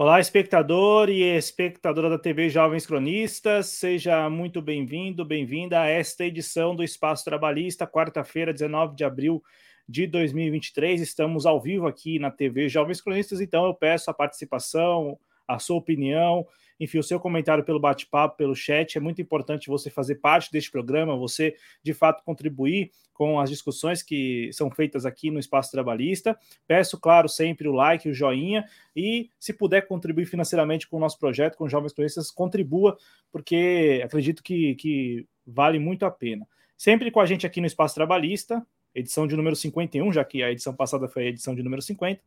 [0.00, 6.72] Olá, espectador e espectadora da TV Jovens Cronistas, seja muito bem-vindo, bem-vinda a esta edição
[6.72, 9.42] do Espaço Trabalhista, quarta-feira, 19 de abril
[9.88, 11.00] de 2023.
[11.00, 15.78] Estamos ao vivo aqui na TV Jovens Cronistas, então eu peço a participação, a sua
[15.78, 16.46] opinião,
[16.78, 18.96] enfim, o seu comentário pelo bate-papo, pelo chat.
[18.96, 24.00] É muito importante você fazer parte deste programa, você de fato contribuir com as discussões
[24.00, 26.38] que são feitas aqui no Espaço Trabalhista.
[26.68, 28.64] Peço, claro, sempre o like, o joinha
[28.94, 32.96] e, se puder contribuir financeiramente com o nosso projeto, com Jovens Cronistas, contribua,
[33.32, 36.46] porque acredito que, que vale muito a pena.
[36.76, 40.52] Sempre com a gente aqui no Espaço Trabalhista, edição de número 51, já que a
[40.52, 42.22] edição passada foi a edição de número 50.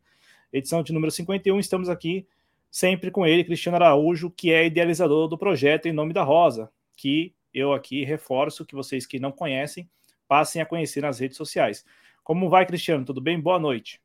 [0.52, 2.28] Edição de número 51, estamos aqui
[2.72, 7.36] sempre com ele, Cristiano Araújo, que é idealizador do projeto Em Nome da Rosa, que
[7.54, 9.90] eu aqui reforço que vocês que não conhecem
[10.28, 11.84] passem a conhecer nas redes sociais.
[12.24, 13.04] Como vai, Cristiano?
[13.04, 13.38] Tudo bem?
[13.38, 14.00] Boa noite.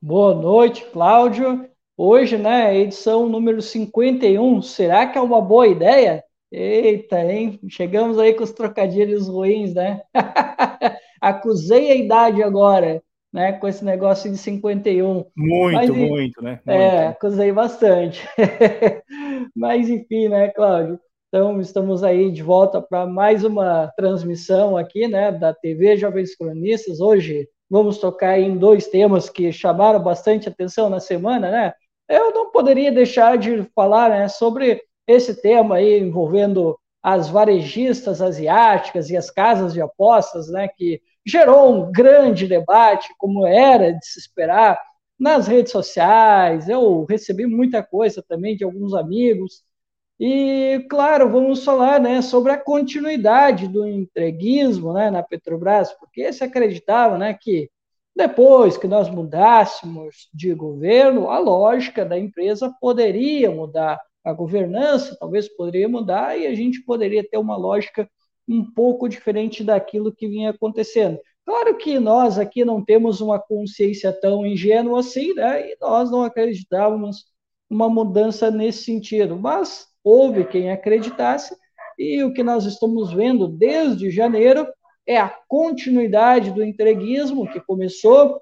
[0.00, 1.66] Boa noite, Cláudio.
[1.96, 4.60] Hoje, né, edição número 51.
[4.60, 6.22] Será que é uma boa ideia?
[6.52, 7.58] Eita, hein?
[7.68, 10.02] Chegamos aí com os trocadilhos ruins, né?
[11.20, 13.02] Acusei a idade agora
[13.34, 15.24] né, com esse negócio de 51.
[15.36, 16.60] Muito, Mas, muito, né?
[16.64, 16.70] Muito.
[16.70, 18.24] É, acusei bastante.
[19.56, 21.00] Mas enfim, né, Cláudio?
[21.28, 27.00] Então, estamos aí de volta para mais uma transmissão aqui, né, da TV Jovens Cronistas.
[27.00, 31.74] Hoje vamos tocar em dois temas que chamaram bastante atenção na semana, né?
[32.08, 39.10] Eu não poderia deixar de falar, né, sobre esse tema aí envolvendo as varejistas asiáticas
[39.10, 44.18] e as casas de apostas, né, que gerou um grande debate, como era de se
[44.18, 44.78] esperar,
[45.18, 46.68] nas redes sociais.
[46.68, 49.62] Eu recebi muita coisa também de alguns amigos.
[50.18, 56.44] E, claro, vamos falar né, sobre a continuidade do entreguismo né, na Petrobras, porque se
[56.44, 57.68] acreditava né, que
[58.14, 65.48] depois que nós mudássemos de governo, a lógica da empresa poderia mudar, a governança talvez
[65.48, 68.08] poderia mudar e a gente poderia ter uma lógica
[68.48, 71.18] um pouco diferente daquilo que vinha acontecendo.
[71.44, 75.68] Claro que nós aqui não temos uma consciência tão ingênua assim, né?
[75.68, 77.26] E nós não acreditávamos
[77.68, 81.56] uma mudança nesse sentido, mas houve quem acreditasse,
[81.98, 84.66] e o que nós estamos vendo desde janeiro
[85.06, 88.40] é a continuidade do entreguismo que começou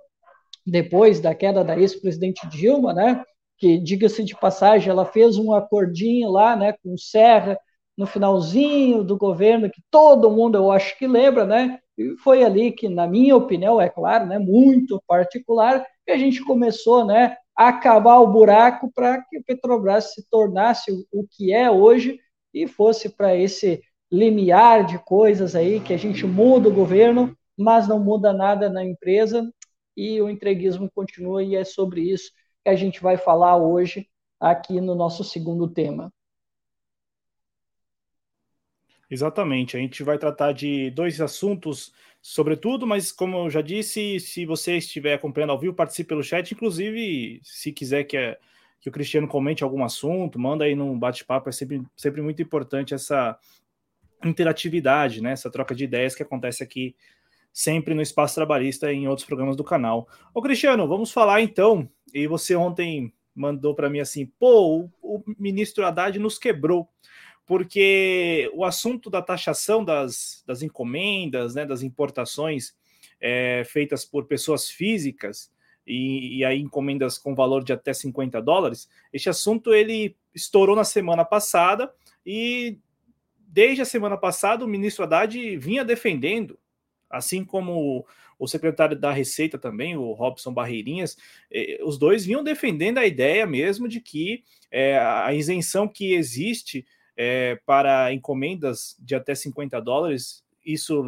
[0.67, 3.25] depois da queda da ex-presidente Dilma, né?
[3.59, 7.59] Que, diga-se de passagem, ela fez um acordinho lá, né, com Serra,
[7.97, 11.78] no finalzinho do governo, que todo mundo eu acho que lembra, né?
[11.97, 16.42] E foi ali que, na minha opinião, é claro, né, muito particular, que a gente
[16.44, 21.70] começou, né, a acabar o buraco para que a Petrobras se tornasse o que é
[21.70, 22.19] hoje
[22.53, 27.86] e fosse para esse limiar de coisas aí que a gente muda o governo, mas
[27.88, 29.50] não muda nada na empresa
[29.97, 32.30] e o entreguismo continua e é sobre isso
[32.64, 34.06] que a gente vai falar hoje
[34.41, 36.12] aqui no nosso segundo tema.
[39.12, 39.77] Exatamente.
[39.77, 41.93] A gente vai tratar de dois assuntos,
[42.23, 46.50] sobretudo, mas como eu já disse, se você estiver acompanhando ao vivo, participe pelo chat.
[46.50, 48.39] Inclusive, se quiser que, é,
[48.81, 51.51] que o Cristiano comente algum assunto, manda aí num bate-papo.
[51.51, 53.39] É sempre, sempre muito importante essa
[54.25, 55.33] interatividade, né?
[55.33, 56.97] Essa troca de ideias que acontece aqui
[57.53, 60.09] sempre no Espaço Trabalhista e em outros programas do canal.
[60.33, 61.87] Ô, Cristiano, vamos falar então.
[62.15, 66.89] E você ontem mandou para mim assim: pô, o, o ministro Haddad nos quebrou
[67.47, 72.75] porque o assunto da taxação das, das encomendas, né, das importações
[73.20, 75.50] é, feitas por pessoas físicas,
[75.86, 80.84] e, e, aí encomendas com valor de até 50 dólares, este assunto ele estourou na
[80.84, 81.92] semana passada
[82.25, 82.78] e
[83.36, 86.59] desde a semana passada o ministro Haddad vinha defendendo,
[87.10, 88.06] assim como
[88.38, 91.16] o secretário da Receita também, o Robson Barreirinhas,
[91.50, 96.86] eh, os dois vinham defendendo a ideia mesmo de que é, a isenção que existe
[97.16, 101.04] é, para encomendas de até 50 dólares, isso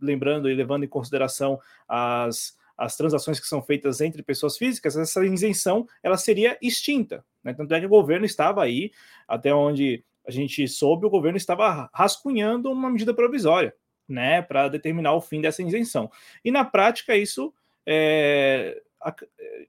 [0.00, 5.24] lembrando e levando em consideração as, as transações que são feitas entre pessoas físicas, essa
[5.24, 7.24] isenção ela seria extinta.
[7.42, 7.52] Né?
[7.54, 8.90] Tanto é que o governo estava aí,
[9.28, 13.74] até onde a gente soube, o governo estava rascunhando uma medida provisória
[14.08, 16.10] né, para determinar o fim dessa isenção.
[16.44, 17.52] E na prática, isso.
[17.86, 18.80] É,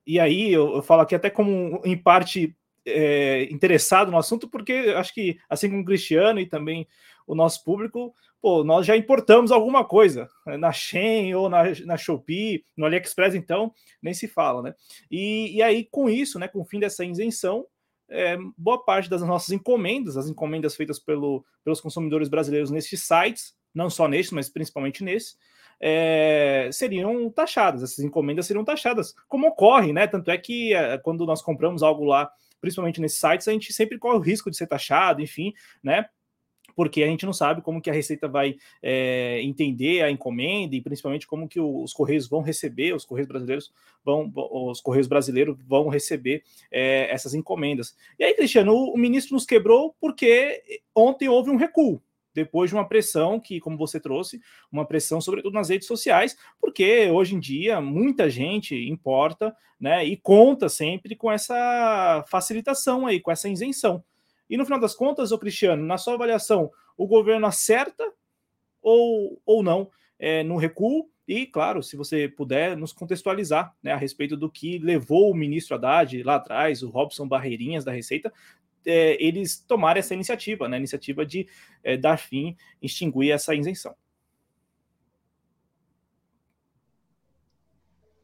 [0.08, 2.56] e aí eu, eu falo aqui até como em parte
[2.86, 6.88] é, interessado no assunto, porque acho que, assim como o Cristiano e também
[7.28, 11.98] o nosso público, pô, nós já importamos alguma coisa né, na Shein ou na, na
[11.98, 14.76] Shopee, no AliExpress, então, nem se fala, né?
[15.10, 17.66] E, e aí, com isso, né, com o fim dessa isenção,
[18.08, 23.56] é, boa parte das nossas encomendas, as encomendas feitas pelo, pelos consumidores brasileiros nesses sites,
[23.74, 25.36] não só neste, mas principalmente nesse,
[25.80, 30.08] é, seriam taxadas, essas encomendas seriam taxadas, como ocorre, né?
[30.08, 32.32] Tanto é que é, quando nós compramos algo lá
[32.66, 35.54] principalmente nesses sites, a gente sempre corre o risco de ser taxado, enfim,
[35.84, 36.06] né?
[36.76, 40.82] porque a gente não sabe como que a Receita vai é, entender a encomenda e
[40.82, 43.72] principalmente como que os Correios vão receber, os Correios brasileiros
[44.04, 47.96] vão, os Correios brasileiros vão receber é, essas encomendas.
[48.20, 50.62] E aí, Cristiano, o, o ministro nos quebrou porque
[50.94, 52.02] ontem houve um recuo,
[52.36, 57.10] depois de uma pressão que, como você trouxe, uma pressão sobretudo nas redes sociais, porque
[57.10, 63.32] hoje em dia muita gente importa, né, e conta sempre com essa facilitação aí, com
[63.32, 64.04] essa isenção.
[64.50, 68.04] E no final das contas, o Cristiano, na sua avaliação, o governo acerta
[68.82, 69.90] ou, ou não
[70.20, 71.10] é, no recuo?
[71.28, 75.76] E, claro, se você puder nos contextualizar né, a respeito do que levou o ministro
[75.76, 78.32] Haddad lá atrás, o Robson Barreirinhas da Receita,
[78.86, 81.48] é, eles tomarem essa iniciativa, né, a iniciativa de
[81.84, 83.96] é, dar fim, extinguir essa isenção.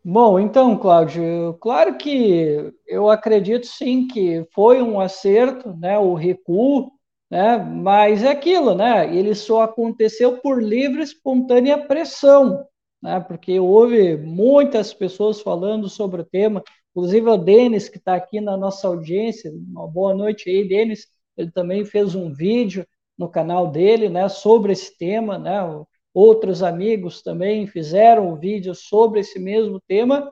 [0.03, 6.91] Bom, então, Cláudio, claro que eu acredito sim que foi um acerto, né, o recuo,
[7.29, 12.65] né, mas é aquilo, né, ele só aconteceu por livre, espontânea pressão,
[12.99, 18.39] né, porque houve muitas pessoas falando sobre o tema, inclusive o Denis, que está aqui
[18.39, 21.07] na nossa audiência, uma boa noite aí, Denis,
[21.37, 22.85] ele também fez um vídeo
[23.17, 25.59] no canal dele, né, sobre esse tema, né,
[26.13, 30.31] outros amigos também fizeram vídeos sobre esse mesmo tema,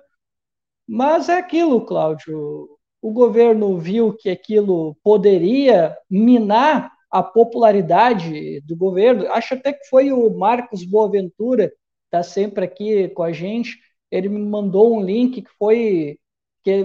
[0.87, 2.67] mas é aquilo, Cláudio.
[3.01, 9.27] O governo viu que aquilo poderia minar a popularidade do governo.
[9.31, 11.71] Acho até que foi o Marcos Boaventura,
[12.05, 13.77] está sempre aqui com a gente.
[14.11, 16.17] Ele me mandou um link que foi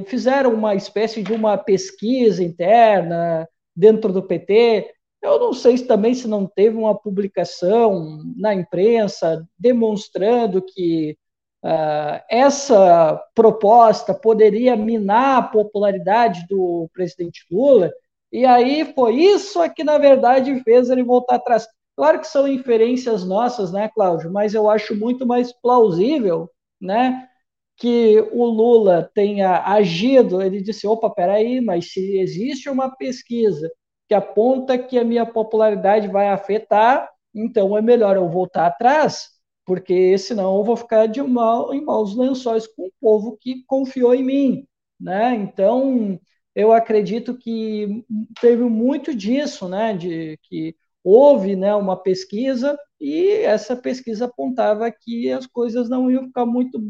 [0.03, 4.95] que fizeram uma espécie de uma pesquisa interna dentro do PT
[5.25, 11.17] eu não sei se também se não teve uma publicação na imprensa demonstrando que
[11.65, 17.91] uh, essa proposta poderia minar a popularidade do presidente Lula,
[18.31, 21.67] e aí foi isso que, na verdade, fez ele voltar atrás.
[21.97, 24.31] Claro que são inferências nossas, né, Cláudio?
[24.31, 27.27] Mas eu acho muito mais plausível, né,
[27.77, 30.41] que o Lula tenha agido.
[30.43, 33.71] Ele disse: opa, peraí, mas se existe uma pesquisa
[34.09, 39.29] que aponta que a minha popularidade vai afetar, então é melhor eu voltar atrás,
[39.65, 44.15] porque senão eu vou ficar de mal em maus lençóis com o povo que confiou
[44.15, 44.67] em mim,
[45.01, 45.35] né?
[45.35, 46.19] Então,
[46.55, 48.05] eu acredito que
[48.41, 55.31] teve muito disso, né, de que houve, né, uma pesquisa e essa pesquisa apontava que
[55.31, 56.81] as coisas não iam ficar muito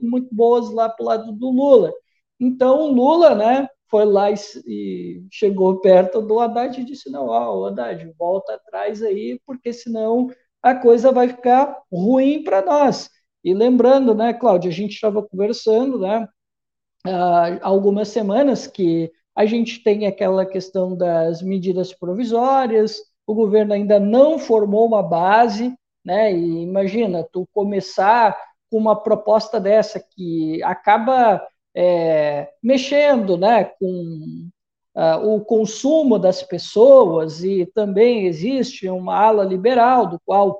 [0.00, 1.92] muito boas lá para o lado do Lula.
[2.38, 4.34] Então, o Lula, né, foi lá e,
[4.66, 10.28] e, chegou perto do Haddad e disse: Não, ó, Haddad, volta atrás aí, porque senão
[10.62, 13.10] a coisa vai ficar ruim para nós.
[13.42, 16.28] E lembrando, né, Cláudia, a gente estava conversando, né,
[17.06, 23.98] há algumas semanas que a gente tem aquela questão das medidas provisórias, o governo ainda
[23.98, 25.74] não formou uma base,
[26.04, 28.38] né, e imagina, tu começar
[28.70, 31.42] com uma proposta dessa que acaba
[31.74, 34.48] é, mexendo né, com
[34.94, 40.50] uh, o consumo das pessoas, e também existe uma ala liberal, do qual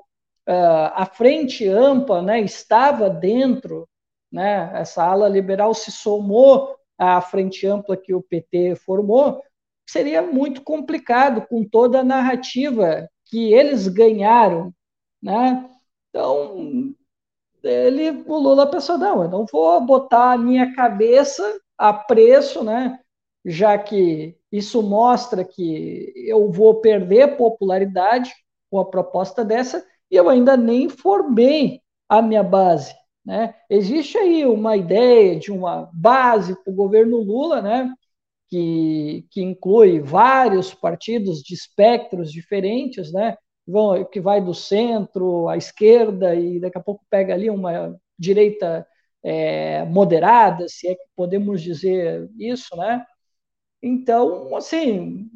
[0.47, 3.87] uh, a frente ampla né, estava dentro,
[4.31, 9.41] né, essa ala liberal se somou à frente ampla que o PT formou,
[9.85, 14.73] seria muito complicado com toda a narrativa que eles ganharam.
[15.21, 15.69] Né?
[16.09, 16.93] Então,
[17.63, 22.99] ele, o Lula pensou, não, eu não vou botar a minha cabeça a preço, né?
[23.43, 28.33] Já que isso mostra que eu vou perder popularidade
[28.71, 32.93] com a proposta dessa, e eu ainda nem formei a minha base.
[33.25, 33.55] Né?
[33.69, 37.91] Existe aí uma ideia de uma base para o governo Lula, né?
[38.49, 43.37] Que, que inclui vários partidos de espectros diferentes, né?
[43.67, 48.87] vão, que vai do centro à esquerda e daqui a pouco pega ali uma direita
[49.23, 53.05] é, moderada, se é que podemos dizer isso, né?
[53.81, 55.29] Então, assim,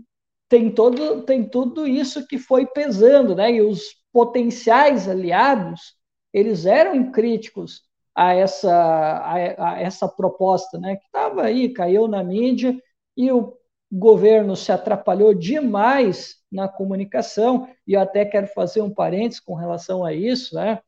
[0.49, 3.51] tem todo tem tudo isso que foi pesando, né?
[3.53, 5.95] E os potenciais aliados
[6.33, 7.83] eles eram críticos
[8.15, 10.97] a essa a, a essa proposta, né?
[10.97, 12.77] Que estava aí, caiu na mídia
[13.19, 13.57] e o
[13.91, 20.05] governo se atrapalhou demais na comunicação, e eu até quero fazer um parênteses com relação
[20.05, 20.79] a isso, né?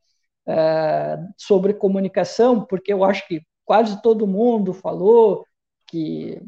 [0.46, 5.44] É, sobre comunicação, porque eu acho que quase todo mundo falou
[5.88, 6.40] que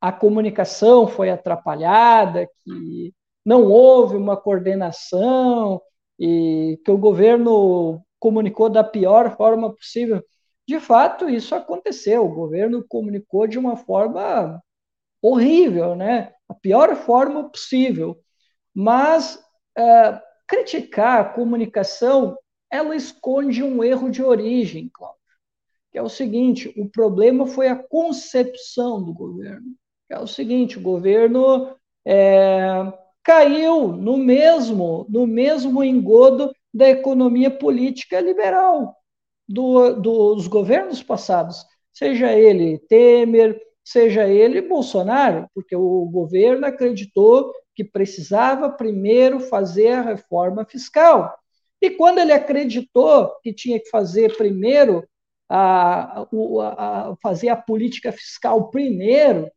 [0.00, 3.14] a comunicação foi atrapalhada, que
[3.46, 5.80] não houve uma coordenação
[6.18, 10.20] e que o governo comunicou da pior forma possível.
[10.66, 12.26] De fato, isso aconteceu.
[12.26, 14.60] O governo comunicou de uma forma
[15.22, 16.32] horrível, né?
[16.48, 18.18] A pior forma possível.
[18.74, 19.36] Mas
[19.78, 22.36] uh, criticar a comunicação,
[22.70, 25.18] ela esconde um erro de origem, Cláudio,
[25.92, 29.74] que é o seguinte: o problema foi a concepção do governo.
[30.08, 37.50] Que é o seguinte: o governo é, caiu no mesmo, no mesmo engodo da economia
[37.50, 38.96] política liberal
[39.48, 47.84] do, dos governos passados, seja ele Temer, seja ele Bolsonaro, porque o governo acreditou que
[47.84, 51.34] precisava primeiro fazer a reforma fiscal.
[51.80, 55.04] E quando ele acreditou que tinha que fazer primeiro
[55.48, 59.50] a, a, a fazer a política fiscal primeiro,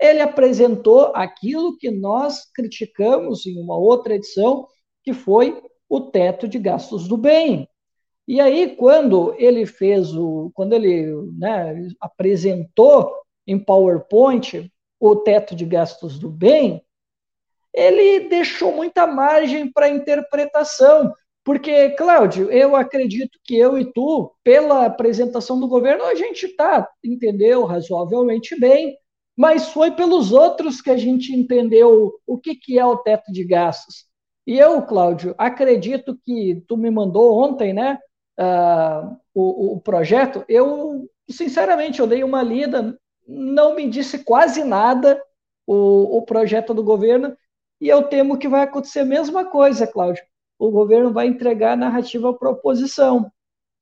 [0.00, 4.66] ele apresentou aquilo que nós criticamos em uma outra edição,
[5.02, 7.68] que foi o teto de gastos do bem.
[8.26, 11.06] E aí, quando ele fez o, quando ele
[11.36, 13.12] né, apresentou
[13.50, 16.84] em PowerPoint o teto de gastos do bem,
[17.74, 21.12] ele deixou muita margem para interpretação.
[21.42, 26.88] Porque, Cláudio, eu acredito que eu e tu, pela apresentação do governo, a gente está,
[27.02, 28.96] entendeu, razoavelmente bem,
[29.36, 33.42] mas foi pelos outros que a gente entendeu o que, que é o teto de
[33.42, 34.04] gastos.
[34.46, 37.98] E eu, Cláudio, acredito que tu me mandou ontem, né,
[38.38, 42.98] uh, o, o projeto, eu, sinceramente, eu dei uma lida,
[43.30, 45.22] não me disse quase nada
[45.66, 47.36] o, o projeto do governo,
[47.80, 50.22] e eu temo que vai acontecer a mesma coisa, Cláudio.
[50.58, 53.30] O governo vai entregar a narrativa para a oposição.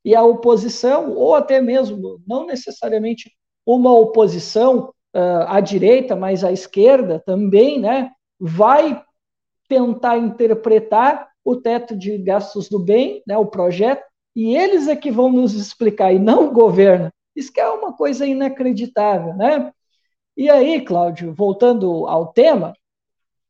[0.05, 3.33] E a oposição, ou até mesmo, não necessariamente
[3.67, 9.03] uma oposição uh, à direita, mas à esquerda também, né, vai
[9.69, 14.05] tentar interpretar o teto de gastos do bem, né, o projeto,
[14.37, 17.11] e eles é que vão nos explicar, e não o governo.
[17.39, 19.73] Isso que é uma coisa inacreditável, né?
[20.37, 22.75] E aí, Cláudio, voltando ao tema,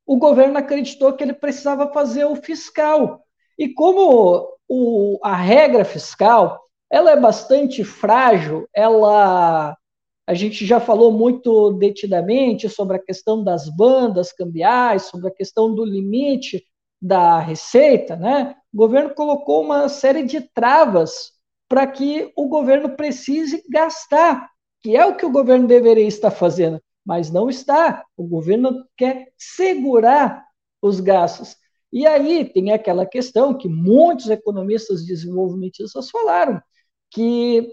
[0.06, 3.22] o governo acreditou que ele precisava fazer o fiscal.
[3.58, 9.74] E como o, a regra fiscal ela é bastante frágil, ela
[10.26, 15.74] a gente já falou muito detidamente sobre a questão das bandas cambiais, sobre a questão
[15.74, 16.62] do limite
[17.00, 18.54] da receita, né?
[18.70, 21.37] O governo colocou uma série de travas
[21.68, 24.48] para que o governo precise gastar,
[24.80, 28.04] que é o que o governo deveria estar fazendo mas não está.
[28.18, 30.44] O governo quer segurar
[30.82, 31.56] os gastos.
[31.90, 36.60] E aí tem aquela questão que muitos economistas desenvolvimentistas falaram,
[37.10, 37.66] que,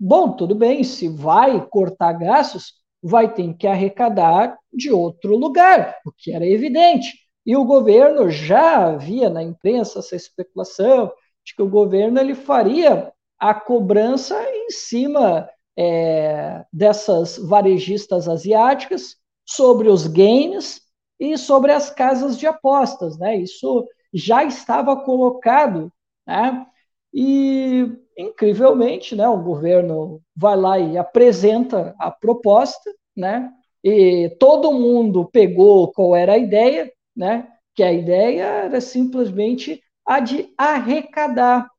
[0.00, 6.10] bom, tudo bem, se vai cortar gastos, vai ter que arrecadar de outro lugar, o
[6.10, 7.12] que era evidente.
[7.44, 11.12] E o governo já havia na imprensa essa especulação
[11.44, 19.16] de que o governo ele faria a cobrança em cima é, dessas varejistas asiáticas
[19.46, 20.80] sobre os games
[21.20, 23.36] e sobre as casas de apostas, né?
[23.36, 25.92] Isso já estava colocado,
[26.26, 26.66] né?
[27.12, 29.28] E incrivelmente, né?
[29.28, 33.50] O governo vai lá e apresenta a proposta, né?
[33.82, 37.48] E todo mundo pegou qual era a ideia, né?
[37.74, 41.70] Que a ideia era simplesmente a de arrecadar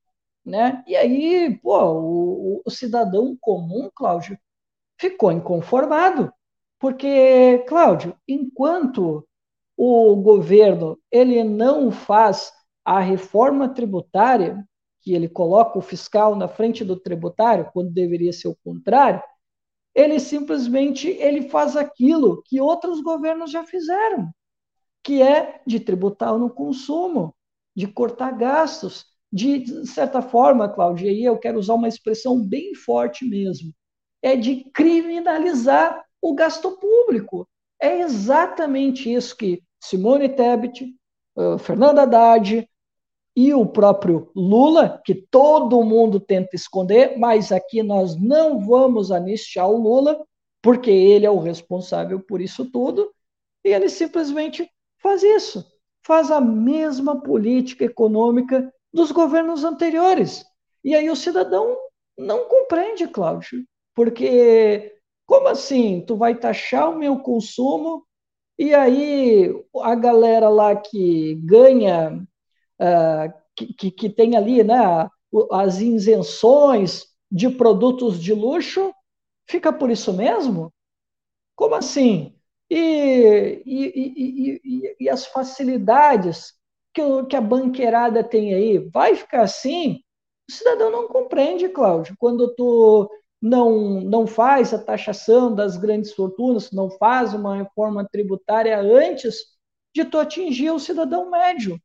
[0.50, 0.84] né?
[0.88, 4.38] E aí, pô, o, o cidadão comum, Cláudio,
[5.00, 6.34] ficou inconformado,
[6.80, 9.26] porque, Cláudio, enquanto
[9.78, 12.52] o governo ele não faz
[12.84, 14.66] a reforma tributária,
[15.02, 19.24] que ele coloca o fiscal na frente do tributário, quando deveria ser o contrário,
[19.96, 24.30] ele simplesmente ele faz aquilo que outros governos já fizeram,
[25.04, 27.34] que é de tributar no consumo,
[27.76, 33.26] de cortar gastos, de, certa forma, Cláudia, aí eu quero usar uma expressão bem forte
[33.26, 33.74] mesmo,
[34.22, 37.48] é de criminalizar o gasto público.
[37.82, 40.94] É exatamente isso que Simone Tebet,
[41.38, 42.68] uh, Fernanda Haddad
[43.36, 49.70] e o próprio Lula, que todo mundo tenta esconder, mas aqui nós não vamos anistiar
[49.70, 50.22] o Lula,
[50.62, 53.10] porque ele é o responsável por isso tudo,
[53.64, 54.70] e ele simplesmente
[55.02, 55.66] faz isso,
[56.04, 60.46] faz a mesma política econômica dos governos anteriores.
[60.84, 61.78] E aí o cidadão
[62.18, 63.66] não compreende, Cláudio,
[63.96, 66.04] porque como assim?
[66.06, 68.06] Tu vai taxar o meu consumo
[68.58, 72.28] e aí a galera lá que ganha,
[72.82, 74.76] uh, que, que, que, tem ali né,
[75.52, 78.94] as isenções de produtos de luxo,
[79.48, 80.74] fica por isso mesmo?
[81.56, 82.36] Como assim?
[82.70, 86.54] E, e, e, e as facilidades
[87.00, 90.02] que, que a banqueirada tem aí vai ficar assim?
[90.48, 93.10] O cidadão não compreende, Cláudio, quando tu
[93.42, 99.38] não, não faz a taxação das grandes fortunas, não faz uma reforma tributária antes
[99.96, 101.80] de tu atingir o cidadão médio.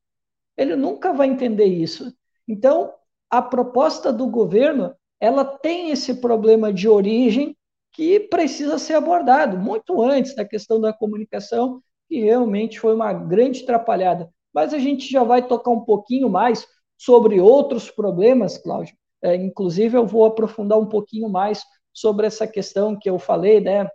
[0.56, 2.12] Ele nunca vai entender isso.
[2.48, 2.92] Então,
[3.30, 7.56] a proposta do governo, ela tem esse problema de origem
[7.92, 13.62] que precisa ser abordado muito antes da questão da comunicação, que realmente foi uma grande
[13.62, 14.30] atrapalhada.
[14.54, 18.96] Mas a gente já vai tocar um pouquinho mais sobre outros problemas, Cláudio.
[19.20, 23.88] É, inclusive, eu vou aprofundar um pouquinho mais sobre essa questão que eu falei, né,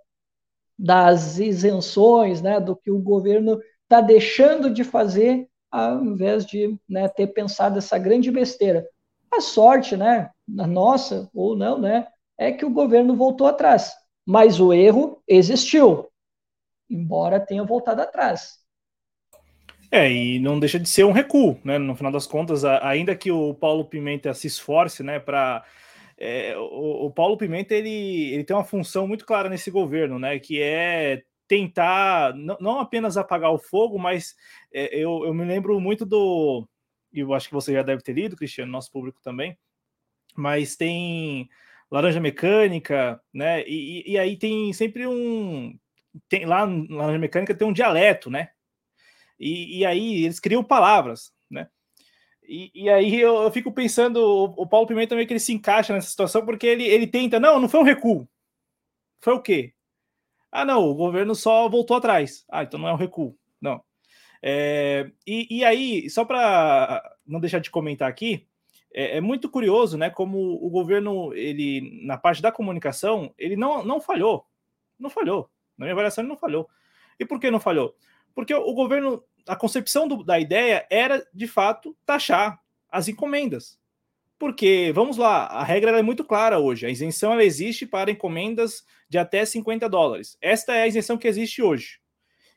[0.78, 7.08] das isenções, né, do que o governo está deixando de fazer ao invés de né,
[7.08, 8.88] ter pensado essa grande besteira.
[9.32, 13.94] A sorte, né, nossa ou não, né, é que o governo voltou atrás,
[14.26, 16.08] mas o erro existiu,
[16.90, 18.58] embora tenha voltado atrás.
[19.92, 21.78] É, e não deixa de ser um recuo, né?
[21.78, 25.66] No final das contas, ainda que o Paulo Pimenta se esforce, né, para
[26.18, 30.38] é, o, o, Paulo Pimenta ele, ele tem uma função muito clara nesse governo, né?
[30.38, 34.36] Que é tentar não, apenas apagar o fogo, mas
[34.72, 36.68] é, eu, eu me lembro muito do.
[37.14, 39.58] E eu acho que você já deve ter lido, Cristiano, nosso público também.
[40.36, 41.50] Mas tem
[41.92, 43.64] Laranja Mecânica, né?
[43.68, 45.78] E, e, e aí tem sempre um.
[46.28, 48.50] Tem, lá na Laranja Mecânica tem um dialeto, né?
[49.40, 51.68] E, e aí eles criam palavras, né?
[52.44, 55.54] E, e aí eu, eu, fico pensando, o, o Paulo Pimenta meio que ele se
[55.54, 58.28] encaixa nessa situação, porque ele, ele tenta, não, não foi um recuo.
[59.22, 59.74] Foi o quê?
[60.52, 62.44] Ah, não, o governo só voltou atrás.
[62.50, 63.38] Ah, então não é um recuo.
[63.62, 63.84] Não.
[64.42, 68.48] É, e, e aí, só para não deixar de comentar aqui,
[68.94, 70.10] é, é, muito curioso, né?
[70.10, 74.46] Como o governo, ele, na parte da comunicação, ele não, não falhou.
[74.98, 75.50] Não falhou.
[75.78, 76.68] Na minha avaliação, ele não falhou.
[77.20, 77.96] E por que não falhou?
[78.34, 83.80] Porque o governo, a concepção do, da ideia era, de fato, taxar as encomendas.
[84.38, 86.86] Porque, vamos lá, a regra é muito clara hoje.
[86.86, 90.38] A isenção ela existe para encomendas de até 50 dólares.
[90.40, 92.00] Esta é a isenção que existe hoje.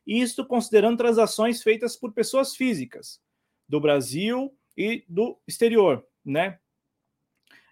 [0.06, 3.20] Isto considerando transações feitas por pessoas físicas
[3.68, 6.58] do Brasil e do exterior, né?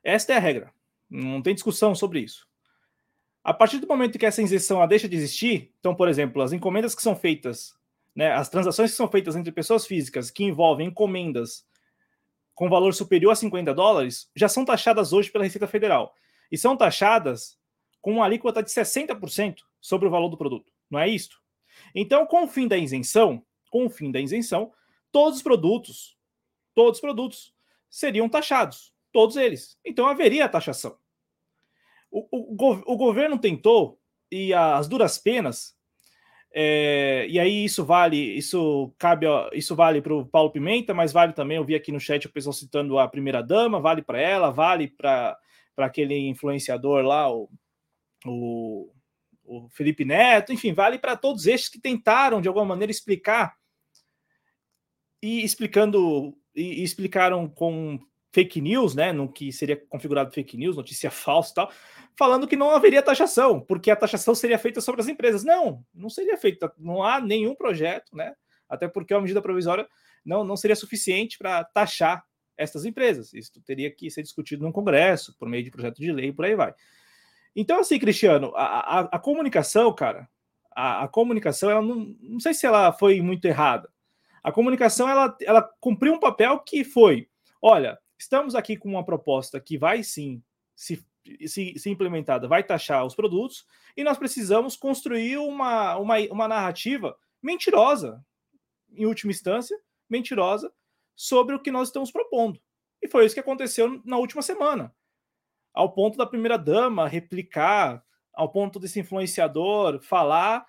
[0.02, 0.72] Esta é a regra.
[1.08, 2.48] Não tem discussão sobre isso.
[3.42, 6.94] A partir do momento que essa isenção deixa de existir, então, por exemplo, as encomendas
[6.94, 7.74] que são feitas
[8.14, 11.66] né, as transações que são feitas entre pessoas físicas que envolvem encomendas
[12.54, 16.14] com valor superior a 50 dólares já são taxadas hoje pela Receita Federal.
[16.50, 17.58] E são taxadas
[18.00, 20.72] com uma alíquota de 60% sobre o valor do produto.
[20.90, 21.40] Não é isto?
[21.94, 24.72] Então, com o fim da isenção, com o fim da isenção,
[25.12, 26.18] todos os produtos,
[26.74, 27.54] todos os produtos
[27.88, 29.78] seriam taxados, todos eles.
[29.84, 30.98] Então haveria taxação.
[32.10, 35.76] O, o, o governo tentou, e as duras penas,
[36.52, 41.32] é, e aí isso vale, isso cabe, isso vale para o Paulo Pimenta, mas vale
[41.32, 44.50] também, eu vi aqui no chat o pessoal citando a primeira dama, vale para ela,
[44.50, 45.38] vale para
[45.76, 47.48] aquele influenciador lá, o,
[48.26, 48.92] o,
[49.44, 53.54] o Felipe Neto, enfim, vale para todos estes que tentaram de alguma maneira explicar
[55.22, 57.98] e explicando e explicaram com
[58.32, 61.72] fake news, né, no que seria configurado fake news, notícia falsa e tal,
[62.16, 65.44] falando que não haveria taxação, porque a taxação seria feita sobre as empresas.
[65.44, 68.34] Não, não seria feita, não há nenhum projeto, né?
[68.68, 69.88] Até porque a medida provisória
[70.24, 72.24] não, não seria suficiente para taxar
[72.56, 73.32] estas empresas.
[73.32, 76.54] Isso teria que ser discutido no Congresso, por meio de projeto de lei, por aí
[76.54, 76.74] vai.
[77.56, 80.28] Então, assim, Cristiano, a, a, a comunicação, cara,
[80.70, 83.88] a, a, comunicação, ela não, não sei se ela foi muito errada.
[84.42, 87.28] A comunicação, ela, ela cumpriu um papel que foi,
[87.60, 90.42] olha, Estamos aqui com uma proposta que vai sim,
[90.76, 91.02] se,
[91.46, 97.16] se, se implementada, vai taxar os produtos, e nós precisamos construir uma, uma, uma narrativa
[97.42, 98.22] mentirosa,
[98.92, 99.74] em última instância,
[100.06, 100.70] mentirosa,
[101.16, 102.60] sobre o que nós estamos propondo.
[103.00, 104.94] E foi isso que aconteceu na última semana.
[105.72, 108.04] Ao ponto da primeira-dama replicar,
[108.34, 110.66] ao ponto desse influenciador falar,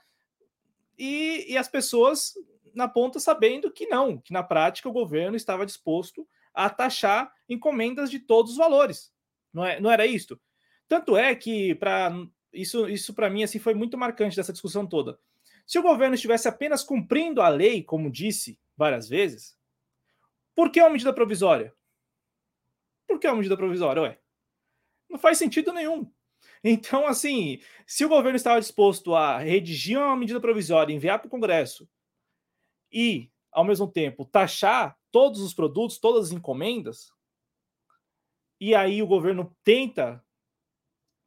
[0.98, 2.34] e, e as pessoas
[2.74, 8.10] na ponta sabendo que não, que na prática o governo estava disposto a taxar encomendas
[8.10, 9.14] de todos os valores.
[9.54, 10.40] Não, é, não era isto?
[10.88, 12.12] Tanto é que para
[12.54, 15.20] isso, isso para mim assim foi muito marcante dessa discussão toda.
[15.66, 19.58] Se o governo estivesse apenas cumprindo a lei, como disse várias vezes,
[20.56, 21.74] por que uma medida provisória?
[23.08, 24.02] Por que uma medida provisória?
[24.02, 24.20] Ué,
[25.10, 26.12] não faz sentido nenhum.
[26.64, 31.32] Então, assim, se o governo estava disposto a redigir uma medida provisória, enviar para o
[31.32, 31.90] Congresso
[32.92, 37.12] e, ao mesmo tempo, taxar todos os produtos, todas as encomendas,
[38.60, 40.24] e aí o governo tenta,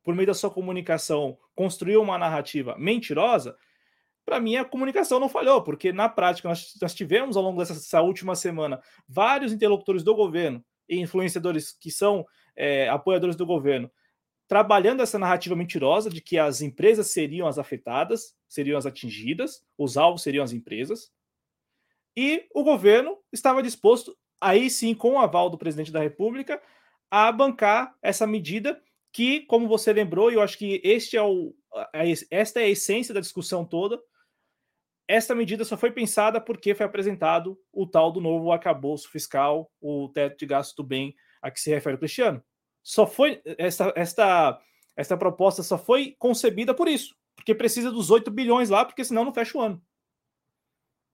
[0.02, 3.56] por meio da sua comunicação, construir uma narrativa mentirosa,
[4.24, 8.00] para mim a comunicação não falhou, porque na prática nós, nós tivemos ao longo dessa
[8.00, 12.24] última semana vários interlocutores do governo e influenciadores que são
[12.56, 13.90] é, apoiadores do governo
[14.46, 19.96] trabalhando essa narrativa mentirosa de que as empresas seriam as afetadas, seriam as atingidas, os
[19.96, 21.10] alvos seriam as empresas,
[22.16, 26.60] e o governo estava disposto, aí sim, com o aval do presidente da República,
[27.10, 28.80] a bancar essa medida
[29.12, 31.54] que, como você lembrou, e eu acho que este é o,
[32.30, 34.00] esta é a essência da discussão toda,
[35.06, 40.08] esta medida só foi pensada porque foi apresentado o tal do novo arcabouço fiscal, o
[40.08, 42.42] teto de gasto do bem a que se refere o Cristiano.
[42.82, 44.60] Só foi esta, esta,
[44.96, 49.24] esta proposta só foi concebida por isso, porque precisa dos 8 bilhões lá, porque senão
[49.24, 49.82] não fecha o ano.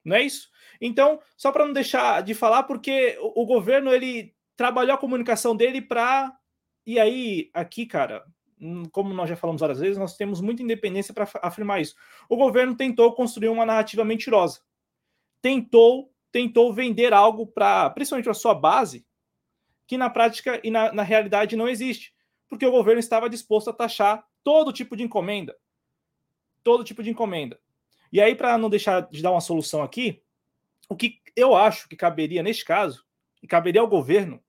[0.05, 0.49] Não é isso?
[0.81, 5.57] Então, só para não deixar de falar, porque o, o governo ele trabalhou a comunicação
[5.57, 6.35] dele para
[6.87, 8.25] e aí aqui, cara,
[8.61, 11.95] hum, como nós já falamos várias vezes, nós temos muita independência para afirmar isso.
[12.29, 14.61] O governo tentou construir uma narrativa mentirosa.
[15.41, 19.07] Tentou, tentou vender algo para, principalmente a sua base,
[19.87, 22.15] que na prática e na, na realidade não existe,
[22.49, 25.57] porque o governo estava disposto a taxar todo tipo de encomenda,
[26.63, 27.61] todo tipo de encomenda.
[28.13, 30.23] E aí, para não deixar de dar uma solução aqui,
[30.89, 33.05] o que eu acho que caberia neste caso,
[33.43, 34.43] e caberia ao governo,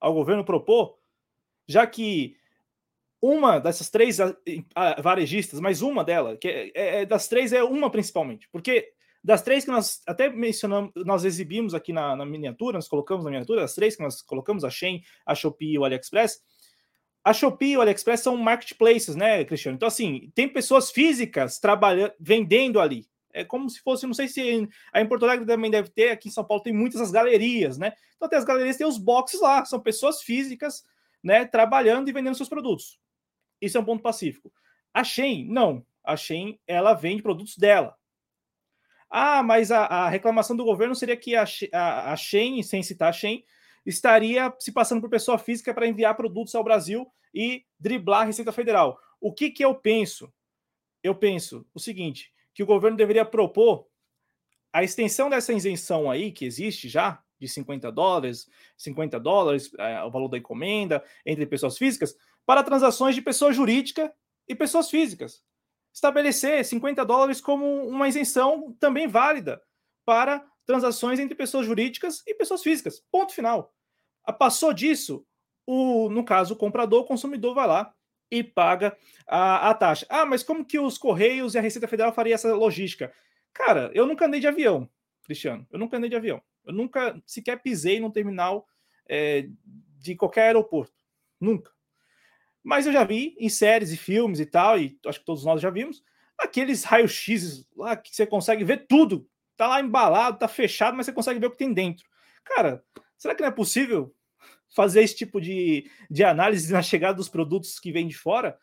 [0.00, 0.98] ao governo propor,
[1.66, 2.36] já que
[3.22, 4.18] uma dessas três
[5.02, 9.40] varejistas, mas uma dela, que é, é, é, das três é uma principalmente, porque das
[9.40, 13.64] três que nós até mencionamos, nós exibimos aqui na, na miniatura, nós colocamos na miniatura,
[13.64, 16.42] as três que nós colocamos, a Shein, a Shopee e o AliExpress,
[17.24, 19.76] a Shopee e o AliExpress são marketplaces, né, Cristiano?
[19.76, 23.08] Então, assim, tem pessoas físicas trabalhando, vendendo ali.
[23.32, 26.28] É como se fosse, não sei se aí em Porto Alegre também deve ter, aqui
[26.28, 27.94] em São Paulo tem muitas as galerias, né?
[28.16, 30.84] Então, tem as galerias, tem os boxes lá, são pessoas físicas
[31.22, 33.00] né, trabalhando e vendendo seus produtos.
[33.60, 34.52] Isso é um ponto pacífico.
[34.92, 35.84] A Shein, não.
[36.04, 37.96] A Shein, ela vende produtos dela.
[39.08, 43.08] Ah, mas a, a reclamação do governo seria que a, a, a Shein, sem citar
[43.08, 43.42] a Shein,
[43.84, 48.52] estaria se passando por pessoa física para enviar produtos ao Brasil e driblar a Receita
[48.52, 48.98] Federal.
[49.20, 50.32] O que, que eu penso?
[51.02, 53.86] Eu penso o seguinte, que o governo deveria propor
[54.72, 60.10] a extensão dessa isenção aí, que existe já, de 50 dólares, 50 dólares, é, o
[60.10, 62.16] valor da encomenda, entre pessoas físicas,
[62.46, 64.12] para transações de pessoa jurídica
[64.48, 65.42] e pessoas físicas.
[65.92, 69.62] Estabelecer 50 dólares como uma isenção também válida
[70.04, 73.02] para transações entre pessoas jurídicas e pessoas físicas.
[73.10, 73.72] Ponto final.
[74.38, 75.26] Passou disso,
[75.66, 77.94] o, no caso, o comprador, o consumidor vai lá
[78.30, 78.96] e paga
[79.26, 80.06] a, a taxa.
[80.08, 83.12] Ah, mas como que os Correios e a Receita Federal faria essa logística?
[83.52, 84.88] Cara, eu nunca andei de avião,
[85.24, 85.66] Cristiano.
[85.70, 86.42] Eu nunca andei de avião.
[86.64, 88.66] Eu nunca sequer pisei num terminal
[89.08, 89.48] é,
[89.98, 90.94] de qualquer aeroporto.
[91.40, 91.70] Nunca.
[92.62, 95.60] Mas eu já vi em séries e filmes e tal, e acho que todos nós
[95.60, 96.02] já vimos,
[96.38, 99.28] aqueles raios-x lá que você consegue ver tudo.
[99.56, 102.06] Tá lá embalado, tá fechado, mas você consegue ver o que tem dentro.
[102.44, 102.84] Cara,
[103.16, 104.14] será que não é possível
[104.74, 108.58] fazer esse tipo de, de análise na chegada dos produtos que vêm de fora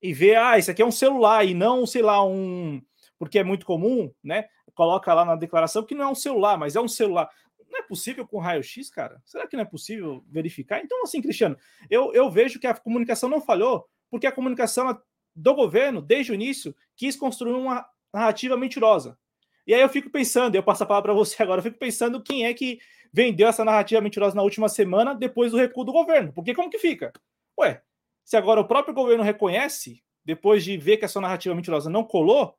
[0.00, 2.80] e ver, ah, isso aqui é um celular e não, sei lá, um.
[3.18, 4.46] Porque é muito comum, né?
[4.74, 7.28] coloca lá na declaração que não é um celular, mas é um celular.
[7.70, 9.20] Não é possível com raio-x, cara?
[9.24, 10.80] Será que não é possível verificar?
[10.80, 11.56] Então, assim, Cristiano,
[11.88, 14.98] eu, eu vejo que a comunicação não falhou, porque a comunicação
[15.34, 19.18] do governo, desde o início, quis construir uma narrativa mentirosa.
[19.66, 22.22] E aí eu fico pensando, eu passo a palavra para você agora, eu fico pensando
[22.22, 22.78] quem é que
[23.12, 26.32] vendeu essa narrativa mentirosa na última semana depois do recuo do governo.
[26.32, 27.12] Porque como que fica?
[27.58, 27.82] Ué,
[28.24, 32.56] se agora o próprio governo reconhece, depois de ver que essa narrativa mentirosa não colou,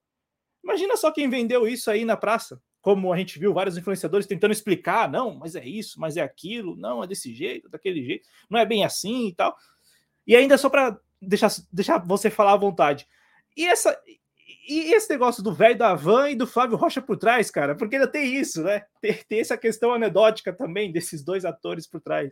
[0.64, 4.54] Imagina só quem vendeu isso aí na praça, como a gente viu vários influenciadores tentando
[4.54, 8.58] explicar, não, mas é isso, mas é aquilo, não, é desse jeito, daquele jeito, não
[8.58, 9.56] é bem assim e tal.
[10.26, 13.06] E ainda só para deixar, deixar você falar à vontade.
[13.58, 14.00] E essa
[14.68, 17.96] e esse negócio do velho da van e do Flávio Rocha por trás, cara, porque
[17.96, 18.84] ainda tem isso, né?
[19.02, 22.32] Tem, tem essa questão anedótica também desses dois atores por trás.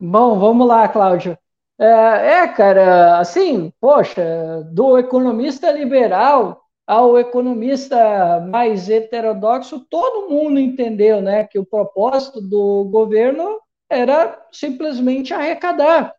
[0.00, 1.36] Bom, vamos lá, Cláudio.
[1.80, 11.20] É, é, cara, assim, poxa, do economista liberal ao economista mais heterodoxo, todo mundo entendeu,
[11.20, 16.14] né, que o propósito do governo era simplesmente arrecadar.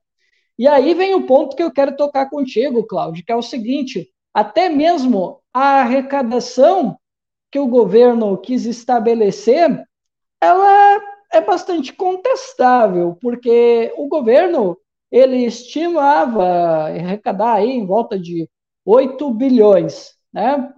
[0.60, 4.10] E aí vem o ponto que eu quero tocar contigo, Cláudio, que é o seguinte:
[4.34, 6.98] até mesmo a arrecadação
[7.50, 9.82] que o governo quis estabelecer,
[10.42, 14.78] ela é bastante contestável, porque o governo
[15.10, 16.44] ele estimava
[16.88, 18.50] arrecadar aí em volta de
[18.86, 20.74] 8 bilhões, né?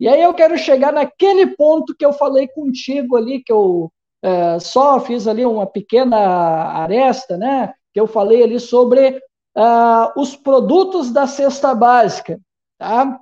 [0.00, 4.58] E aí eu quero chegar naquele ponto que eu falei contigo ali, que eu é,
[4.58, 7.74] só fiz ali uma pequena aresta, né?
[7.96, 9.22] Que eu falei ali sobre
[9.56, 12.38] uh, os produtos da cesta básica,
[12.76, 13.18] tá?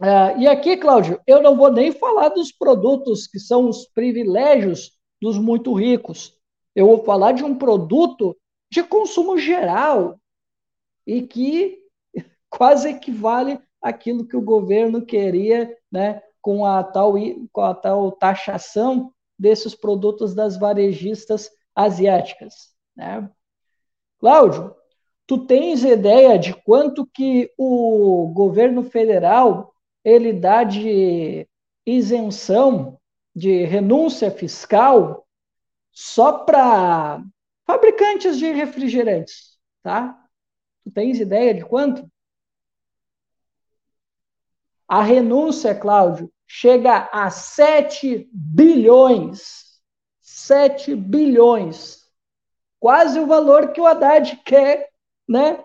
[0.00, 4.92] Uh, e aqui, Cláudio, eu não vou nem falar dos produtos que são os privilégios
[5.20, 6.38] dos muito ricos.
[6.72, 8.36] Eu vou falar de um produto
[8.70, 10.20] de consumo geral
[11.04, 11.76] e que
[12.48, 17.14] quase equivale àquilo que o governo queria né, com, a tal,
[17.50, 22.72] com a tal taxação desses produtos das varejistas asiáticas.
[22.94, 23.28] Né?
[24.18, 24.74] Cláudio,
[25.26, 29.74] tu tens ideia de quanto que o governo federal
[30.04, 31.48] ele dá de
[31.84, 32.98] isenção,
[33.34, 35.26] de renúncia fiscal
[35.92, 37.22] só para
[37.66, 40.18] fabricantes de refrigerantes, tá?
[40.84, 42.08] Tu tens ideia de quanto?
[44.88, 49.80] A renúncia, Cláudio, chega a 7 bilhões.
[50.20, 52.05] 7 bilhões.
[52.80, 54.88] Quase o valor que o Haddad quer
[55.28, 55.64] né,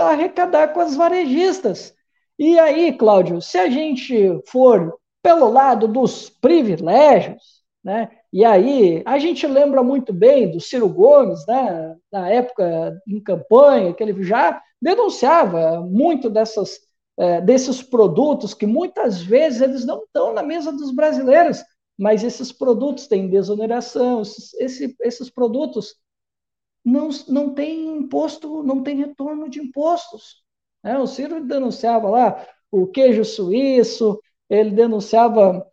[0.00, 1.94] arrecadar com as varejistas.
[2.38, 7.42] E aí, Cláudio, se a gente for pelo lado dos privilégios,
[7.82, 13.20] né, e aí a gente lembra muito bem do Ciro Gomes, né, na época em
[13.20, 16.78] campanha, que ele já denunciava muito dessas,
[17.18, 21.62] é, desses produtos que muitas vezes eles não estão na mesa dos brasileiros,
[21.98, 25.96] mas esses produtos têm desoneração, esses, esses produtos
[26.84, 30.44] não, não têm imposto, não têm retorno de impostos.
[30.82, 30.98] Né?
[30.98, 35.66] O Ciro denunciava lá o queijo suíço, ele denunciava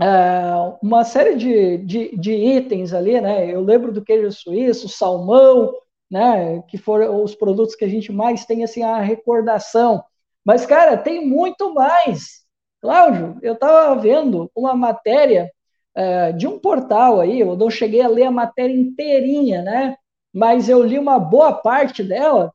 [0.00, 3.50] é, uma série de, de, de, itens ali, né?
[3.50, 5.72] Eu lembro do queijo suíço, salmão,
[6.10, 6.62] né?
[6.62, 10.02] Que foram os produtos que a gente mais tem assim a recordação.
[10.44, 12.41] Mas, cara, tem muito mais.
[12.82, 15.48] Cláudio, eu estava vendo uma matéria
[15.94, 19.96] é, de um portal aí, eu não cheguei a ler a matéria inteirinha, né?
[20.34, 22.52] Mas eu li uma boa parte dela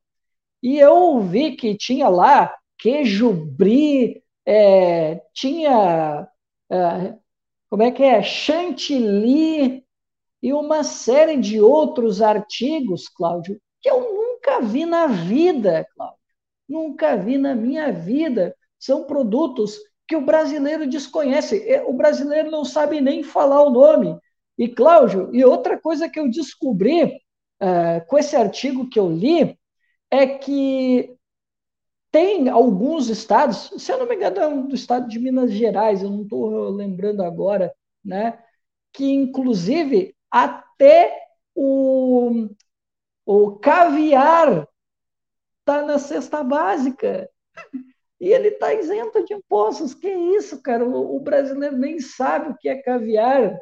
[0.61, 6.27] e eu vi que tinha lá queijo brie, é, tinha
[6.69, 7.13] é,
[7.69, 9.85] como é que é chantilly
[10.43, 16.17] e uma série de outros artigos, Cláudio, que eu nunca vi na vida, Cláudio.
[16.67, 18.53] Nunca vi na minha vida.
[18.77, 19.77] São produtos
[20.08, 21.82] que o brasileiro desconhece.
[21.86, 24.17] O brasileiro não sabe nem falar o nome.
[24.58, 27.04] E, Cláudio, e outra coisa que eu descobri
[27.62, 29.58] uh, com esse artigo que eu li
[30.10, 31.15] é que
[32.12, 36.10] tem alguns estados, se eu não me engano, é do estado de Minas Gerais, eu
[36.10, 38.39] não estou lembrando agora, né?
[38.93, 41.13] Que inclusive até
[41.54, 42.48] o,
[43.26, 44.67] o caviar
[45.60, 47.30] está na cesta básica
[48.19, 49.93] e ele está isento de impostos.
[49.93, 50.86] Que isso, cara?
[50.86, 53.58] O, brasileiro nem sabe o que é caviar.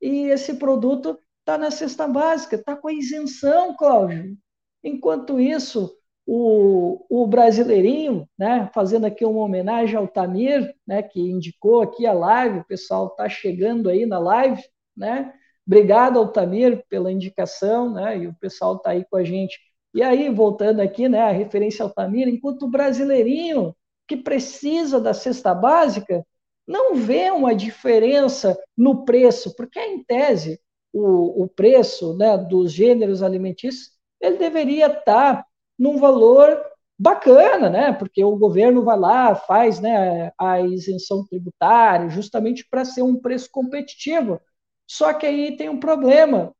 [0.00, 4.36] E esse produto está na cesta básica, está com a isenção, Cláudio.
[4.82, 5.94] Enquanto isso,
[6.26, 12.12] o, o brasileirinho, né, fazendo aqui uma homenagem ao Tamir, né, que indicou aqui a
[12.12, 14.62] live, o pessoal está chegando aí na live,
[14.96, 15.34] né?
[15.66, 18.18] Obrigado ao Tamir pela indicação, né?
[18.18, 19.58] E o pessoal está aí com a gente.
[19.94, 23.74] E aí, voltando aqui, né, a referência ao Tamir, enquanto o brasileirinho
[24.10, 26.26] que precisa da cesta básica,
[26.66, 30.60] não vê uma diferença no preço, porque em tese
[30.92, 35.46] o, o preço né, dos gêneros alimentícios ele deveria estar
[35.78, 36.60] num valor
[36.98, 37.92] bacana, né?
[37.92, 43.48] Porque o governo vai lá, faz né, a isenção tributária, justamente para ser um preço
[43.52, 44.40] competitivo.
[44.88, 46.52] Só que aí tem um problema,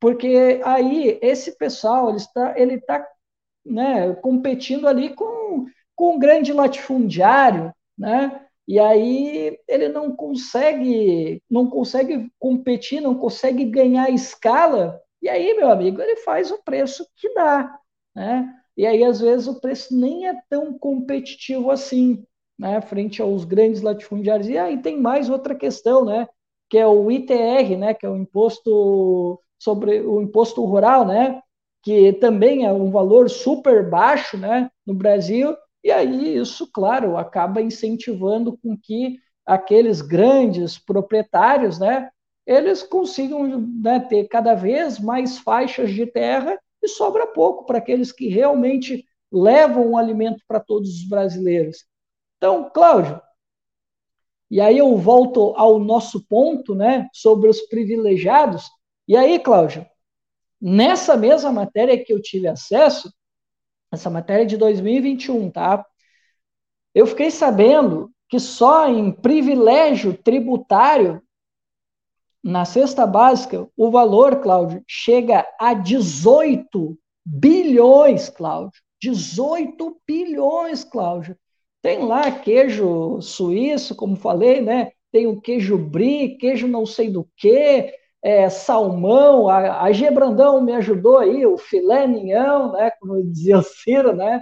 [0.00, 3.06] porque aí esse pessoal ele está, ele está
[3.64, 8.40] né, competindo ali com com um grande latifundiário, né?
[8.66, 15.00] E aí ele não consegue, não consegue competir, não consegue ganhar escala.
[15.20, 17.78] E aí, meu amigo, ele faz o preço que dá,
[18.14, 18.54] né?
[18.76, 22.24] E aí às vezes o preço nem é tão competitivo assim,
[22.58, 22.80] né?
[22.80, 24.48] Frente aos grandes latifundiários.
[24.48, 26.26] E aí tem mais outra questão, né?
[26.68, 27.94] Que é o ITR, né?
[27.94, 31.40] Que é o imposto sobre o imposto rural, né?
[31.82, 34.70] Que também é um valor super baixo, né?
[34.86, 35.54] No Brasil
[35.84, 42.10] e aí isso, claro, acaba incentivando com que aqueles grandes proprietários, né,
[42.46, 48.10] eles consigam né, ter cada vez mais faixas de terra e sobra pouco para aqueles
[48.10, 51.84] que realmente levam o alimento para todos os brasileiros.
[52.38, 53.20] Então, Cláudio,
[54.50, 58.70] e aí eu volto ao nosso ponto, né, sobre os privilegiados.
[59.06, 59.86] E aí, Cláudio,
[60.58, 63.12] nessa mesma matéria que eu tive acesso,
[63.94, 65.84] essa matéria é de 2021, tá?
[66.94, 71.22] Eu fiquei sabendo que só em privilégio tributário,
[72.42, 78.82] na cesta básica, o valor, Cláudio, chega a 18 bilhões, Cláudio.
[79.00, 81.36] 18 bilhões, Cláudio.
[81.82, 84.92] Tem lá queijo suíço, como falei, né?
[85.12, 87.92] Tem o queijo brie, queijo não sei do que,
[88.24, 93.58] é, salmão, a, a G Brandão me ajudou aí, o filé mignon, né, como dizia
[93.58, 94.40] o Ciro, né,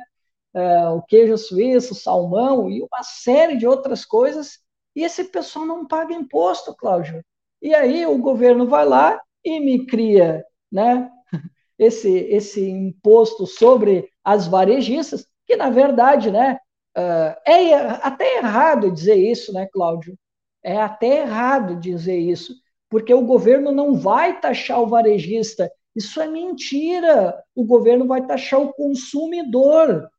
[0.55, 4.61] é, o queijo suíço, salmão e uma série de outras coisas,
[4.95, 7.25] e esse pessoal não paga imposto, Cláudio.
[7.61, 11.11] E aí o governo vai lá e me cria né,
[11.77, 16.57] esse, esse imposto sobre as varejistas, que na verdade né,
[16.97, 20.17] uh, é até errado dizer isso, né, Cláudio?
[20.63, 22.55] É até errado dizer isso,
[22.93, 25.73] porque o governo não vai taxar o varejista.
[25.97, 27.43] Isso é mentira.
[27.57, 30.11] O governo vai taxar o consumidor.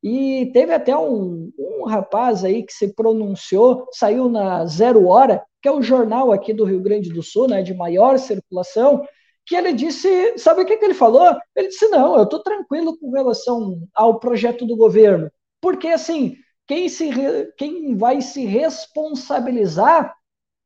[0.00, 5.68] E teve até um, um rapaz aí que se pronunciou, saiu na Zero Hora, que
[5.68, 9.04] é o jornal aqui do Rio Grande do Sul, né, de maior circulação,
[9.44, 11.36] que ele disse, sabe o que, que ele falou?
[11.56, 15.28] Ele disse, não, eu estou tranquilo com relação ao projeto do governo,
[15.60, 16.36] porque assim,
[16.68, 17.10] quem, se,
[17.58, 20.14] quem vai se responsabilizar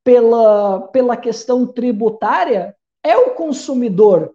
[0.04, 4.34] pela, pela questão tributária é o consumidor.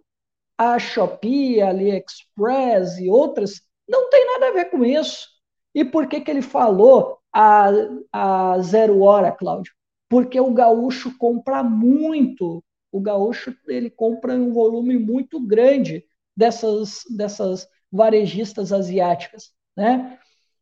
[0.58, 5.28] A Shopee, a AliExpress e outras não tem nada a ver com isso.
[5.74, 7.70] E por que, que ele falou a,
[8.12, 9.72] a zero hora, Cláudio?
[10.08, 12.62] Porque o gaúcho compra muito.
[12.92, 16.04] O gaúcho ele compra um volume muito grande
[16.36, 20.18] dessas, dessas varejistas asiáticas, né?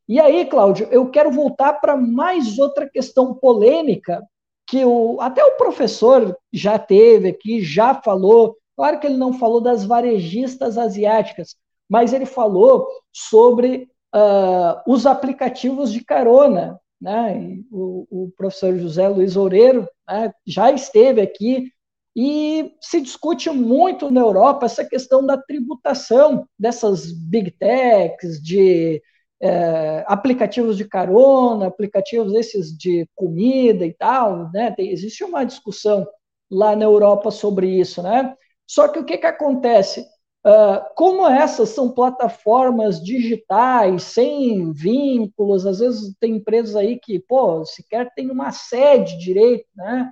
[0.07, 4.23] E aí, Cláudio, eu quero voltar para mais outra questão polêmica
[4.69, 8.57] que o, até o professor já teve aqui, já falou.
[8.77, 11.57] Claro que ele não falou das varejistas asiáticas,
[11.89, 16.79] mas ele falou sobre uh, os aplicativos de carona.
[17.01, 17.59] Né?
[17.71, 21.73] O, o, professor José Luiz Oureiro né, já esteve aqui
[22.15, 29.01] e se discute muito na Europa essa questão da tributação dessas big techs, de
[29.41, 34.71] é, aplicativos de carona, aplicativos esses de comida e tal, né?
[34.73, 36.07] Tem, existe uma discussão
[36.51, 38.35] lá na Europa sobre isso, né?
[38.67, 40.07] Só que o que, que acontece?
[40.47, 47.65] Uh, como essas são plataformas digitais, sem vínculos, às vezes tem empresas aí que, pô,
[47.65, 50.11] sequer tem uma sede direito, né?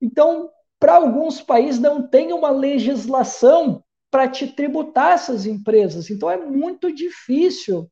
[0.00, 6.10] Então, para alguns países não tem uma legislação para te tributar essas empresas.
[6.10, 7.88] Então, é muito difícil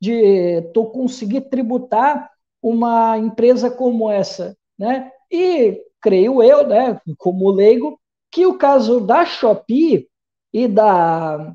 [0.00, 2.30] de tu conseguir tributar
[2.62, 5.10] uma empresa como essa, né?
[5.30, 7.98] E creio eu, né, como leigo,
[8.30, 10.08] que o caso da Shopee
[10.52, 11.54] e, da,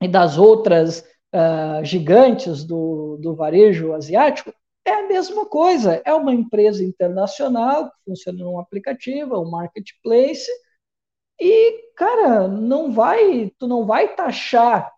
[0.00, 1.00] e das outras
[1.34, 4.52] uh, gigantes do, do varejo asiático,
[4.84, 6.02] é a mesma coisa.
[6.04, 10.50] É uma empresa internacional funciona num aplicativo, um marketplace,
[11.40, 14.92] e, cara, não vai, tu não vai taxar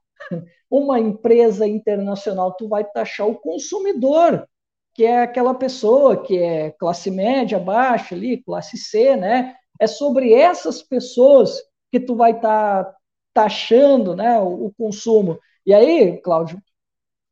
[0.71, 4.47] uma empresa internacional, tu vai taxar o consumidor,
[4.95, 9.55] que é aquela pessoa que é classe média, baixa ali, classe C, né?
[9.79, 11.61] É sobre essas pessoas
[11.93, 12.97] que tu vai estar tá
[13.35, 15.39] taxando né, o, o consumo.
[15.67, 16.61] E aí, Cláudio,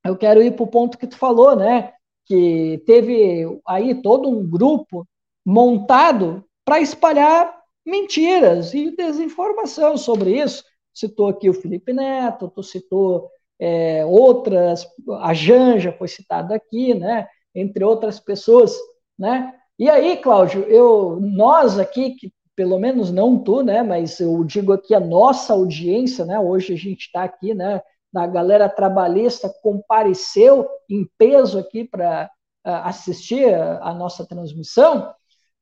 [0.05, 1.93] eu quero ir para o ponto que tu falou, né?
[2.27, 5.07] Que teve aí todo um grupo
[5.45, 10.65] montado para espalhar mentiras e desinformação sobre isso.
[10.95, 13.29] Citou aqui o Felipe Neto, tu citou
[13.59, 14.87] é, outras,
[15.21, 17.27] a Janja foi citada aqui, né?
[17.55, 18.77] Entre outras pessoas,
[19.19, 19.55] né?
[19.79, 23.83] E aí, Cláudio, eu, nós aqui que pelo menos não tu, né?
[23.83, 26.39] Mas eu digo aqui a nossa audiência, né?
[26.39, 27.83] Hoje a gente está aqui, né?
[28.15, 32.31] A galera trabalhista compareceu em peso aqui para
[32.65, 35.13] assistir a, a nossa transmissão.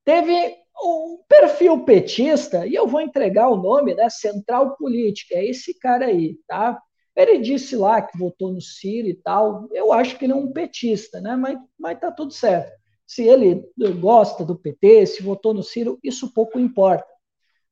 [0.04, 4.08] Teve um perfil petista, e eu vou entregar o nome, né?
[4.10, 6.80] Central Política, é esse cara aí, tá?
[7.14, 9.68] Ele disse lá que votou no Ciro e tal.
[9.72, 11.37] Eu acho que ele é um petista, né?
[11.37, 12.72] Mas, mas tá tudo certo
[13.12, 13.62] se ele
[14.00, 17.06] gosta do PT, se votou no Ciro, isso pouco importa.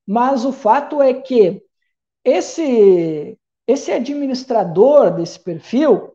[0.06, 1.62] Mas o fato é que
[2.22, 6.14] esse, esse administrador desse perfil,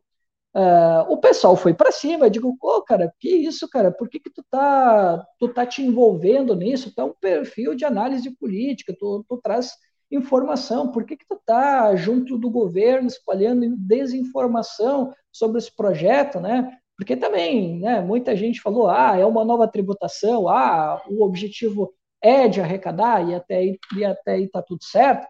[0.55, 4.19] uh, o pessoal foi para cima, eu digo, pô, cara, que isso, cara, por que,
[4.19, 6.93] que tu, tá, tu tá te envolvendo nisso?
[6.95, 9.73] Tu é um perfil de análise política, tu, tu traz
[10.11, 16.77] informação, por que, que tu tá junto do governo espalhando desinformação sobre esse projeto, né?
[16.97, 22.47] Porque também, né, muita gente falou, ah, é uma nova tributação, ah, o objetivo é
[22.47, 25.27] de arrecadar e até aí, e até aí tá tudo certo.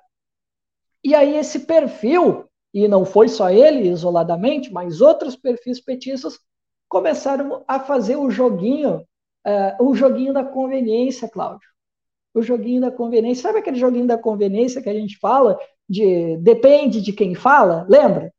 [1.03, 2.45] E aí esse perfil,
[2.75, 6.37] e não foi só ele isoladamente, mas outros perfis petistas
[6.89, 8.97] começaram a fazer o joguinho,
[9.47, 11.69] uh, o joguinho da conveniência, Cláudio.
[12.33, 13.43] O joguinho da conveniência.
[13.43, 15.57] Sabe aquele joguinho da conveniência que a gente fala
[15.87, 17.87] de depende de quem fala?
[17.89, 18.29] Lembra?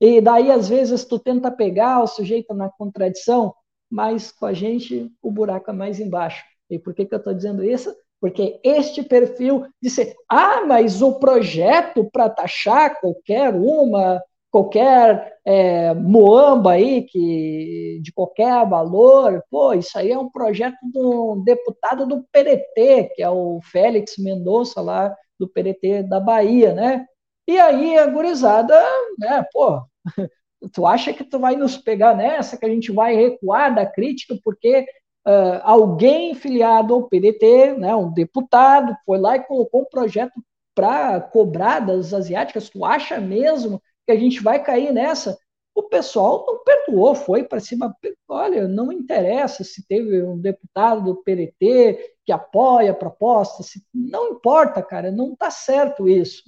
[0.00, 3.52] E daí, às vezes, tu tenta pegar o sujeito na contradição,
[3.90, 6.44] mas com a gente o buraco é mais embaixo.
[6.70, 7.92] E por que, que eu estou dizendo isso?
[8.22, 16.74] Porque este perfil disse: ah, mas o projeto para taxar qualquer uma, qualquer é, moamba
[16.74, 22.22] aí que de qualquer valor, pô, isso aí é um projeto de um deputado do
[22.30, 27.04] PDT, que é o Félix Mendonça lá do PDT da Bahia, né?
[27.48, 28.80] E aí a gurizada,
[29.18, 29.82] né, pô,
[30.72, 34.38] tu acha que tu vai nos pegar nessa, que a gente vai recuar da crítica
[34.44, 34.86] porque
[35.26, 40.42] uh, alguém filiado ao PDT, né, um deputado, foi lá e colocou um projeto
[40.74, 45.38] para cobrar das asiáticas, tu acha mesmo que a gente vai cair nessa?
[45.74, 47.96] O pessoal não perdoou, foi para cima.
[48.28, 54.32] Olha, não interessa se teve um deputado do PDT que apoia a proposta, se, não
[54.32, 56.42] importa, cara, não está certo isso.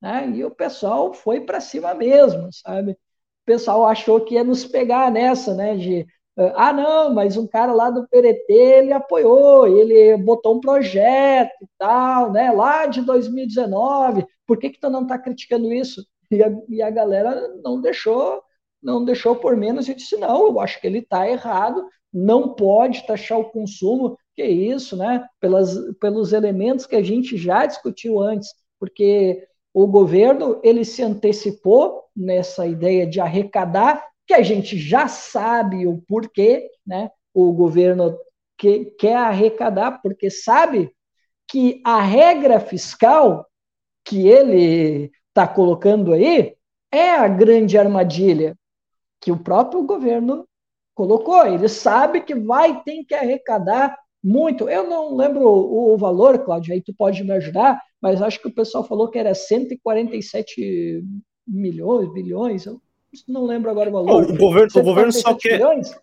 [0.00, 0.30] Né?
[0.30, 2.92] E o pessoal foi para cima mesmo, sabe?
[2.92, 2.96] O
[3.44, 5.76] pessoal achou que ia nos pegar nessa, né?
[5.76, 6.06] De
[6.54, 11.66] ah, não, mas um cara lá do PDT, ele apoiou, ele botou um projeto e
[11.76, 16.04] tal, né, lá de 2019, por que que tu não está criticando isso?
[16.30, 18.42] E a, e a galera não deixou,
[18.82, 23.06] não deixou por menos e disse, não, eu acho que ele está errado, não pode
[23.06, 28.48] taxar o consumo, que isso, né, pelas, pelos elementos que a gente já discutiu antes,
[28.78, 35.86] porque o governo, ele se antecipou nessa ideia de arrecadar que a gente já sabe
[35.86, 37.10] o porquê, né?
[37.32, 38.14] O governo
[38.58, 40.92] que, quer arrecadar, porque sabe
[41.48, 43.48] que a regra fiscal
[44.04, 46.54] que ele está colocando aí
[46.92, 48.54] é a grande armadilha
[49.18, 50.46] que o próprio governo
[50.94, 51.46] colocou.
[51.46, 54.68] Ele sabe que vai ter que arrecadar muito.
[54.68, 58.48] Eu não lembro o, o valor, Cláudio, aí tu pode me ajudar, mas acho que
[58.48, 61.02] o pessoal falou que era 147
[61.46, 62.78] milhões, bilhões, eu
[63.26, 64.30] não lembro agora o valor.
[64.30, 65.60] o governo, o governo só quer.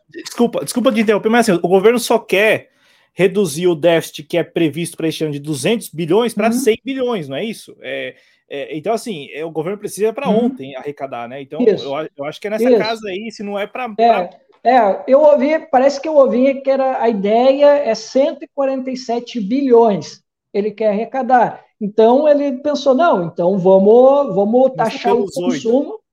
[0.10, 2.70] Desculpa, desculpa de interromper, mas assim, o governo só quer
[3.14, 6.54] reduzir o déficit que é previsto para este ano de 200 bilhões para uhum.
[6.54, 7.76] 100 bilhões, não é isso?
[7.82, 8.16] É,
[8.50, 10.46] é, então, assim, é, o governo precisa para uhum.
[10.46, 11.42] ontem arrecadar, né?
[11.42, 12.78] Então, eu, eu, acho que é nessa isso.
[12.78, 13.86] casa aí, se não é para.
[13.98, 14.30] É, pra...
[14.64, 20.72] é, eu ouvi, parece que eu ouvi que era, a ideia é 147 bilhões ele
[20.72, 21.66] quer arrecadar.
[21.80, 25.92] Então, ele pensou, não, então vamos, vamos taxar o consumo.
[25.92, 26.05] 8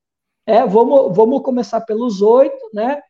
[0.47, 3.01] é, vamos, vamos começar pelos oito, né?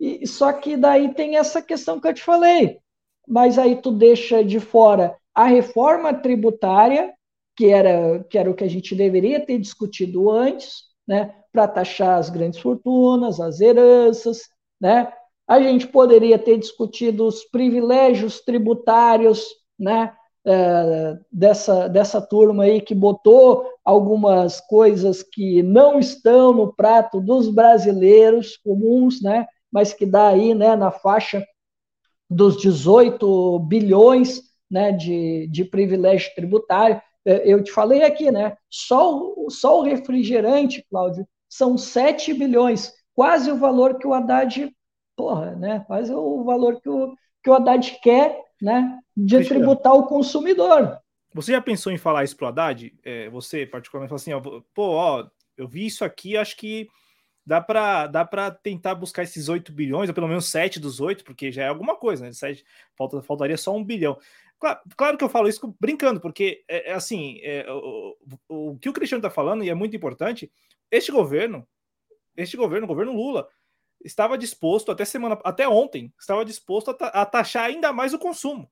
[0.00, 2.78] E, só que daí tem essa questão que eu te falei.
[3.26, 7.12] Mas aí tu deixa de fora a reforma tributária,
[7.56, 11.34] que era, que era o que a gente deveria ter discutido antes, né?
[11.52, 14.42] Para taxar as grandes fortunas, as heranças,
[14.80, 15.12] né?
[15.46, 19.44] A gente poderia ter discutido os privilégios tributários,
[19.78, 20.14] né?
[20.46, 27.48] É, dessa, dessa turma aí que botou algumas coisas que não estão no prato dos
[27.48, 31.44] brasileiros comuns, né, mas que dá aí né, na faixa
[32.28, 37.00] dos 18 bilhões né, de, de privilégio tributário.
[37.24, 38.56] É, eu te falei aqui, né?
[38.68, 44.70] Só o, só o refrigerante, Cláudio, são 7 bilhões, quase o valor que o Haddad,
[45.16, 45.84] porra, né?
[45.86, 50.98] Quase o valor que o, que o Haddad quer né, de tributar o consumidor.
[51.34, 52.94] Você já pensou em falar isso para o Haddad?
[53.04, 56.88] É, você, particularmente, assim: ó, pô, ó, eu vi isso aqui, acho que
[57.44, 61.52] dá para dá tentar buscar esses 8 bilhões, ou pelo menos 7 dos 8, porque
[61.52, 62.32] já é alguma coisa, né?
[62.32, 62.64] 7,
[62.96, 64.16] falta, faltaria só um bilhão.
[64.58, 68.16] Claro, claro, que eu falo isso brincando, porque é, é assim, é, o,
[68.48, 70.50] o, o, que o Cristiano está falando, e é muito importante,
[70.90, 71.66] este governo,
[72.36, 73.46] este governo, o governo Lula,
[74.04, 78.68] estava disposto, até semana, até ontem, estava disposto a, a taxar ainda mais o consumo.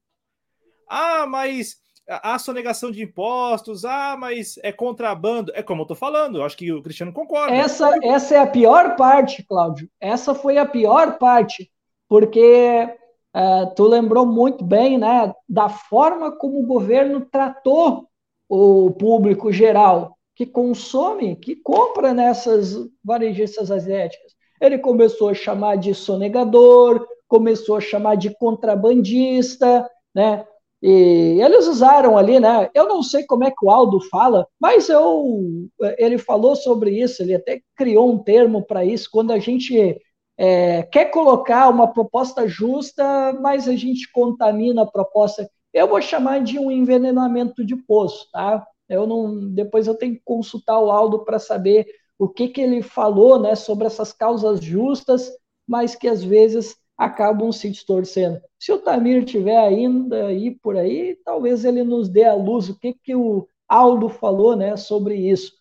[0.89, 1.77] Ah, mas
[2.09, 5.53] a sonegação de impostos, ah, mas é contrabando.
[5.55, 7.55] É como eu estou falando, eu acho que o Cristiano concorda.
[7.55, 9.89] Essa, essa é a pior parte, Cláudio.
[10.01, 11.71] Essa foi a pior parte,
[12.09, 12.89] porque
[13.35, 18.09] uh, tu lembrou muito bem, né, da forma como o governo tratou
[18.49, 24.33] o público geral que consome, que compra nessas varejistas asiáticas.
[24.63, 30.47] Ele começou a chamar de sonegador, começou a chamar de contrabandista, né?
[30.81, 32.71] E eles usaram ali, né?
[32.73, 37.23] Eu não sei como é que o Aldo fala, mas eu, ele falou sobre isso,
[37.23, 40.01] ele até criou um termo para isso, quando a gente
[40.39, 45.49] é, quer colocar uma proposta justa, mas a gente contamina a proposta.
[45.73, 48.65] Eu vou chamar de um envenenamento de poço, tá?
[48.89, 51.87] Eu não, depois eu tenho que consultar o Aldo para saber
[52.23, 55.29] o que, que ele falou né, sobre essas causas justas,
[55.67, 58.41] mas que às vezes acabam se distorcendo.
[58.61, 62.79] Se o Tamir estiver ainda aí por aí, talvez ele nos dê a luz o
[62.79, 65.53] que, que o Aldo falou né, sobre isso.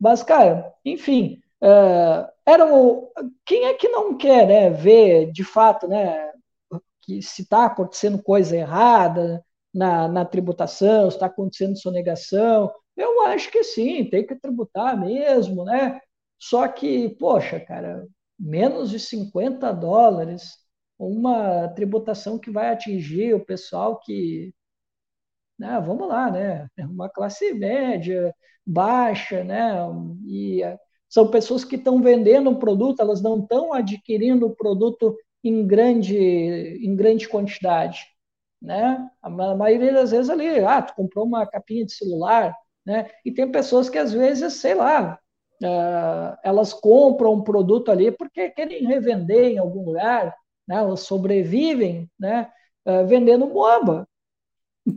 [0.00, 3.12] Mas, cara, enfim, uh, era o,
[3.44, 6.32] quem é que não quer né, ver de fato né,
[7.02, 9.44] que se está acontecendo coisa errada
[9.74, 12.72] na, na tributação, está acontecendo sonegação.
[12.96, 16.00] Eu acho que sim, tem que tributar mesmo, né?
[16.38, 18.06] Só que, poxa, cara,
[18.38, 20.52] menos de 50 dólares,
[20.98, 24.54] uma tributação que vai atingir o pessoal que,
[25.58, 28.34] né, vamos lá, né, uma classe média,
[28.66, 29.72] baixa, né,
[30.26, 30.60] e
[31.08, 36.16] são pessoas que estão vendendo um produto, elas não estão adquirindo o produto em grande,
[36.18, 38.00] em grande quantidade,
[38.60, 39.08] né?
[39.22, 42.52] A maioria das vezes ali, ah, tu comprou uma capinha de celular,
[42.86, 43.10] né?
[43.24, 45.18] E tem pessoas que às vezes, sei lá,
[45.62, 50.34] uh, elas compram um produto ali porque querem revender em algum lugar,
[50.68, 50.76] né?
[50.76, 52.50] Elas sobrevivem, né?
[52.86, 54.08] Uh, vendendo bomba,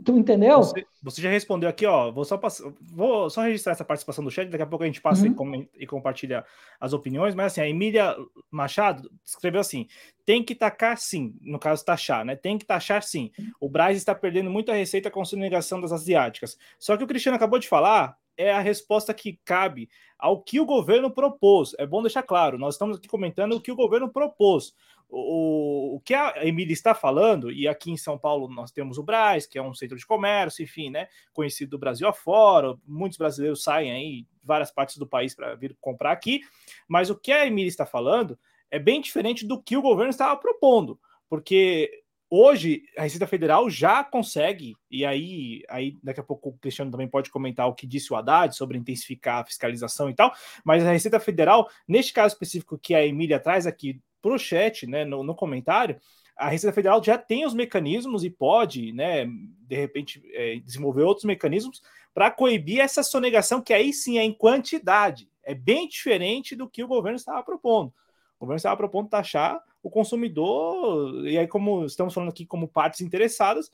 [0.04, 0.58] Tu entendeu?
[0.58, 2.12] Você, você, já respondeu aqui, ó.
[2.12, 2.62] Vou só, pass...
[2.80, 5.54] vou só registrar essa participação do chat, daqui a pouco a gente passa uhum.
[5.54, 6.44] e, e, compartilha
[6.78, 7.34] as opiniões.
[7.34, 8.16] Mas assim, a Emília
[8.52, 9.88] Machado escreveu assim:
[10.24, 12.36] tem que tacar sim, no caso, taxar, né?
[12.36, 13.32] Tem que taxar sim.
[13.60, 16.56] O Braz está perdendo muita receita com a sonegação das asiáticas.
[16.78, 20.64] Só que o Cristiano acabou de falar é a resposta que cabe ao que o
[20.64, 21.74] governo propôs.
[21.78, 24.72] É bom deixar claro, nós estamos aqui comentando o que o governo propôs
[25.10, 29.02] o, o que a Emília está falando, e aqui em São Paulo nós temos o
[29.02, 33.62] Braz, que é um centro de comércio, enfim, né, conhecido do Brasil afora, muitos brasileiros
[33.62, 36.40] saem aí várias partes do país para vir comprar aqui,
[36.88, 38.38] mas o que a Emília está falando
[38.70, 40.98] é bem diferente do que o governo estava propondo,
[41.28, 41.90] porque
[42.30, 47.08] hoje a Receita Federal já consegue, e aí, aí daqui a pouco o Cristiano também
[47.08, 50.32] pode comentar o que disse o Haddad sobre intensificar a fiscalização e tal,
[50.64, 54.86] mas a Receita Federal, neste caso específico que a Emília traz aqui para o chat,
[54.86, 55.96] né, no, no, comentário,
[56.36, 61.24] a Receita Federal já tem os mecanismos e pode, né, de repente, é, desenvolver outros
[61.24, 61.82] mecanismos
[62.14, 65.28] para coibir essa sonegação, que aí sim é em quantidade.
[65.42, 67.92] É bem diferente do que o governo estava propondo.
[68.38, 73.00] O governo estava propondo taxar o consumidor, e aí, como estamos falando aqui como partes
[73.00, 73.70] interessadas,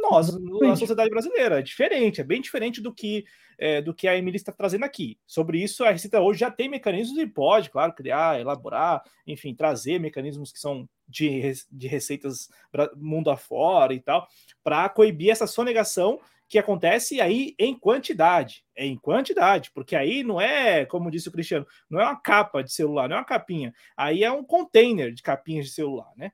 [0.00, 0.34] nós,
[0.70, 1.58] a sociedade brasileira.
[1.58, 3.24] É diferente, é bem diferente do que,
[3.58, 5.18] é, do que a Emília está trazendo aqui.
[5.26, 9.98] Sobre isso, a Receita hoje já tem mecanismos e pode, claro, criar, elaborar, enfim, trazer
[9.98, 12.48] mecanismos que são de, de receitas
[12.96, 14.26] mundo afora e tal,
[14.62, 18.62] para coibir essa sonegação que acontece aí em quantidade.
[18.76, 22.62] É em quantidade, porque aí não é, como disse o Cristiano, não é uma capa
[22.62, 23.74] de celular, não é uma capinha.
[23.96, 26.32] Aí é um container de capinhas de celular, né?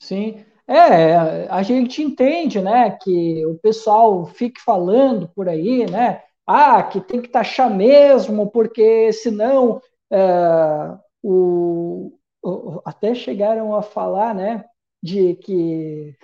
[0.00, 0.44] Sim.
[0.66, 7.00] É, a gente entende, né, que o pessoal fique falando por aí, né, ah, que
[7.00, 14.64] tem que taxar mesmo, porque senão é, o, o, até chegaram a falar, né,
[15.02, 16.16] de que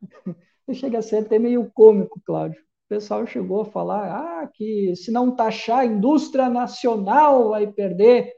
[0.72, 2.60] chega a ser até meio cômico, Cláudio.
[2.60, 8.32] O pessoal chegou a falar, ah, que se não taxar a indústria nacional vai perder.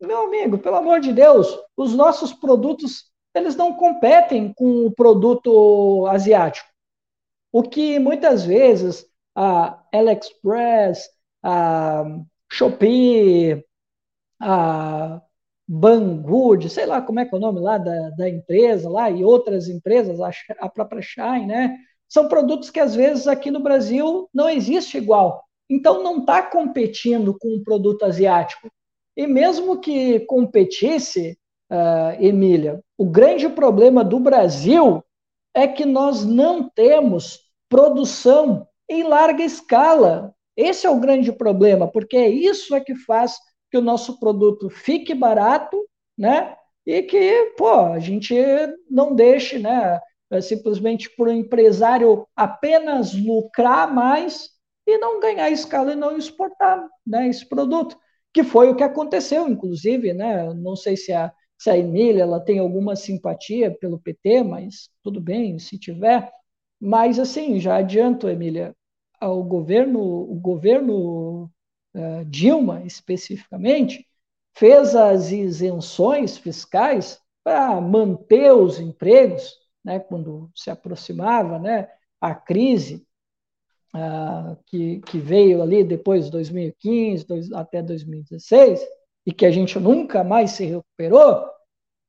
[0.00, 6.06] Meu amigo, pelo amor de Deus, os nossos produtos eles não competem com o produto
[6.08, 6.68] asiático.
[7.52, 11.08] O que muitas vezes a AliExpress,
[11.42, 12.04] a
[12.50, 13.64] Shopee,
[14.40, 15.20] a
[15.68, 19.24] Banggood, sei lá como é que é o nome lá da, da empresa lá e
[19.24, 21.76] outras empresas, a, a própria Shine, né?
[22.08, 25.44] São produtos que às vezes aqui no Brasil não existe igual.
[25.68, 28.68] Então não está competindo com o produto asiático.
[29.16, 31.38] E mesmo que competisse,
[31.70, 35.02] uh, Emília, o grande problema do Brasil
[35.54, 40.34] é que nós não temos produção em larga escala.
[40.56, 43.38] Esse é o grande problema, porque é isso é que faz
[43.70, 45.80] que o nosso produto fique barato,
[46.18, 46.56] né?
[46.84, 48.34] E que, pô, a gente
[48.90, 50.00] não deixe, né?
[50.42, 54.50] Simplesmente por um empresário apenas lucrar mais
[54.86, 57.96] e não ganhar escala e não exportar né, esse produto,
[58.32, 60.52] que foi o que aconteceu, inclusive, né?
[60.54, 65.20] Não sei se a, se a Emília ela tem alguma simpatia pelo PT, mas tudo
[65.20, 66.32] bem, se tiver.
[66.80, 68.74] Mas, assim, já adianto, Emília,
[69.20, 71.50] o governo, o governo
[71.94, 74.06] uh, Dilma, especificamente,
[74.56, 79.54] fez as isenções fiscais para manter os empregos,
[79.84, 83.06] né, quando se aproximava né, a crise
[83.94, 88.80] uh, que, que veio ali depois de 2015 dois, até 2016,
[89.26, 91.46] e que a gente nunca mais se recuperou,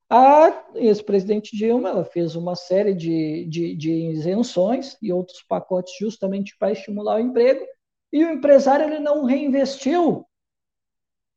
[0.10, 6.56] a ex-presidente Dilma ela fez uma série de, de, de, isenções e outros pacotes justamente
[6.58, 7.66] para estimular o emprego,
[8.12, 10.26] e o empresário ele não reinvestiu.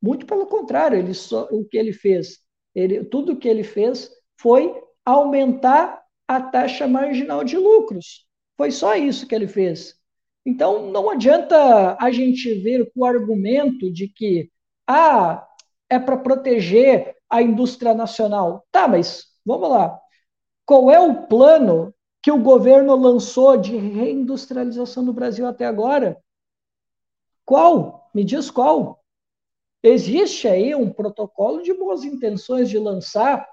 [0.03, 2.41] Muito pelo contrário, ele só, o que ele fez,
[2.75, 8.27] ele, tudo que ele fez foi aumentar a taxa marginal de lucros.
[8.57, 9.95] Foi só isso que ele fez.
[10.45, 14.51] Então, não adianta a gente vir com o argumento de que
[14.87, 15.47] ah,
[15.95, 18.65] é para proteger a indústria nacional.
[18.71, 19.99] Tá, mas vamos lá.
[20.67, 26.19] Qual é o plano que o governo lançou de reindustrialização no Brasil até agora?
[27.45, 28.11] Qual?
[28.15, 29.03] Me diz qual?
[29.83, 33.47] Existe aí um protocolo de boas intenções de lançar,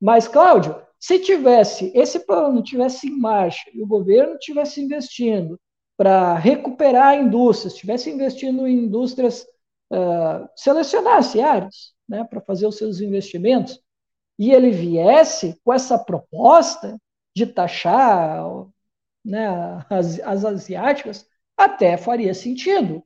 [0.00, 5.58] mas, Cláudio, se tivesse esse plano tivesse em marcha e o governo tivesse investindo
[5.96, 9.46] para recuperar a indústria, estivesse investindo em indústrias,
[9.92, 13.80] uh, selecionasse áreas né, para fazer os seus investimentos,
[14.38, 16.98] e ele viesse com essa proposta
[17.34, 18.44] de taxar
[19.24, 21.26] né, as, as asiáticas,
[21.56, 23.02] até faria sentido.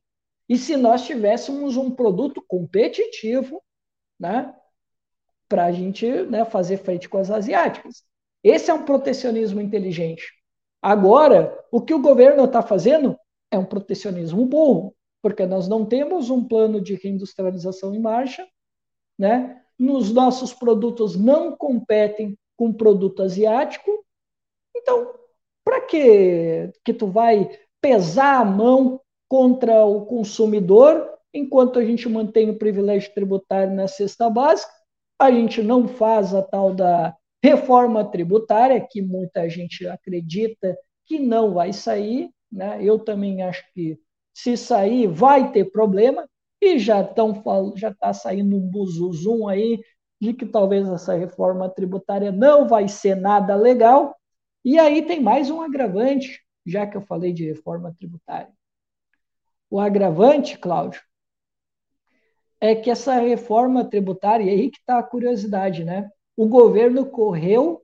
[0.48, 3.62] E se nós tivéssemos um produto competitivo,
[4.20, 4.54] né,
[5.52, 8.02] para a gente né, fazer frente com as asiáticas.
[8.42, 10.32] Esse é um protecionismo inteligente.
[10.80, 13.18] Agora, o que o governo está fazendo
[13.50, 18.46] é um protecionismo burro, porque nós não temos um plano de reindustrialização em marcha,
[19.18, 19.62] né?
[19.78, 23.90] Nos nossos produtos não competem com produto asiático.
[24.76, 25.14] Então,
[25.64, 27.50] para que que tu vai
[27.80, 34.28] pesar a mão contra o consumidor enquanto a gente mantém o privilégio tributário na cesta
[34.28, 34.72] básica
[35.22, 41.54] a gente não faz a tal da reforma tributária, que muita gente acredita que não
[41.54, 42.30] vai sair.
[42.50, 42.82] Né?
[42.82, 43.98] Eu também acho que
[44.32, 46.28] se sair vai ter problema,
[46.60, 47.42] e já estão
[47.76, 49.82] já está saindo um buzuzum aí
[50.20, 54.16] de que talvez essa reforma tributária não vai ser nada legal.
[54.64, 58.52] E aí tem mais um agravante, já que eu falei de reforma tributária.
[59.68, 61.02] O agravante, Cláudio,
[62.60, 66.08] é que essa reforma tributária, e aí que está a curiosidade, né?
[66.36, 67.82] O governo correu,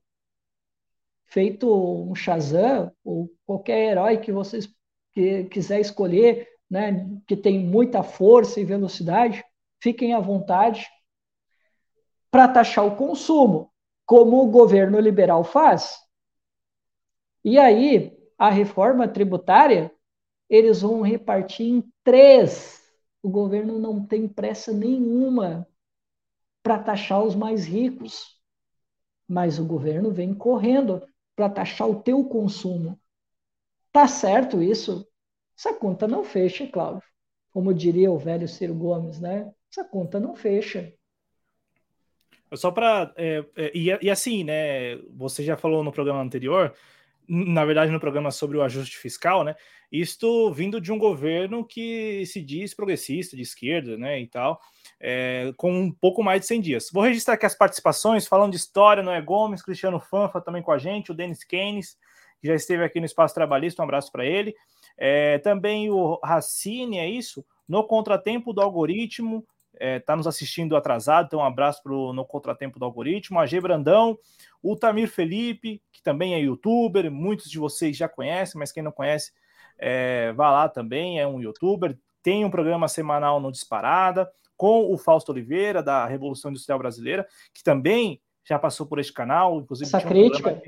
[1.24, 4.72] feito um Shazam, ou qualquer herói que vocês
[5.18, 9.44] que quiser escolher, né, que tem muita força e velocidade,
[9.82, 10.86] fiquem à vontade
[12.30, 13.72] para taxar o consumo,
[14.06, 15.98] como o governo liberal faz.
[17.44, 19.90] E aí, a reforma tributária,
[20.48, 22.78] eles vão repartir em três
[23.20, 25.66] o governo não tem pressa nenhuma
[26.62, 28.40] para taxar os mais ricos,
[29.26, 31.02] mas o governo vem correndo
[31.34, 32.96] para taxar o teu consumo.
[33.90, 35.07] Tá certo isso?
[35.58, 37.02] Essa conta não fecha, Cláudio.
[37.50, 39.50] Como diria o velho Ciro Gomes, né?
[39.70, 40.92] Essa conta não fecha.
[42.54, 43.12] Só para.
[43.16, 44.96] É, é, e, e, assim, né?
[45.16, 46.72] Você já falou no programa anterior,
[47.28, 49.56] na verdade, no programa sobre o ajuste fiscal, né?
[49.90, 54.60] Isto vindo de um governo que se diz progressista, de esquerda, né, e tal,
[55.00, 56.88] é, com um pouco mais de 100 dias.
[56.92, 60.78] Vou registrar aqui as participações, falando de história, Noé Gomes, Cristiano Fanfa também com a
[60.78, 61.96] gente, o Denis Keynes,
[62.38, 64.54] que já esteve aqui no Espaço Trabalhista, um abraço para ele.
[64.98, 67.44] É, também o Racine, é isso?
[67.68, 72.24] No Contratempo do Algoritmo, está é, tá nos assistindo atrasado, então um abraço pro, no
[72.24, 74.18] Contratempo do Algoritmo, a G Brandão,
[74.62, 78.90] o Tamir Felipe, que também é youtuber, muitos de vocês já conhecem, mas quem não
[78.90, 79.32] conhece,
[79.78, 84.98] é, vá lá também, é um youtuber, tem um programa semanal no Disparada, com o
[84.98, 89.90] Fausto Oliveira, da Revolução Industrial Brasileira, que também já passou por este canal, inclusive.
[89.92, 90.62] Massa crítica.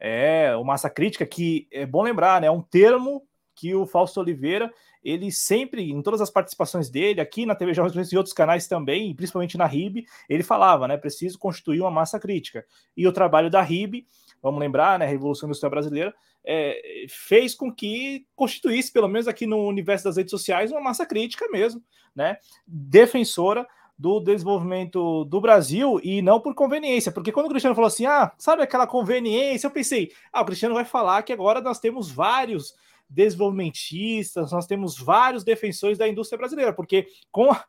[0.00, 2.46] é, o Massa Crítica, que é bom lembrar, né?
[2.46, 3.22] É um termo
[3.54, 8.10] que o Fausto Oliveira, ele sempre, em todas as participações dele, aqui na TV Jovens
[8.12, 10.96] e outros canais também, principalmente na RIB, ele falava, né?
[10.96, 12.64] Preciso constituir uma massa crítica.
[12.96, 14.06] E o trabalho da RIB,
[14.42, 15.06] vamos lembrar, né?
[15.06, 20.30] Revolução Industrial Brasileira, é, fez com que constituísse, pelo menos aqui no universo das redes
[20.30, 21.82] sociais, uma massa crítica mesmo,
[22.14, 22.38] né?
[22.66, 28.06] Defensora do desenvolvimento do Brasil e não por conveniência, porque quando o Cristiano falou assim,
[28.06, 32.10] ah, sabe aquela conveniência, eu pensei, ah, o Cristiano vai falar que agora nós temos
[32.10, 32.74] vários
[33.14, 37.64] desenvolvimentistas, nós temos vários defensores da indústria brasileira, porque com a,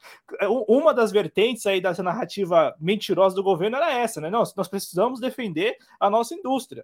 [0.68, 4.30] uma das vertentes aí dessa narrativa mentirosa do governo era essa, né?
[4.30, 6.84] Nós, nós precisamos defender a nossa indústria.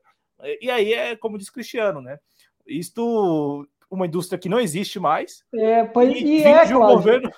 [0.61, 2.19] E aí é como diz Cristiano, né?
[2.67, 5.43] Isto, uma indústria que não existe mais.
[5.53, 7.31] É, pois e, e é, um governo.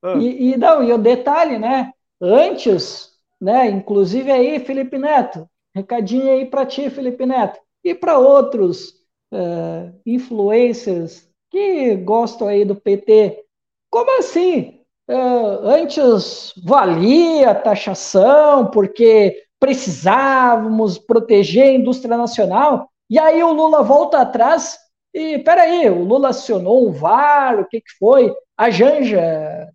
[0.00, 0.14] Ah.
[0.14, 1.92] E, e, não, e o detalhe, né?
[2.20, 3.68] Antes, né?
[3.68, 9.01] Inclusive aí, Felipe Neto, recadinho aí para ti, Felipe Neto, e para outros
[9.32, 13.44] uh, influencers que gostam aí do PT.
[13.90, 14.80] Como assim?
[15.10, 23.82] Uh, antes valia a taxação porque precisávamos proteger a indústria nacional, e aí o Lula
[23.82, 24.78] volta atrás
[25.14, 28.34] e, peraí, o Lula acionou um VAR, o que, que foi?
[28.56, 29.20] A Janja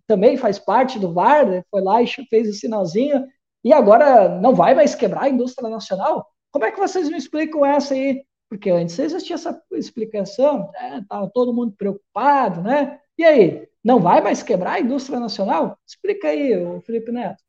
[0.06, 1.62] também faz parte do VAR, né?
[1.70, 3.24] foi lá e fez o sinalzinho,
[3.64, 6.26] e agora não vai mais quebrar a indústria nacional?
[6.50, 8.24] Como é que vocês me explicam essa aí?
[8.48, 10.70] Porque antes existia essa explicação,
[11.00, 11.30] estava né?
[11.34, 12.98] todo mundo preocupado, né?
[13.16, 15.78] E aí, não vai mais quebrar a indústria nacional?
[15.86, 17.42] Explica aí, Felipe Neto.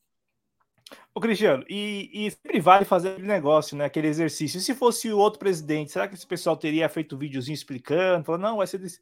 [1.13, 3.85] Ô, Cristiano, e, e, sempre vale fazer aquele negócio, né?
[3.85, 4.57] Aquele exercício.
[4.57, 8.25] E se fosse o outro presidente, será que esse pessoal teria feito um videozinho explicando?
[8.25, 8.99] Falando, não, vai ser desse.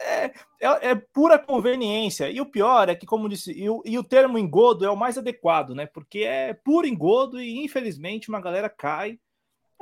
[0.00, 0.24] É,
[0.60, 2.30] é, é, pura conveniência.
[2.30, 4.96] E o pior é que, como disse, e o, e o termo engodo é o
[4.96, 5.86] mais adequado, né?
[5.86, 9.18] Porque é puro engodo e, infelizmente, uma galera cai.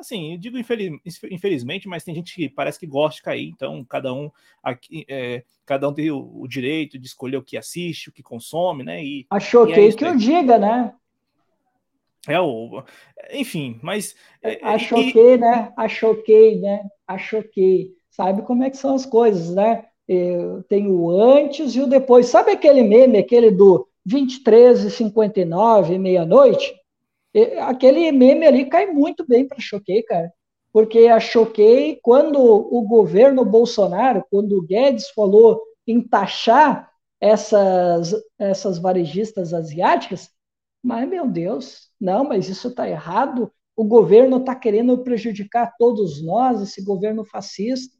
[0.00, 0.98] Assim, eu digo infeliz,
[1.30, 4.30] infelizmente, mas tem gente que parece que gosta de cair, então cada um
[4.62, 8.22] aqui, é, cada um tem o, o, direito de escolher o que assiste, o que
[8.22, 9.04] consome, né?
[9.04, 10.94] E, Achou que, é que eu diga, né?
[12.26, 12.82] É o.
[13.32, 14.14] Enfim, mas.
[14.62, 15.72] Achou que, né?
[15.76, 16.82] Achou que, né?
[17.06, 17.94] Achou que.
[18.10, 19.86] Sabe como é que são as coisas, né?
[20.68, 22.26] tem o antes e o depois.
[22.26, 26.74] Sabe aquele meme, aquele do 23 e 59, meia-noite?
[27.60, 30.32] Aquele meme ali cai muito bem para Choquei, cara.
[30.72, 38.78] Porque a Choquei, quando o governo Bolsonaro, quando o Guedes falou em taxar essas, essas
[38.78, 40.30] varejistas asiáticas,
[40.82, 43.52] mas, meu Deus, não, mas isso está errado.
[43.76, 47.96] O governo está querendo prejudicar todos nós, esse governo fascista.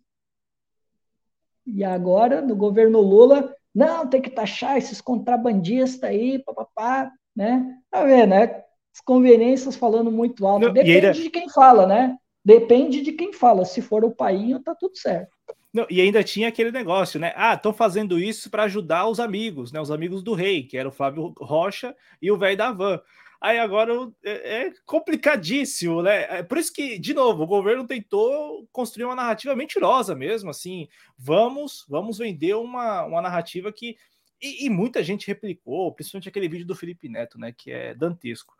[1.67, 7.79] E agora, no governo Lula, não, tem que taxar esses contrabandistas aí, papapá, né?
[7.91, 8.65] Tá vendo, né?
[8.95, 10.67] As conveniências falando muito alto.
[10.67, 11.13] Não, Depende ainda...
[11.13, 12.17] de quem fala, né?
[12.45, 13.65] Depende de quem fala.
[13.65, 15.31] Se for o painho, tá tudo certo.
[15.73, 17.33] Não, e ainda tinha aquele negócio, né?
[17.37, 19.81] Ah, estão fazendo isso para ajudar os amigos, né?
[19.81, 23.01] Os amigos do rei, que era o Flávio Rocha e o velho da van.
[23.41, 26.39] Aí agora é, é, complicadíssimo, né?
[26.39, 30.89] É por isso que, de novo, o governo tentou construir uma narrativa mentirosa mesmo, assim.
[31.17, 33.97] Vamos, vamos vender uma, uma narrativa que.
[34.43, 37.53] E, e muita gente replicou, principalmente aquele vídeo do Felipe Neto, né?
[37.57, 38.55] Que é dantesco.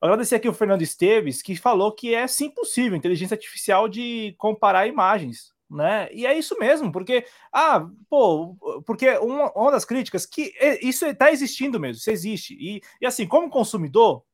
[0.00, 4.86] Agradecer aqui o Fernando Esteves, que falou que é sim possível inteligência artificial de comparar
[4.86, 6.08] imagens né?
[6.12, 11.06] E é isso mesmo, porque, ah, pô, porque uma, uma das críticas que é, isso
[11.06, 12.54] está existindo mesmo, isso existe.
[12.54, 14.24] E, e assim, como consumidor,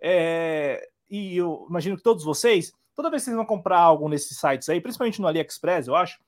[0.00, 4.38] é, e eu imagino que todos vocês, toda vez que vocês vão comprar algo nesses
[4.38, 6.18] sites aí, principalmente no AliExpress, eu acho,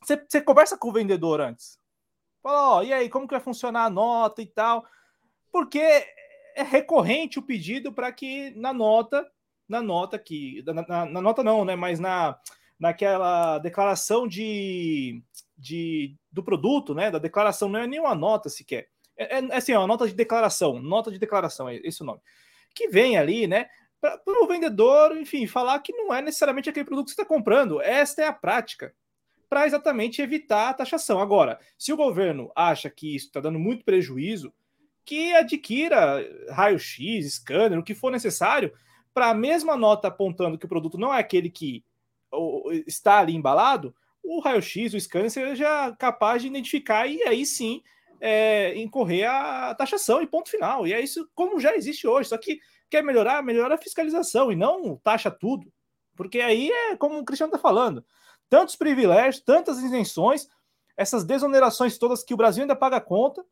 [0.00, 1.80] você, você conversa com o vendedor antes.
[2.40, 4.86] Fala, ó, e aí, como que vai funcionar a nota e tal?
[5.50, 6.06] Porque
[6.60, 9.26] é recorrente o pedido para que na nota,
[9.68, 12.38] na nota que, na, na, na nota não, né, mas na
[12.78, 15.20] naquela declaração de,
[15.56, 17.10] de, do produto, né?
[17.10, 18.88] Da declaração, não é nenhuma nota sequer.
[19.16, 22.20] É, é, é assim, uma nota de declaração, nota de declaração, é esse o nome.
[22.74, 23.68] Que vem ali, né?
[24.00, 27.82] Para o vendedor, enfim, falar que não é necessariamente aquele produto que você está comprando.
[27.82, 28.94] Esta é a prática
[29.48, 31.18] para exatamente evitar a taxação.
[31.20, 34.54] Agora, se o governo acha que isso está dando muito prejuízo,
[35.08, 38.70] que adquira raio-x, scanner, o que for necessário,
[39.14, 41.82] para a mesma nota apontando que o produto não é aquele que
[42.86, 47.82] está ali embalado, o raio-x, o scanner seja capaz de identificar e aí sim
[48.20, 50.86] é, incorrer a taxação e ponto final.
[50.86, 52.28] E é isso como já existe hoje.
[52.28, 55.72] Só que quer melhorar, melhora a fiscalização e não taxa tudo.
[56.14, 58.04] Porque aí é como o Cristiano está falando:
[58.50, 60.46] tantos privilégios, tantas isenções,
[60.98, 63.42] essas desonerações todas que o Brasil ainda paga conta,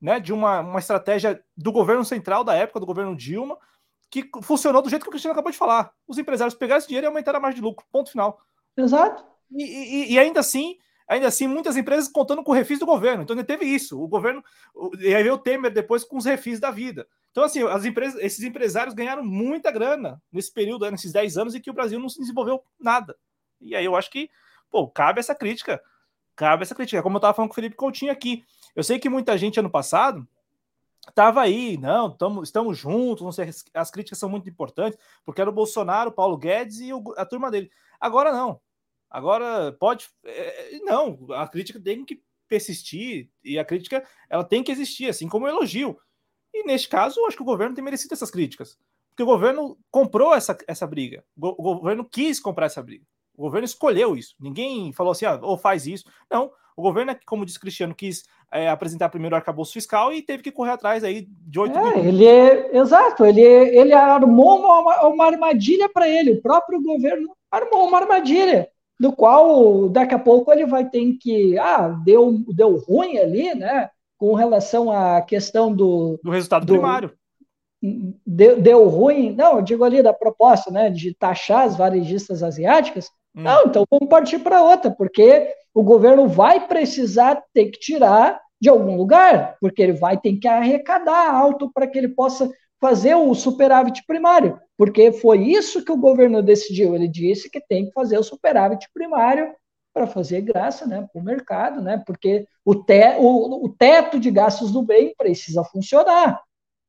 [0.00, 0.20] né?
[0.20, 3.58] De uma, uma estratégia do governo central da época, do governo Dilma,
[4.10, 5.92] que funcionou do jeito que o Cristiano acabou de falar.
[6.06, 7.86] Os empresários pegaram esse dinheiro e aumentaram a margem de lucro.
[7.90, 8.40] Ponto final.
[8.76, 9.24] Exato.
[9.50, 10.76] E, e, e, ainda assim,
[11.08, 13.22] ainda assim, muitas empresas contando com o refis do governo.
[13.22, 14.00] Então ainda teve isso.
[14.00, 14.42] O governo.
[15.00, 17.06] E aí veio o Temer depois com os refis da vida.
[17.30, 21.60] Então, assim, as empresas, esses empresários ganharam muita grana nesse período, nesses 10 anos, em
[21.60, 23.14] que o Brasil não se desenvolveu nada.
[23.60, 24.30] E aí eu acho que,
[24.70, 25.82] pô, cabe essa crítica.
[26.36, 27.02] Cabe essa crítica.
[27.02, 28.44] Como eu estava falando com o Felipe Coutinho aqui.
[28.74, 30.28] Eu sei que muita gente ano passado
[31.08, 35.48] estava aí, não, tamo, estamos juntos, não sei, as críticas são muito importantes, porque era
[35.48, 37.70] o Bolsonaro, o Paulo Guedes e o, a turma dele.
[38.00, 38.60] Agora não.
[39.08, 40.08] Agora pode.
[40.24, 45.28] É, não, a crítica tem que persistir e a crítica ela tem que existir, assim
[45.28, 45.98] como o elogio.
[46.52, 48.78] E neste caso, eu acho que o governo tem merecido essas críticas.
[49.10, 51.24] Porque o governo comprou essa, essa briga.
[51.40, 53.06] O governo quis comprar essa briga.
[53.36, 54.34] O governo escolheu isso.
[54.40, 56.04] Ninguém falou assim, ah, ou faz isso.
[56.30, 56.50] Não.
[56.76, 60.42] O governo, é como disse Cristiano, quis é, apresentar primeiro o arcabouço fiscal e teve
[60.42, 65.26] que correr atrás aí de oito é, Ele é, exato, ele, ele armou uma, uma
[65.26, 68.68] armadilha para ele, o próprio governo armou uma armadilha,
[69.00, 73.88] do qual daqui a pouco ele vai ter que, ah, deu, deu ruim ali, né,
[74.18, 76.18] com relação à questão do...
[76.22, 77.12] Do resultado do, primário.
[78.26, 83.10] Deu, deu ruim, não, eu digo ali da proposta, né, de taxar as varejistas asiáticas,
[83.42, 88.68] não, então vamos partir para outra, porque o governo vai precisar ter que tirar de
[88.68, 93.34] algum lugar, porque ele vai ter que arrecadar alto para que ele possa fazer o
[93.34, 96.94] superávit primário, porque foi isso que o governo decidiu.
[96.94, 99.54] Ele disse que tem que fazer o superávit primário
[99.94, 104.30] para fazer graça né, para o mercado, né, porque o, te, o, o teto de
[104.30, 106.42] gastos do bem precisa funcionar.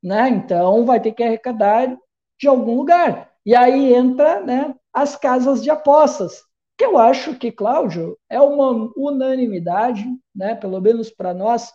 [0.03, 0.29] né?
[0.29, 1.97] Então vai ter que arrecadar
[2.39, 3.31] de algum lugar.
[3.45, 6.43] E aí entra, né, as casas de apostas,
[6.75, 10.03] que eu acho que, Cláudio, é uma unanimidade,
[10.35, 11.71] né, pelo menos para nós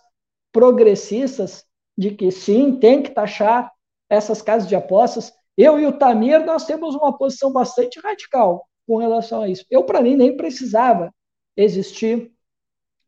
[0.51, 1.64] progressistas,
[1.97, 3.70] de que sim, tem que taxar
[4.11, 5.33] essas casas de apostas.
[5.57, 9.64] Eu e o Tamir, nós temos uma posição bastante radical com relação a isso.
[9.70, 11.14] Eu, para mim, nem precisava
[11.57, 12.33] existir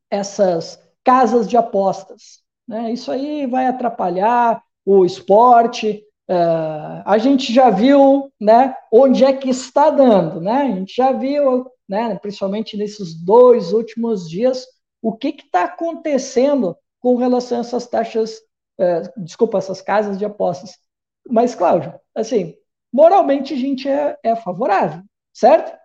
[0.08, 2.40] essas casas de apostas.
[2.68, 2.92] Né?
[2.92, 6.04] Isso aí vai atrapalhar o esporte.
[6.28, 10.62] Uh, a gente já viu né, onde é que está dando, né?
[10.62, 14.66] A gente já viu, né, principalmente nesses dois últimos dias,
[15.02, 18.38] o que está acontecendo com relação a essas taxas,
[18.80, 20.78] uh, desculpa, essas casas de apostas.
[21.28, 22.54] Mas, Cláudio, assim,
[22.92, 25.02] moralmente a gente é, é favorável,
[25.32, 25.76] certo?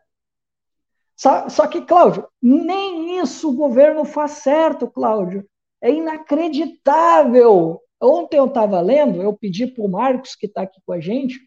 [1.18, 5.46] Só, só que, Cláudio, nem isso o governo faz certo, Cláudio.
[5.82, 7.82] É inacreditável.
[8.02, 11.39] Ontem eu estava lendo, eu pedi para o Marcos, que está aqui com a gente,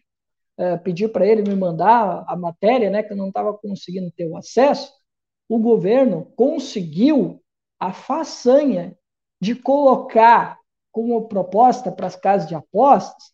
[0.57, 4.27] é, pedi para ele me mandar a matéria, né, que eu não estava conseguindo ter
[4.27, 4.93] o acesso.
[5.49, 7.41] O governo conseguiu
[7.79, 8.97] a façanha
[9.41, 10.59] de colocar
[10.91, 13.33] como proposta para as casas de apostas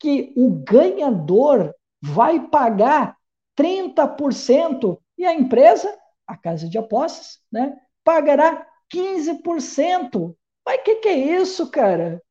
[0.00, 3.16] que o ganhador vai pagar
[3.56, 5.96] 30% e a empresa,
[6.26, 10.34] a casa de apostas, né, pagará 15%.
[10.64, 12.22] Mas o que, que é isso, cara?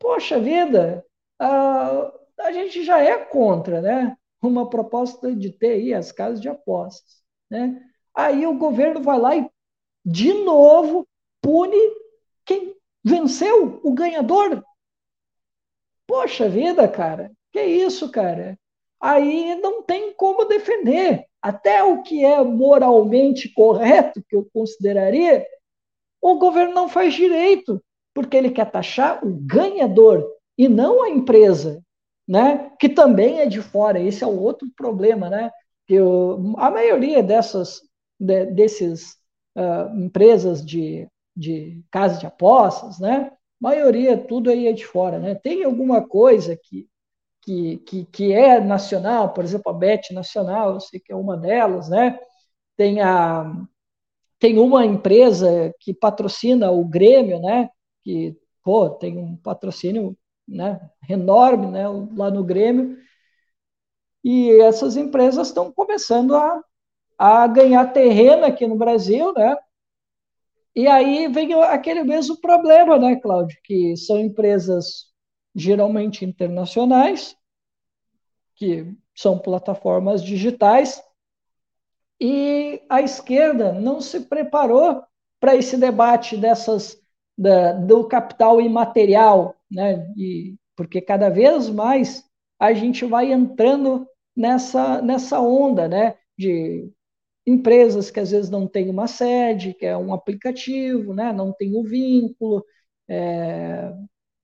[0.00, 1.06] Poxa vida,
[1.38, 4.16] a, a gente já é contra, né?
[4.42, 7.80] Uma proposta de ter aí as casas de apostas, né?
[8.14, 9.48] Aí o governo vai lá e,
[10.04, 11.06] de novo,
[11.42, 11.76] pune
[12.46, 12.74] quem
[13.04, 14.64] venceu, o ganhador.
[16.06, 18.58] Poxa vida, cara, que isso, cara?
[18.98, 25.46] Aí não tem como defender até o que é moralmente correto, que eu consideraria,
[26.20, 27.82] o governo não faz direito,
[28.14, 31.82] porque ele quer taxar o ganhador e não a empresa,
[32.26, 32.70] né?
[32.78, 34.00] que também é de fora.
[34.00, 35.50] Esse é o outro problema, né?
[35.86, 37.80] que eu, a maioria dessas
[38.18, 39.16] de, desses
[39.56, 43.32] uh, empresas de, de casas de apostas, né?
[43.60, 45.34] maioria tudo aí é de fora, né?
[45.34, 46.88] Tem alguma coisa que
[47.42, 51.36] que, que, que é nacional, por exemplo, a BET Nacional, eu sei que é uma
[51.36, 52.18] delas, né?
[52.76, 53.52] Tem, a,
[54.38, 57.70] tem uma empresa que patrocina o Grêmio, né?
[58.02, 62.98] Que, pô, tem um patrocínio né, enorme né, lá no Grêmio,
[64.22, 66.62] e essas empresas estão começando a,
[67.18, 69.56] a ganhar terreno aqui no Brasil, né?
[70.74, 73.58] E aí vem aquele mesmo problema, né, Cláudio?
[73.64, 75.06] Que são empresas
[75.54, 77.36] geralmente internacionais,
[78.54, 81.02] que são plataformas digitais,
[82.20, 85.02] e a esquerda não se preparou
[85.40, 86.99] para esse debate dessas
[87.40, 90.06] da, do capital imaterial, né?
[90.16, 92.24] E, porque cada vez mais
[92.58, 96.16] a gente vai entrando nessa, nessa onda, né?
[96.38, 96.90] De
[97.46, 101.32] empresas que às vezes não têm uma sede, que é um aplicativo, né?
[101.32, 102.64] Não tem o vínculo,
[103.08, 103.92] é,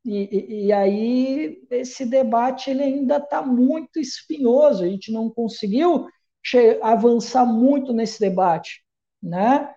[0.04, 6.06] e, e, aí esse debate ele ainda está muito espinhoso, a gente não conseguiu
[6.82, 8.82] avançar muito nesse debate,
[9.22, 9.72] né?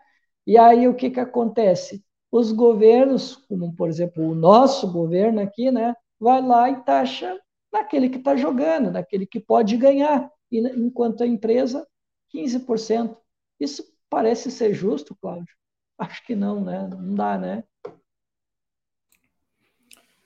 [0.48, 2.04] E aí o que, que acontece?
[2.32, 7.40] Os governos, como por exemplo o nosso governo aqui, né, vai lá e taxa
[7.72, 11.88] naquele que está jogando, naquele que pode ganhar, e, enquanto a empresa,
[12.34, 13.16] 15%.
[13.60, 15.54] Isso parece ser justo, Cláudio?
[15.98, 16.88] Acho que não, né?
[16.88, 17.64] Não dá, né?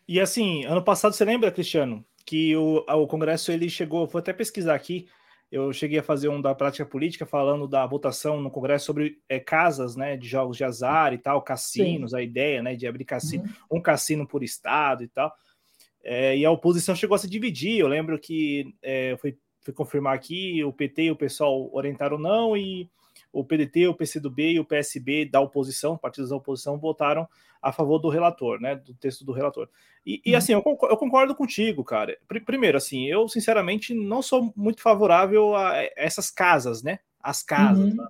[0.07, 4.33] E assim, ano passado, você lembra, Cristiano, que o, o Congresso ele chegou, vou até
[4.33, 5.07] pesquisar aqui,
[5.53, 9.39] eu cheguei a fazer um da prática política falando da votação no Congresso sobre é,
[9.39, 12.17] casas né, de jogos de azar e tal, cassinos, Sim.
[12.17, 13.77] a ideia né, de abrir cassino, uhum.
[13.77, 15.31] um cassino por estado e tal.
[16.03, 17.77] É, e a oposição chegou a se dividir.
[17.77, 22.57] Eu lembro que é, fui, fui confirmar aqui, o PT e o pessoal orientaram não,
[22.57, 22.89] e
[23.33, 27.27] o PDT, o PCdoB e o PSB da oposição, partidos da oposição, votaram
[27.59, 29.67] a favor do relator, né, do texto do relator.
[30.05, 30.37] E, e uhum.
[30.37, 32.15] assim, eu concordo, eu concordo, contigo, cara.
[32.45, 38.01] Primeiro, assim, eu sinceramente não sou muito favorável a essas casas, né, as casas, uhum.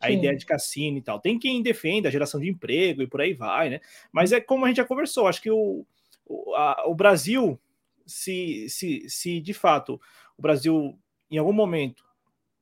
[0.00, 1.20] a, a ideia de cassino e tal.
[1.20, 3.80] Tem quem defenda a geração de emprego e por aí vai, né,
[4.10, 5.86] mas é como a gente já conversou, acho que o,
[6.26, 7.56] o, a, o Brasil,
[8.04, 10.00] se, se, se de fato
[10.36, 10.98] o Brasil,
[11.30, 12.02] em algum momento,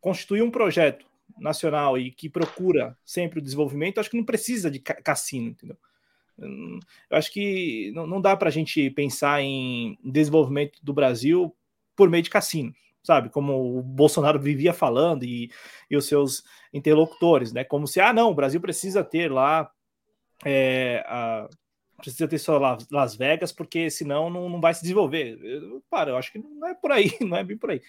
[0.03, 1.10] constituir um projeto
[1.41, 5.77] nacional e que procura sempre o desenvolvimento, acho que não precisa de cassino, entendeu?
[6.39, 11.55] Eu acho que não, dá para a gente pensar em desenvolvimento do Brasil
[11.95, 13.29] por meio de cassino, sabe?
[13.29, 15.51] Como o Bolsonaro vivia falando e,
[15.91, 17.63] e os seus interlocutores, né?
[17.65, 19.71] Como se, ah, não, o Brasil precisa ter lá
[20.45, 21.49] é, a,
[22.01, 22.59] precisa ter só
[22.91, 25.39] Las Vegas, porque senão não, não vai se desenvolver.
[25.43, 27.83] Eu, para, eu acho que não é por aí, não é bem por aí.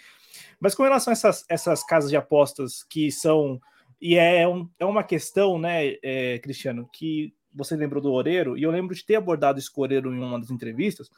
[0.59, 3.59] Mas com relação a essas, essas casas de apostas que são.
[3.99, 8.64] E é, um, é uma questão, né, é, Cristiano, que você lembrou do Oreiro, e
[8.64, 11.09] eu lembro de ter abordado esse Oreiro em uma das entrevistas,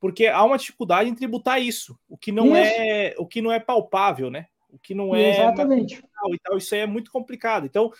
[0.00, 2.56] porque há uma dificuldade em tributar isso, o que não isso.
[2.56, 4.46] é o que não é palpável, né?
[4.68, 7.64] O que não é exatamente e tal, isso aí é muito complicado.
[7.64, 7.92] Então,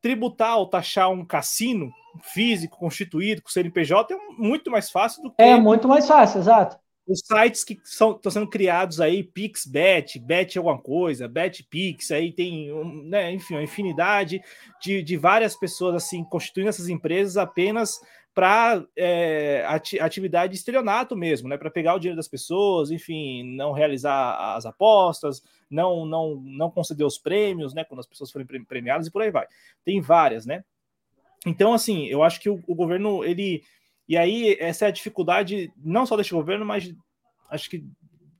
[0.00, 1.90] tributar ou taxar um cassino
[2.22, 6.78] físico constituído com CNPJ é muito mais fácil do que é muito mais fácil, exato.
[7.06, 12.68] Os sites que são, estão sendo criados aí, PixBet, Bet alguma coisa, BetPix, aí tem,
[13.04, 14.40] né, enfim, uma infinidade
[14.82, 18.00] de, de várias pessoas assim constituindo essas empresas apenas
[18.36, 19.64] para é,
[19.98, 21.56] atividade de estelionato mesmo, né?
[21.56, 27.06] Para pegar o dinheiro das pessoas, enfim, não realizar as apostas, não não não conceder
[27.06, 27.82] os prêmios, né?
[27.82, 29.46] Quando as pessoas forem premiadas e por aí vai.
[29.86, 30.62] Tem várias, né?
[31.46, 33.62] Então, assim, eu acho que o, o governo ele
[34.08, 36.92] e aí essa é a dificuldade não só deste governo, mas
[37.48, 37.84] acho que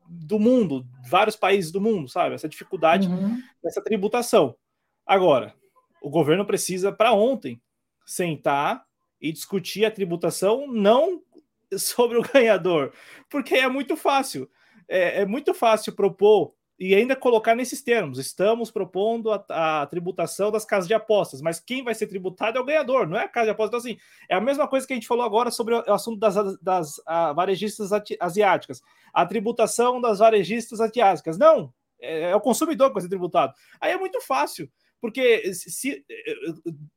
[0.09, 2.35] do mundo, vários países do mundo, sabe?
[2.35, 3.41] Essa dificuldade uhum.
[3.63, 4.57] dessa tributação.
[5.05, 5.55] Agora,
[6.03, 7.61] o governo precisa para ontem
[8.05, 8.85] sentar
[9.21, 11.23] e discutir a tributação não
[11.79, 12.93] sobre o ganhador,
[13.29, 14.49] porque é muito fácil.
[14.89, 18.19] É, é muito fácil propor e ainda colocar nesses termos.
[18.19, 19.45] Estamos propondo a,
[19.83, 23.17] a, tributação das casas de apostas, mas quem vai ser tributado é o ganhador, não
[23.17, 23.85] é a casa de apostas.
[23.85, 26.35] Então, assim, é a mesma coisa que a gente falou agora sobre o assunto das,
[26.61, 28.83] das a, varejistas asiáticas.
[29.13, 31.39] A tributação das varejistas asiáticas.
[31.39, 33.55] Não, é, é o consumidor que vai ser tributado.
[33.81, 34.71] Aí é muito fácil.
[35.01, 36.05] Porque se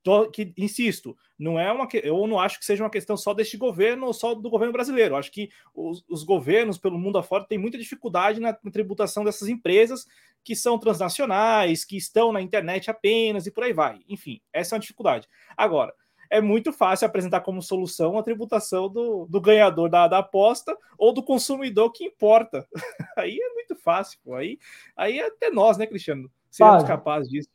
[0.02, 3.58] tô, que, insisto, não é uma eu não acho que seja uma questão só deste
[3.58, 5.16] governo ou só do governo brasileiro.
[5.16, 9.24] Eu acho que os, os, governos pelo mundo afora têm muita dificuldade na, na, tributação
[9.24, 10.08] dessas empresas
[10.44, 14.00] que são transnacionais, que estão na internet apenas e por aí vai.
[14.08, 15.28] Enfim, essa é uma dificuldade.
[15.58, 15.94] Agora,
[16.30, 21.12] é muito fácil apresentar como solução a tributação do, do ganhador da, da, aposta ou
[21.12, 22.68] do consumidor que importa.
[23.18, 24.36] aí é muito fácil, pô.
[24.36, 24.60] Aí,
[24.96, 26.32] aí até nós, né, Cristiano?
[26.50, 27.50] Seremos capazes disso.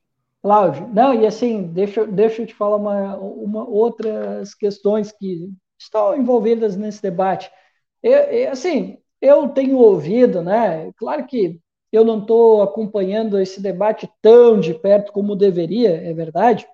[0.45, 6.14] Cláudio, não, e assim, deixa, deixa eu te falar uma, uma outras questões que estão
[6.14, 7.51] envolvidas nesse debate.
[8.03, 10.92] Eu, assim, eu tenho ouvido, né?
[10.99, 11.59] Claro que
[11.90, 16.66] eu não estou acompanhando esse debate tão de perto como deveria, é verdade,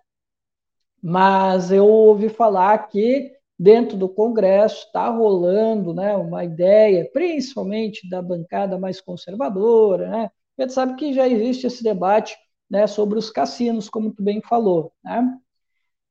[1.00, 8.20] mas eu ouvi falar que dentro do Congresso está rolando né, uma ideia, principalmente da
[8.20, 10.30] bancada mais conservadora, né?
[10.58, 12.36] A gente sabe que já existe esse debate
[12.70, 15.38] né, sobre os cassinos, como tu bem falou, né?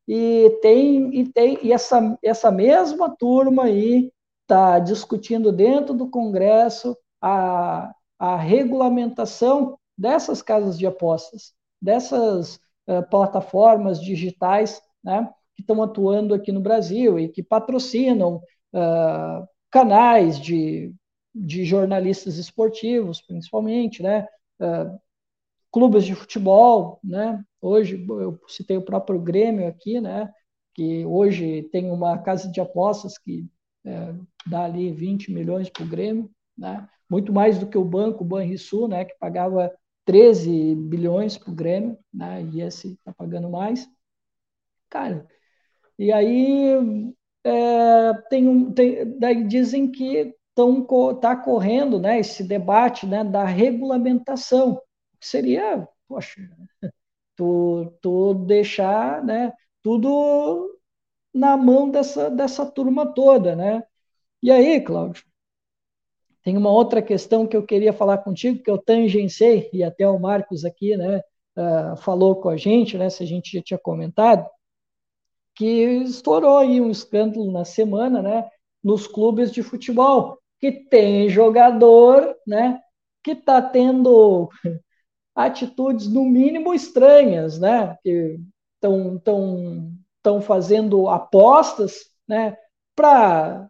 [0.07, 6.97] E tem e tem e essa essa mesma turma aí está discutindo dentro do Congresso
[7.21, 12.55] a, a regulamentação dessas casas de apostas, dessas
[12.87, 18.41] uh, plataformas digitais, né, que estão atuando aqui no Brasil e que patrocinam
[18.73, 20.93] uh, canais de,
[21.35, 24.25] de jornalistas esportivos, principalmente, né,
[24.59, 24.99] uh,
[25.71, 27.43] clubes de futebol, né?
[27.61, 30.31] Hoje eu citei o próprio Grêmio aqui, né?
[30.73, 33.45] Que hoje tem uma casa de apostas que
[33.85, 34.13] é,
[34.47, 36.87] dá ali 20 milhões para o Grêmio, né?
[37.09, 39.05] Muito mais do que o banco, o Banrisul, né?
[39.05, 39.71] Que pagava
[40.05, 42.43] 13 bilhões para o Grêmio, né?
[42.53, 43.87] E esse está pagando mais.
[44.89, 45.27] Cara,
[45.97, 47.13] e aí
[47.43, 50.33] é, tem um, tem, daí dizem que
[51.15, 54.81] está correndo né, esse debate né, da regulamentação
[55.21, 56.41] seria, poxa,
[57.35, 60.77] tu, tu deixar né, tudo
[61.33, 63.83] na mão dessa, dessa turma toda, né?
[64.41, 65.23] E aí, Cláudio,
[66.43, 70.19] tem uma outra questão que eu queria falar contigo, que eu tangenciei, e até o
[70.19, 71.21] Marcos aqui, né,
[71.57, 74.49] uh, falou com a gente, né, se a gente já tinha comentado,
[75.55, 75.65] que
[76.03, 78.49] estourou aí um escândalo na semana, né,
[78.83, 82.79] nos clubes de futebol, que tem jogador, né,
[83.23, 84.49] que está tendo
[85.45, 87.97] atitudes, no mínimo, estranhas, né?
[88.03, 88.39] Que
[88.75, 92.57] estão tão, tão fazendo apostas né?
[92.95, 93.69] para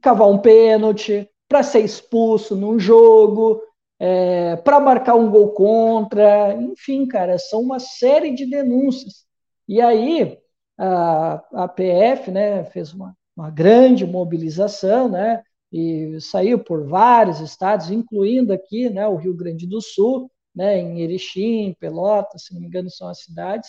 [0.00, 3.60] cavar um pênalti, para ser expulso num jogo,
[3.98, 9.24] é, para marcar um gol contra, enfim, cara, são uma série de denúncias.
[9.68, 10.38] E aí
[10.78, 15.42] a, a PF né, fez uma, uma grande mobilização, né?
[15.72, 21.00] E saiu por vários estados, incluindo aqui né, o Rio Grande do Sul, né, em
[21.00, 23.68] Erechim, Pelotas, se não me engano, são as cidades,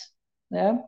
[0.50, 0.82] né,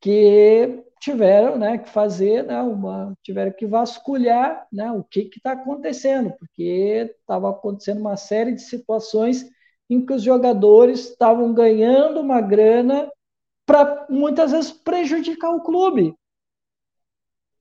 [0.00, 6.32] que tiveram né, que fazer né, uma, tiveram que vasculhar né, o que está acontecendo,
[6.38, 9.46] porque estava acontecendo uma série de situações
[9.90, 13.10] em que os jogadores estavam ganhando uma grana
[13.66, 16.14] para muitas vezes prejudicar o clube.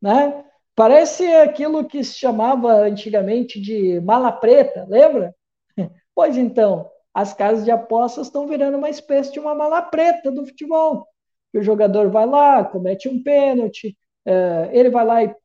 [0.02, 0.44] né?
[0.76, 5.36] Parece aquilo que se chamava antigamente de mala preta, lembra?
[6.16, 10.46] Pois então, as casas de apostas estão virando uma espécie de uma mala preta do
[10.46, 11.08] futebol.
[11.52, 15.36] O jogador vai lá, comete um pênalti, é, ele vai lá e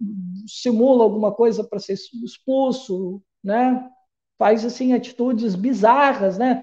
[0.47, 3.89] simula alguma coisa para ser expulso, né?
[4.39, 6.62] Faz assim atitudes bizarras, né?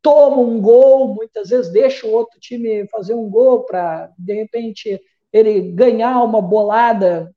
[0.00, 4.98] Toma um gol, muitas vezes deixa o outro time fazer um gol para de repente
[5.30, 7.30] ele ganhar uma bolada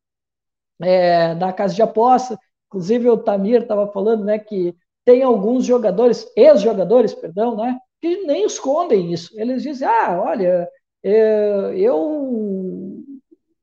[0.81, 2.39] é, da casa de aposta.
[2.67, 4.73] Inclusive o Tamir estava falando, né, que
[5.05, 9.39] tem alguns jogadores, ex-jogadores, perdão, né, que nem escondem isso.
[9.39, 10.67] Eles dizem, ah, olha,
[11.03, 13.03] é, eu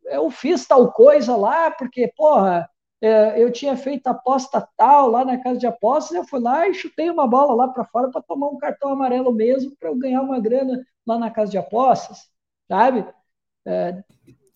[0.04, 2.68] eu fiz tal coisa lá porque, porra,
[3.00, 6.74] é, eu tinha feito aposta tal lá na casa de apostas, eu fui lá e
[6.74, 10.20] chutei uma bola lá para fora para tomar um cartão amarelo mesmo para eu ganhar
[10.20, 12.28] uma grana lá na casa de apostas,
[12.68, 13.04] sabe?
[13.66, 14.02] É,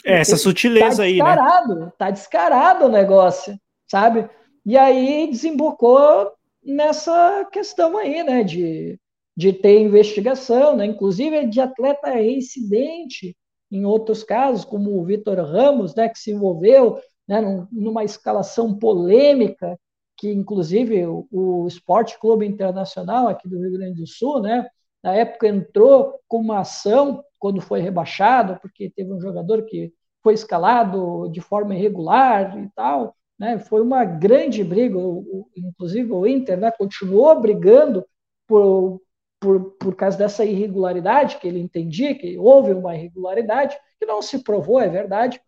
[0.05, 1.93] essa sutileza tá aí, né?
[1.99, 3.59] Tá descarado o negócio,
[3.91, 4.29] sabe?
[4.65, 6.33] E aí desembocou
[6.67, 8.99] nessa questão aí, né, de,
[9.37, 13.37] de ter investigação, né, inclusive de atleta reincidente
[13.71, 17.41] em outros casos, como o Vitor Ramos, né, que se envolveu né,
[17.71, 19.79] numa escalação polêmica,
[20.17, 24.69] que inclusive o, o Esporte Clube Internacional aqui do Rio Grande do Sul, né,
[25.03, 29.93] na época entrou com uma ação quando foi rebaixado, porque teve um jogador que
[30.23, 33.59] foi escalado de forma irregular e tal, né?
[33.59, 34.99] Foi uma grande briga,
[35.57, 38.05] inclusive o Inter né, continuou brigando
[38.47, 39.01] por,
[39.41, 44.43] por, por causa dessa irregularidade, que ele entendia que houve uma irregularidade, que não se
[44.43, 45.41] provou, é verdade.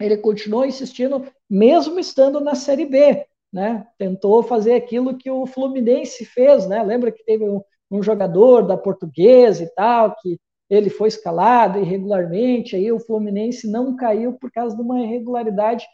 [0.00, 3.86] Ele continuou insistindo, mesmo estando na Série B, né?
[3.96, 6.82] Tentou fazer aquilo que o Fluminense fez, né?
[6.82, 10.38] Lembra que teve um, um jogador da Portuguesa e tal, que
[10.68, 15.86] ele foi escalado irregularmente, aí o Fluminense não caiu por causa de uma irregularidade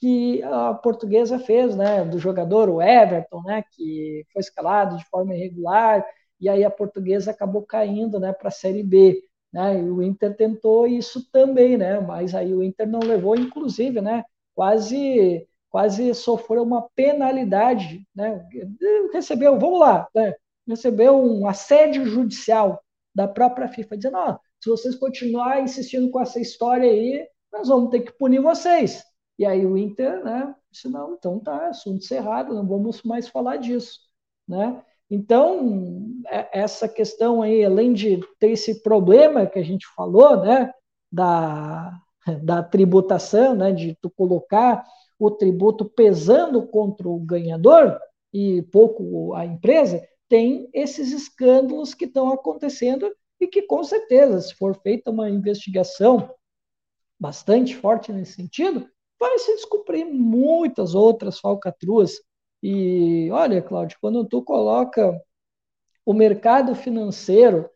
[0.00, 5.34] que a portuguesa fez, né, do jogador, o Everton, né, que foi escalado de forma
[5.34, 6.04] irregular,
[6.40, 9.22] e aí a portuguesa acabou caindo, né, para a Série B,
[9.52, 14.00] né, e o Inter tentou isso também, né, mas aí o Inter não levou, inclusive,
[14.00, 14.24] né,
[14.54, 18.44] quase quase sofreu uma penalidade, né,
[19.12, 20.34] recebeu, vamos lá, né,
[20.66, 22.82] recebeu um assédio judicial
[23.14, 27.90] da própria FIFA, dizendo, ó, se vocês continuarem insistindo com essa história aí, nós vamos
[27.90, 29.04] ter que punir vocês.
[29.40, 33.56] E aí o Inter, né, disse, não, então tá, assunto encerrado, não vamos mais falar
[33.56, 33.98] disso,
[34.46, 34.84] né?
[35.10, 40.70] Então, é, essa questão aí, além de ter esse problema que a gente falou, né,
[41.10, 41.90] da,
[42.42, 44.84] da tributação, né, de tu colocar
[45.18, 47.98] o tributo pesando contra o ganhador
[48.34, 53.10] e pouco a empresa, tem esses escândalos que estão acontecendo
[53.40, 56.30] e que, com certeza, se for feita uma investigação
[57.18, 58.86] bastante forte nesse sentido,
[59.20, 62.20] vai se descobrir muitas outras falcatruas.
[62.62, 65.20] E olha, Cláudio, quando tu coloca
[66.04, 67.68] o mercado financeiro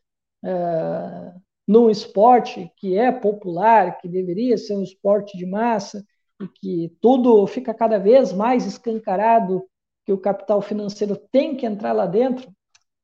[0.43, 1.33] é,
[1.69, 6.05] num esporte que é popular, que deveria ser um esporte de massa,
[6.43, 9.65] e que tudo fica cada vez mais escancarado
[10.05, 12.53] que o capital financeiro tem que entrar lá dentro,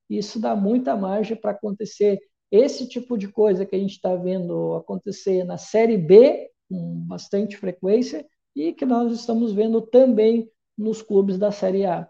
[0.08, 2.18] isso dá muita margem para acontecer
[2.50, 7.56] esse tipo de coisa que a gente está vendo acontecer na Série B, com bastante
[7.56, 12.08] frequência, e que nós estamos vendo também nos clubes da Série A.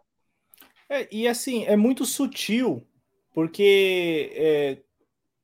[0.89, 2.87] É, e assim, é muito sutil,
[3.33, 4.83] porque é,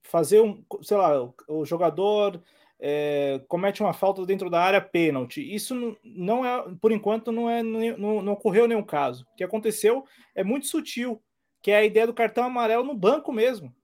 [0.03, 2.43] fazer um, sei lá, o, jogador
[2.81, 5.41] é, comete uma falta dentro da área pênalti.
[5.41, 9.25] Isso não, é, por enquanto, não, é, não, não ocorreu nenhum caso.
[9.33, 10.05] O que aconteceu
[10.35, 11.23] é muito sutil,
[11.63, 13.75] que é a ideia do cartão amarelo no banco mesmo.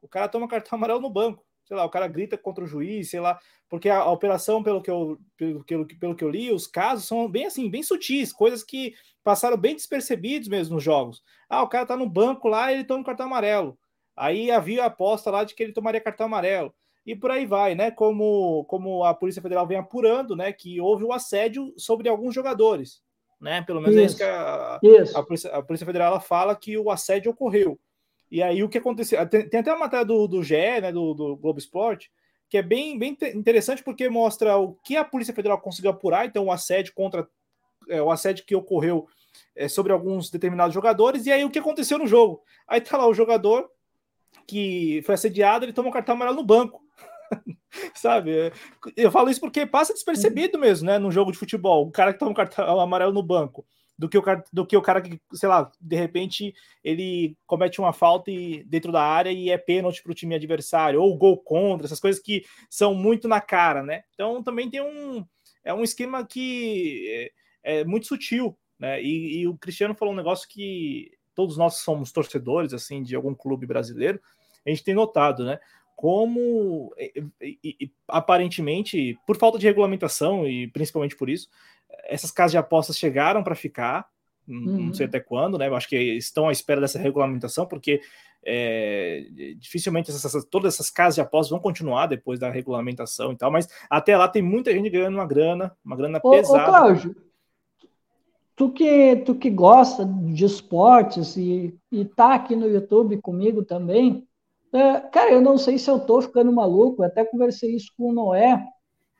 [0.00, 1.44] O cara toma cartão amarelo no banco.
[1.72, 4.82] Sei lá, o cara grita contra o juiz, sei lá, porque a, a operação, pelo
[4.82, 8.30] que, eu, pelo, pelo, pelo que eu li, os casos são bem assim, bem sutis,
[8.30, 8.92] coisas que
[9.24, 11.22] passaram bem despercebidos mesmo nos jogos.
[11.48, 13.78] Ah, o cara tá no banco lá e ele toma um cartão amarelo.
[14.14, 16.74] Aí havia a aposta lá de que ele tomaria cartão amarelo
[17.06, 17.90] e por aí vai, né?
[17.90, 20.52] Como, como a Polícia Federal vem apurando, né?
[20.52, 23.00] Que houve o assédio sobre alguns jogadores,
[23.40, 23.62] né?
[23.62, 24.02] Pelo menos isso.
[24.02, 24.78] é isso que a,
[25.18, 27.80] a, Polícia, a Polícia Federal fala que o assédio ocorreu.
[28.32, 29.28] E aí o que aconteceu?
[29.28, 30.90] Tem, tem até uma matéria do, do GE, né?
[30.90, 32.10] Do, do Globo Esporte,
[32.48, 36.46] que é bem, bem interessante porque mostra o que a Polícia Federal conseguiu apurar, então
[36.46, 37.28] o assédio contra
[37.90, 39.06] é, o assédio que ocorreu
[39.54, 42.42] é, sobre alguns determinados jogadores, e aí o que aconteceu no jogo.
[42.66, 43.68] Aí tá lá o jogador
[44.46, 46.80] que foi assediado, ele toma um cartão amarelo no banco.
[47.94, 48.50] Sabe?
[48.96, 50.98] Eu falo isso porque passa despercebido mesmo, né?
[50.98, 53.66] No jogo de futebol, o cara que toma um cartão amarelo no banco.
[53.98, 57.80] Do que o cara, do que o cara que, sei lá, de repente ele comete
[57.80, 61.38] uma falta e, dentro da área e é pênalti para o time adversário, ou gol
[61.38, 64.02] contra, essas coisas que são muito na cara, né?
[64.14, 65.24] Então também tem um
[65.64, 67.30] é um esquema que
[67.62, 69.00] é, é muito sutil, né?
[69.02, 73.34] E, e, o Cristiano falou um negócio que todos nós somos torcedores assim de algum
[73.34, 74.20] clube brasileiro,
[74.66, 75.58] a gente tem notado, né?
[75.94, 81.48] Como e, e, aparentemente, por falta de regulamentação e principalmente por isso,
[82.04, 84.06] essas casas de apostas chegaram para ficar,
[84.48, 84.86] uhum.
[84.86, 85.68] não sei até quando, né?
[85.68, 88.00] Eu acho que estão à espera dessa regulamentação, porque
[88.44, 89.26] é,
[89.58, 93.68] dificilmente essas, todas essas casas de apostas vão continuar depois da regulamentação e tal, mas
[93.88, 96.64] até lá tem muita gente ganhando uma grana, uma grana ô, pesada.
[96.64, 97.16] Ô, Cláudio,
[98.56, 104.26] tu que, tu que gosta de esportes e, e tá aqui no YouTube comigo também,
[104.72, 108.12] é, cara, eu não sei se eu tô ficando maluco, até conversei isso com o
[108.12, 108.64] Noé,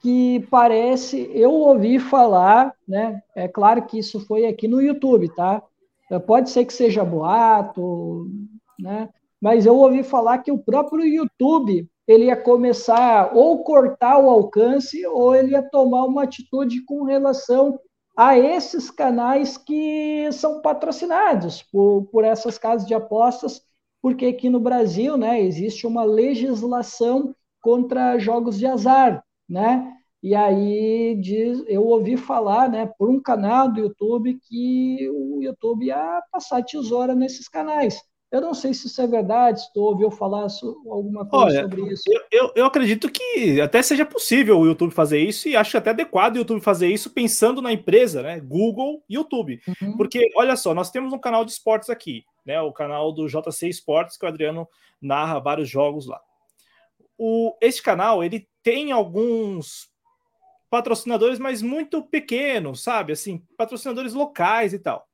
[0.02, 3.22] que parece, eu ouvi falar, né?
[3.36, 5.62] É claro que isso foi aqui no YouTube, tá?
[6.10, 8.26] É, pode ser que seja boato,
[8.78, 9.08] né?
[9.40, 15.06] Mas eu ouvi falar que o próprio YouTube ele ia começar ou cortar o alcance
[15.06, 17.78] ou ele ia tomar uma atitude com relação
[18.16, 23.62] a esses canais que são patrocinados por, por essas casas de apostas,
[24.02, 29.92] porque aqui no Brasil, né, existe uma legislação contra jogos de azar, né?
[30.22, 35.86] E aí diz, eu ouvi falar, né, por um canal do YouTube que o YouTube
[35.86, 38.00] ia passar tesoura nesses canais.
[38.32, 40.46] Eu não sei se isso é verdade, se tu ouviu falar
[40.86, 42.04] alguma coisa Olha, sobre isso.
[42.06, 45.90] Eu, eu, eu, acredito que até seja possível o YouTube fazer isso e acho até
[45.90, 48.40] adequado o YouTube fazer isso pensando na empresa, né?
[48.40, 49.60] Google e YouTube.
[49.68, 49.98] Uhum.
[49.98, 52.58] Porque, olha só, nós temos um canal de esportes aqui, né?
[52.62, 54.66] O canal do JC Esportes, que o Adriano
[55.00, 56.18] narra vários jogos lá.
[57.24, 59.88] O, esse canal, ele tem alguns
[60.68, 63.12] patrocinadores, mas muito pequenos, sabe?
[63.12, 65.08] Assim, patrocinadores locais e tal.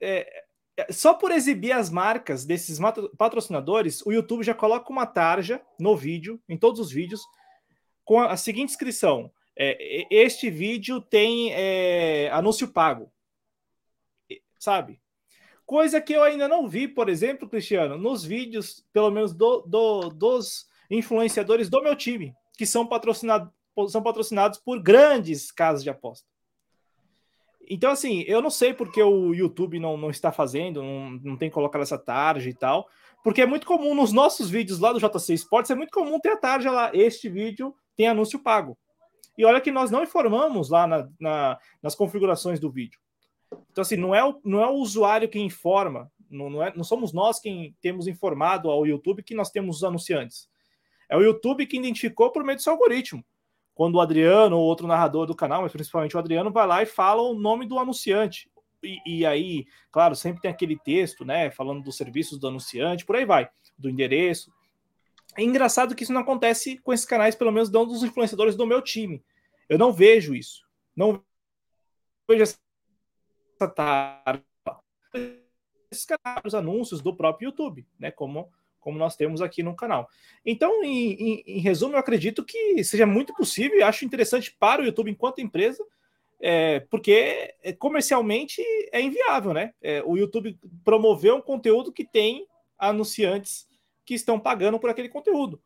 [0.00, 0.44] É,
[0.76, 2.78] é, só por exibir as marcas desses
[3.18, 7.26] patrocinadores, o YouTube já coloca uma tarja no vídeo, em todos os vídeos,
[8.04, 13.12] com a, seguinte inscrição: é, Este vídeo tem é, anúncio pago.
[14.60, 15.00] Sabe?
[15.66, 20.08] Coisa que eu ainda não vi, por exemplo, Cristiano, nos vídeos, pelo menos do, do,
[20.10, 23.50] dos influenciadores do meu time, que são patrocinados
[23.88, 26.28] são patrocinados por grandes casas de aposta.
[27.68, 31.50] Então, assim, eu não sei porque o YouTube não, não está fazendo, não, não tem
[31.50, 32.88] colocado essa tarja e tal,
[33.22, 36.30] porque é muito comum nos nossos vídeos lá do JC Sports, é muito comum ter
[36.30, 38.76] a tarja lá, este vídeo tem anúncio pago.
[39.36, 43.00] E olha que nós não informamos lá na, na, nas configurações do vídeo.
[43.72, 46.84] Então, assim, não é o, não é o usuário que informa, não, não, é, não
[46.84, 50.48] somos nós quem temos informado ao YouTube que nós temos os anunciantes.
[51.14, 53.24] É o YouTube que identificou por meio do seu algoritmo
[53.72, 56.86] quando o Adriano ou outro narrador do canal, mas principalmente o Adriano, vai lá e
[56.86, 58.50] fala o nome do anunciante.
[58.82, 63.14] E, e, aí, claro, sempre tem aquele texto, né, falando dos serviços do anunciante, por
[63.14, 64.52] aí vai, do endereço.
[65.36, 68.66] É engraçado que isso não acontece com esses canais, pelo menos não dos influenciadores do
[68.66, 69.24] meu time.
[69.68, 70.64] Eu não vejo isso.
[70.94, 71.22] Não
[72.28, 74.42] vejo essa tarde.
[75.90, 78.52] Esses canais, os anúncios do próprio YouTube, né, como
[78.84, 80.08] como nós temos aqui no canal.
[80.44, 84.82] Então, em, em, em resumo, eu acredito que seja muito possível e acho interessante para
[84.82, 85.82] o YouTube enquanto empresa,
[86.38, 88.62] é, porque é, comercialmente
[88.92, 89.72] é inviável, né?
[89.82, 92.46] É, o YouTube promover um conteúdo que tem
[92.78, 93.66] anunciantes
[94.04, 95.60] que estão pagando por aquele conteúdo.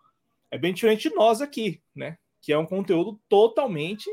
[0.51, 2.17] É bem diferente de nós aqui, né?
[2.41, 4.09] Que é um conteúdo totalmente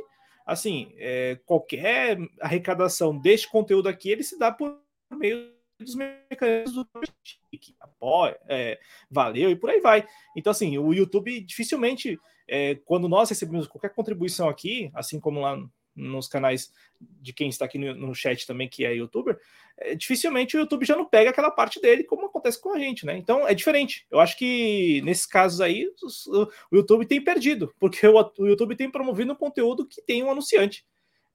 [0.46, 4.80] assim, é, qualquer arrecadação deste conteúdo aqui, ele se dá por
[5.12, 5.55] meio
[5.86, 8.80] dos mecanismos do que apoia, é,
[9.10, 10.06] valeu e por aí vai.
[10.36, 15.58] Então, assim, o YouTube dificilmente, é, quando nós recebemos qualquer contribuição aqui, assim como lá
[15.96, 19.40] nos canais de quem está aqui no, no chat também, que é youtuber,
[19.78, 23.06] é, dificilmente o YouTube já não pega aquela parte dele, como acontece com a gente,
[23.06, 23.18] né?
[23.18, 24.06] Então é diferente.
[24.12, 25.88] Eu acho que nesses casos aí,
[26.28, 30.32] o, YouTube tem perdido, porque o, o YouTube tem promovido um conteúdo que tem um
[30.32, 30.86] anunciante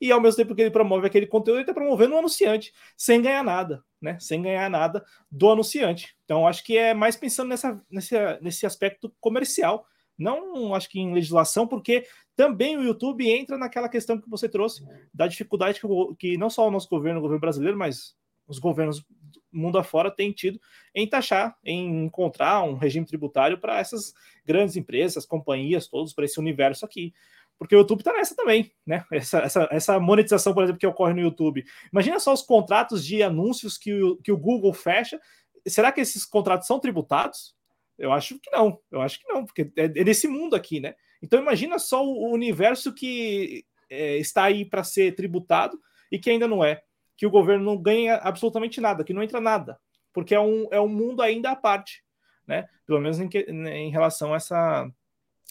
[0.00, 3.20] e ao mesmo tempo que ele promove aquele conteúdo, ele está promovendo um anunciante, sem
[3.20, 4.18] ganhar nada, né?
[4.18, 6.16] Sem ganhar nada do anunciante.
[6.24, 9.86] Então, acho que é mais pensando nessa, nesse, nesse aspecto comercial,
[10.16, 12.06] não acho que em legislação, porque
[12.36, 15.86] também o YouTube entra naquela questão que você trouxe, da dificuldade que,
[16.18, 18.14] que não só o nosso governo, o governo brasileiro, mas
[18.46, 19.04] os governos
[19.52, 20.60] mundo afora têm tido
[20.94, 24.14] em taxar, em encontrar um regime tributário para essas
[24.44, 27.12] grandes empresas, companhias, todos, para esse universo aqui
[27.60, 29.04] porque o YouTube está nessa também, né?
[29.12, 31.62] Essa, essa, essa monetização, por exemplo, que ocorre no YouTube.
[31.92, 35.20] Imagina só os contratos de anúncios que o, que o Google fecha.
[35.68, 37.54] Será que esses contratos são tributados?
[37.98, 38.80] Eu acho que não.
[38.90, 40.94] Eu acho que não, porque é, é nesse mundo aqui, né?
[41.22, 45.78] Então imagina só o, o universo que é, está aí para ser tributado
[46.10, 46.82] e que ainda não é.
[47.14, 49.78] que o governo não ganha absolutamente nada, que não entra nada,
[50.14, 52.02] porque é um, é um mundo ainda à parte,
[52.46, 52.66] né?
[52.86, 54.90] Pelo menos em, que, em relação a essa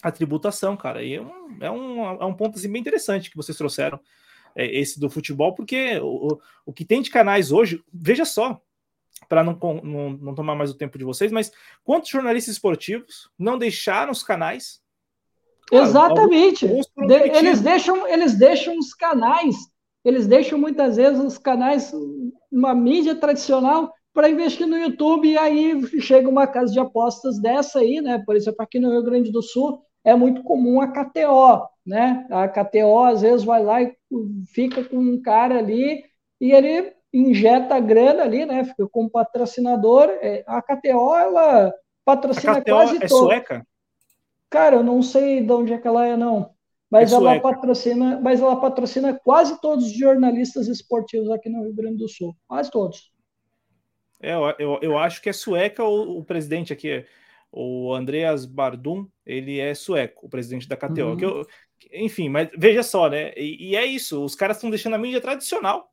[0.02, 1.02] a tributação, cara.
[1.02, 4.00] E é um, é um, é um ponto assim, bem interessante que vocês trouxeram,
[4.54, 8.60] é, esse do futebol, porque o, o que tem de canais hoje, veja só,
[9.28, 11.52] para não, não, não tomar mais o tempo de vocês, mas
[11.84, 14.80] quantos jornalistas esportivos não deixaram os canais?
[15.70, 16.66] Exatamente.
[16.66, 19.54] De, eles deixam, eles deixam os canais,
[20.04, 21.92] eles deixam muitas vezes os canais,
[22.50, 27.78] uma mídia tradicional, para investir no YouTube, e aí chega uma casa de apostas dessa
[27.78, 28.20] aí, né?
[28.26, 32.26] Por exemplo, aqui no Rio Grande do Sul é muito comum a KTO, né?
[32.30, 33.94] A KTO às vezes vai lá e
[34.52, 36.04] fica com um cara ali
[36.40, 38.64] e ele injeta grana ali, né?
[38.64, 40.08] Fica como patrocinador.
[40.20, 41.74] É, a KTO, ela
[42.04, 43.26] patrocina a KTO quase é todo.
[43.26, 43.66] sueca?
[44.48, 46.50] Cara, eu não sei de onde é que ela é, não.
[46.90, 51.74] Mas é ela patrocina, mas ela patrocina quase todos os jornalistas esportivos aqui no Rio
[51.74, 52.34] Grande do Sul.
[52.48, 53.12] Quase todos.
[54.20, 57.06] É, eu, eu, eu acho que é sueca o, o presidente aqui,
[57.52, 61.12] o Andreas Bardum, ele é sueco, o presidente da KTO.
[61.12, 61.20] Uhum.
[61.20, 61.46] Eu,
[61.92, 63.32] enfim, mas veja só, né?
[63.36, 65.90] E, e é isso, os caras estão deixando a mídia tradicional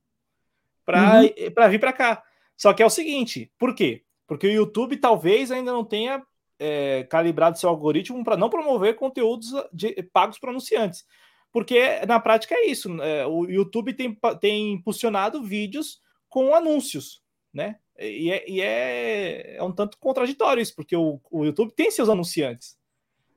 [0.86, 1.70] para uhum.
[1.70, 2.24] vir para cá.
[2.56, 4.04] Só que é o seguinte, por quê?
[4.26, 6.24] Porque o YouTube talvez ainda não tenha
[6.60, 11.06] é, calibrado seu algoritmo para não promover conteúdos de, pagos para anunciantes.
[11.52, 13.02] Porque na prática é isso.
[13.02, 17.22] É, o YouTube tem, tem impulsionado vídeos com anúncios,
[17.58, 17.78] né?
[17.98, 22.08] E, é, e é, é, um tanto contraditório isso, porque o, o YouTube tem seus
[22.08, 22.78] anunciantes,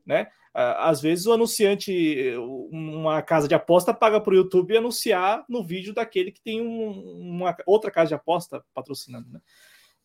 [0.05, 0.29] né?
[0.53, 2.35] às vezes o anunciante,
[2.73, 6.91] uma casa de aposta, paga para o YouTube anunciar no vídeo daquele que tem um,
[7.21, 9.41] uma outra casa de aposta patrocinando, né?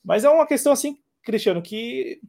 [0.04, 2.22] Mas é uma questão assim, Cristiano, que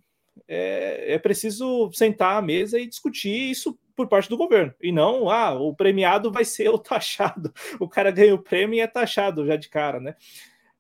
[0.49, 4.73] é, é, preciso sentar à mesa e discutir isso por parte do governo.
[4.81, 7.53] E não, ah, o premiado vai ser o taxado.
[7.79, 10.17] O cara ganha o prêmio e é taxado já de cara, né?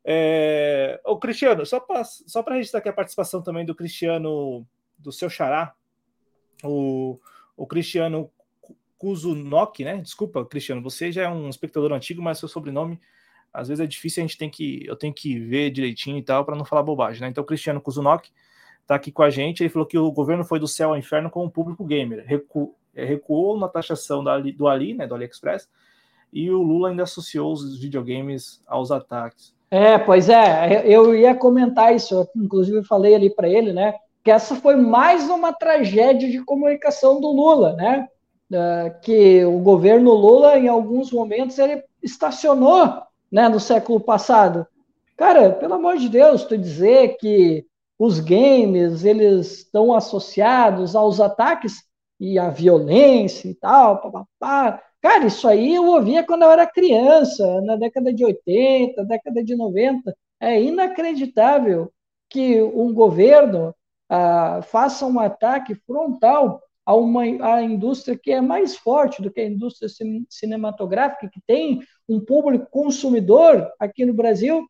[0.08, 1.00] É...
[1.04, 4.64] O Cristiano, só para só registrar aqui a participação também do Cristiano,
[4.96, 5.74] do seu xará,
[6.62, 7.18] o,
[7.56, 8.30] o Cristiano
[8.96, 9.96] Kuzunok, né?
[9.98, 13.00] Desculpa, Cristiano, você já é um espectador antigo, mas seu sobrenome
[13.52, 16.44] às vezes é difícil, a gente tem que eu tenho que ver direitinho e tal
[16.44, 17.28] para não falar bobagem, né?
[17.28, 18.30] Então, o Cristiano Kuzunok
[18.82, 19.62] está aqui com a gente.
[19.62, 22.76] Ele falou que o governo foi do céu ao inferno com o público gamer, Recu,
[22.94, 25.06] recuou na taxação Ali, do Ali, né?
[25.06, 25.68] Do AliExpress,
[26.32, 29.55] e o Lula ainda associou os videogames aos ataques.
[29.70, 33.94] É, pois é, eu ia comentar isso, eu, inclusive falei ali para ele, né?
[34.22, 38.08] que essa foi mais uma tragédia de comunicação do Lula, né?
[39.02, 42.92] que o governo Lula, em alguns momentos, ele estacionou
[43.30, 44.66] né, no século passado.
[45.16, 47.64] Cara, pelo amor de Deus, tu dizer que
[47.98, 51.84] os games eles estão associados aos ataques
[52.18, 54.82] e à violência e tal, papapá.
[55.06, 59.54] Cara, isso aí eu ouvia quando eu era criança, na década de 80, década de
[59.54, 60.12] 90.
[60.40, 61.92] É inacreditável
[62.28, 63.72] que um governo
[64.10, 69.40] ah, faça um ataque frontal a uma a indústria que é mais forte do que
[69.40, 69.88] a indústria
[70.28, 74.66] cinematográfica, que tem um público consumidor aqui no Brasil,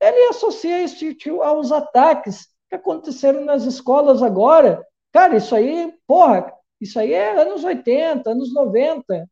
[0.00, 1.04] ele associa isso
[1.42, 4.84] aos ataques que aconteceram nas escolas agora.
[5.12, 9.28] Cara, isso aí, porra, isso aí é anos 80, anos 90.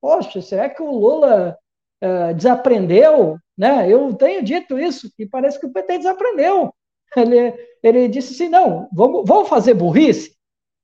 [0.00, 1.56] Poxa, será que o Lula
[2.02, 3.38] uh, desaprendeu?
[3.56, 3.92] Né?
[3.92, 6.72] Eu tenho dito isso, e parece que o PT desaprendeu.
[7.16, 10.34] Ele, ele disse assim: não, vamos, vamos fazer burrice?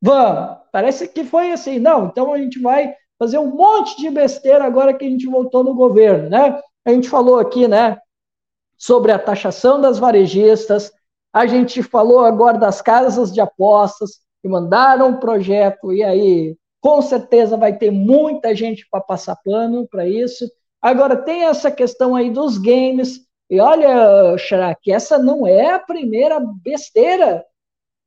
[0.03, 0.59] Vamos.
[0.73, 4.93] Parece que foi assim, não, então a gente vai fazer um monte de besteira agora
[4.93, 6.61] que a gente voltou no governo, né?
[6.85, 7.99] A gente falou aqui, né,
[8.77, 10.93] sobre a taxação das varejistas,
[11.33, 16.57] a gente falou agora das casas de apostas, que mandaram um projeto, e aí
[16.87, 20.49] com certeza vai ter muita gente para passar pano para isso.
[20.81, 26.39] Agora tem essa questão aí dos games, e olha, Chirac, essa não é a primeira
[26.39, 27.45] besteira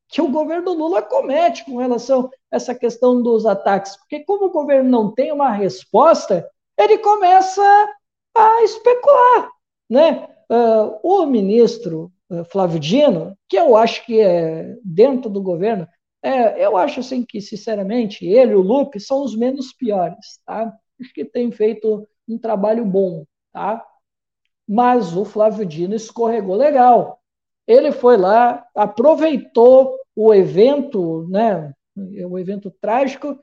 [0.08, 4.52] que o governo Lula comete com relação a essa questão dos ataques, porque como o
[4.52, 7.62] governo não tem uma resposta, ele começa
[8.34, 9.50] a especular,
[9.90, 10.26] né?
[10.50, 15.86] Uh, o ministro uh, Flávio Dino, que eu acho que é dentro do governo,
[16.22, 20.74] é, eu acho assim que, sinceramente, ele e o Lupe são os menos piores, tá?
[21.00, 23.86] Acho que tem feito um trabalho bom, tá?
[24.70, 27.20] mas o Flávio Dino escorregou legal.
[27.66, 33.40] Ele foi lá, aproveitou o evento, né, o evento trágico,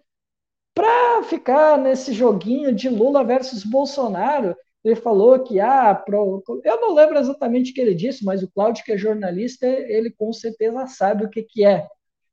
[0.72, 4.54] para ficar nesse joguinho de Lula versus Bolsonaro.
[4.84, 6.44] Ele falou que, ah, pro...
[6.64, 10.12] eu não lembro exatamente o que ele disse, mas o Cláudio, que é jornalista, ele
[10.12, 11.88] com certeza sabe o que, que é.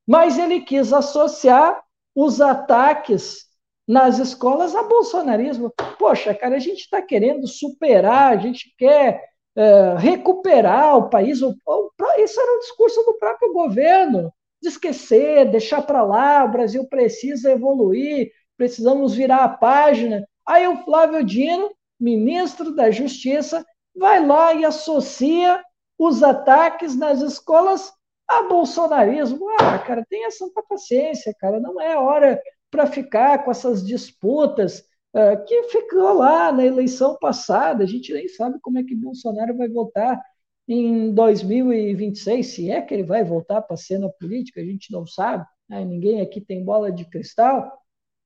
[0.07, 1.81] Mas ele quis associar
[2.15, 3.45] os ataques
[3.87, 5.73] nas escolas a bolsonarismo.
[5.97, 9.21] Poxa, cara, a gente está querendo superar, a gente quer
[9.55, 11.39] é, recuperar o país.
[11.39, 17.51] Isso era o discurso do próprio governo, de esquecer, deixar para lá, o Brasil precisa
[17.51, 20.25] evoluir, precisamos virar a página.
[20.45, 23.65] Aí o Flávio Dino, ministro da Justiça,
[23.95, 25.63] vai lá e associa
[25.97, 27.91] os ataques nas escolas
[28.27, 29.47] a bolsonarismo.
[29.59, 32.41] Ah, cara, tenha santa paciência, cara, não é hora
[32.71, 34.79] para ficar com essas disputas
[35.13, 37.83] uh, que ficou lá na eleição passada.
[37.83, 40.19] A gente nem sabe como é que Bolsonaro vai votar
[40.67, 45.05] em 2026, se é que ele vai voltar para a cena política, a gente não
[45.05, 45.45] sabe.
[45.69, 45.83] Né?
[45.83, 47.71] Ninguém aqui tem bola de cristal.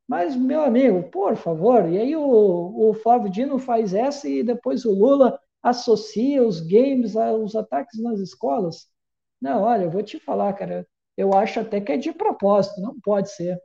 [0.08, 4.86] Mas, meu amigo, por favor, e aí o, o Flávio Dino faz essa e depois
[4.86, 8.88] o Lula associa os games aos ataques nas escolas.
[9.42, 10.86] Não, olha, eu vou te falar, cara,
[11.18, 13.58] eu acho até que é de propósito, não pode ser.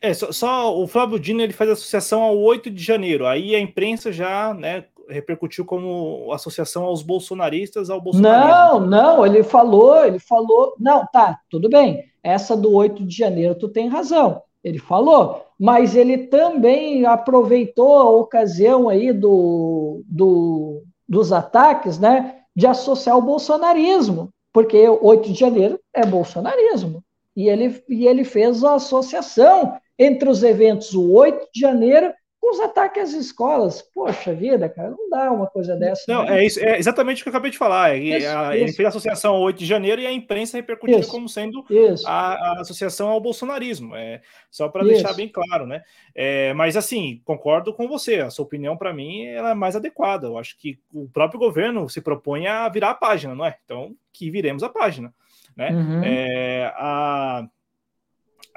[0.00, 3.26] É, só, só, o Flávio Dino ele faz associação ao 8 de janeiro.
[3.26, 8.50] Aí a imprensa já né, repercutiu como associação aos bolsonaristas ao bolsonarismo.
[8.50, 10.74] Não, não, ele falou, ele falou.
[10.78, 12.04] Não, tá, tudo bem.
[12.22, 14.42] Essa do 8 de janeiro, tu tem razão.
[14.62, 22.66] Ele falou, mas ele também aproveitou a ocasião aí do, do, dos ataques, né, de
[22.66, 27.04] associar o bolsonarismo, porque 8 de janeiro é bolsonarismo.
[27.36, 32.10] E ele, e ele fez a associação entre os eventos o 8 de janeiro
[32.50, 33.82] os ataques às escolas.
[33.82, 36.04] Poxa vida, cara, não dá uma coisa dessa.
[36.08, 36.40] Não, né?
[36.40, 37.96] é, isso, é exatamente o que eu acabei de falar.
[37.96, 38.64] Isso, a, isso.
[38.64, 41.64] Ele fez a associação ao 8 de janeiro e a imprensa repercutiu isso, como sendo
[42.06, 43.94] a, a, associação ao bolsonarismo.
[43.94, 44.20] É,
[44.50, 45.82] só para deixar bem claro, né?
[46.14, 48.20] É, mas assim, concordo com você.
[48.20, 50.26] A sua opinião, para mim, ela é mais adequada.
[50.26, 53.56] Eu acho que o próprio governo se propõe a virar a página, não é?
[53.64, 55.12] Então, que viremos a página.
[55.56, 55.70] Né?
[55.70, 56.02] Uhum.
[56.04, 57.46] É, a,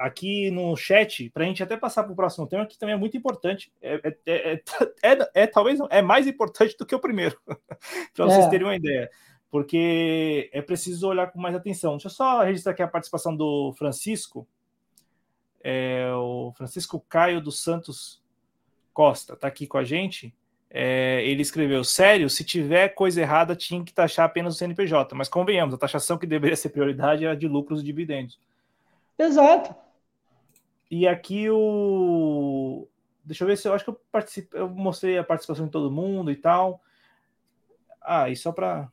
[0.00, 2.98] aqui no chat, para a gente até passar para o próximo tema, que também é
[2.98, 3.70] muito importante.
[3.82, 4.62] É, é,
[5.02, 7.38] é, é talvez é mais importante do que o primeiro,
[8.14, 9.10] para vocês terem uma ideia.
[9.50, 11.92] Porque é preciso olhar com mais atenção.
[11.92, 14.46] Deixa eu só registrar aqui a participação do Francisco.
[16.16, 18.22] o Francisco Caio dos Santos
[18.92, 20.32] Costa está aqui com a gente.
[20.70, 25.16] ele escreveu: Sério, se tiver coisa errada, tinha que taxar apenas o CNPJ.
[25.16, 28.38] Mas convenhamos, a taxação que deveria ser prioridade é a de lucros e dividendos.
[29.18, 29.74] Exato.
[30.90, 32.88] E aqui o.
[33.24, 35.90] Deixa eu ver se eu acho que eu participei, eu mostrei a participação de todo
[35.90, 36.82] mundo e tal.
[38.02, 38.90] Ah, e só para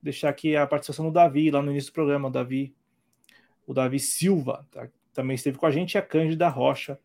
[0.00, 2.74] deixar aqui a participação do Davi, lá no início do programa, o Davi,
[3.66, 4.88] o Davi Silva tá?
[5.12, 6.98] também esteve com a gente, e a Cândida Rocha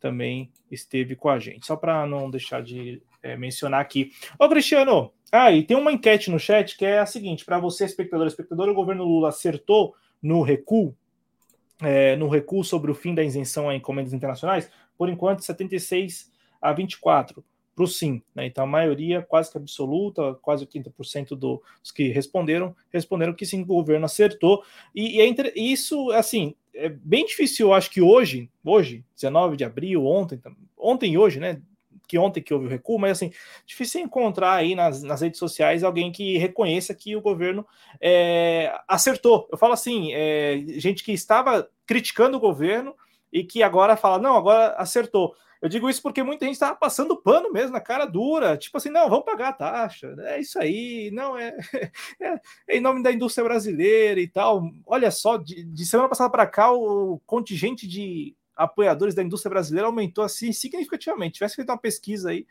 [0.00, 1.66] também esteve com a gente.
[1.66, 4.12] Só para não deixar de é, mencionar aqui.
[4.38, 7.84] Ô, Cristiano, ah, e tem uma enquete no chat que é a seguinte: para você,
[7.84, 10.94] espectador, espectador, o governo Lula acertou no recuo
[11.80, 16.30] é, no recuo sobre o fim da isenção a encomendas internacionais, por enquanto 76
[16.60, 17.44] a 24
[17.78, 18.20] para o sim.
[18.34, 18.46] Né?
[18.46, 23.66] Então a maioria, quase que absoluta, quase 80% dos que responderam, responderam que sim, o
[23.66, 24.64] governo acertou.
[24.92, 29.64] E, e é isso, assim, é bem difícil, eu acho que hoje, hoje, 19 de
[29.64, 30.40] abril, ontem,
[30.76, 31.62] ontem e hoje, né?
[32.08, 33.30] Que ontem que houve o recuo, mas assim,
[33.66, 37.66] difícil encontrar aí nas, nas redes sociais alguém que reconheça que o governo
[38.00, 39.46] é, acertou.
[39.52, 42.96] Eu falo assim, é, gente que estava criticando o governo
[43.30, 45.34] e que agora fala, não, agora acertou.
[45.60, 48.90] Eu digo isso porque muita gente estava passando pano mesmo na cara dura, tipo assim,
[48.90, 51.56] não, vamos pagar a taxa, é isso aí, não é,
[52.22, 54.62] é, é em nome da indústria brasileira e tal.
[54.86, 59.86] Olha só, de, de semana passada para cá, o contingente de apoiadores da indústria brasileira
[59.86, 61.34] aumentou assim significativamente.
[61.34, 62.46] Tivesse feito uma pesquisa aí,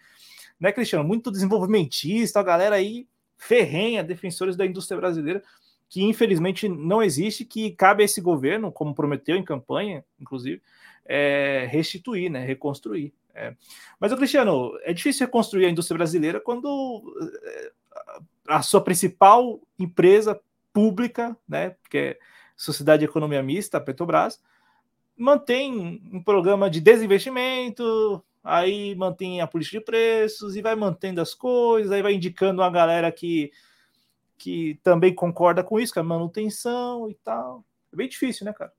[0.60, 1.04] né, Cristiano?
[1.04, 3.08] Muito desenvolvimentista, a galera aí
[3.38, 5.44] ferrenha, defensores da indústria brasileira,
[5.90, 10.62] que infelizmente não existe, que cabe a esse governo, como prometeu em campanha, inclusive,
[11.06, 13.14] é, restituir, né, reconstruir.
[13.36, 13.54] É.
[14.00, 17.04] Mas, Cristiano, é difícil reconstruir a indústria brasileira quando
[17.44, 17.72] é,
[18.48, 20.40] a sua principal empresa
[20.74, 22.20] pública, né, que é
[22.56, 24.42] Sociedade de Economia Mista, a Petrobras,
[25.18, 31.34] mantém um programa de desinvestimento, aí mantém a política de preços e vai mantendo as
[31.34, 33.52] coisas, aí vai indicando uma galera que,
[34.38, 37.64] que também concorda com isso, com a manutenção e tal.
[37.92, 38.72] É bem difícil, né, cara?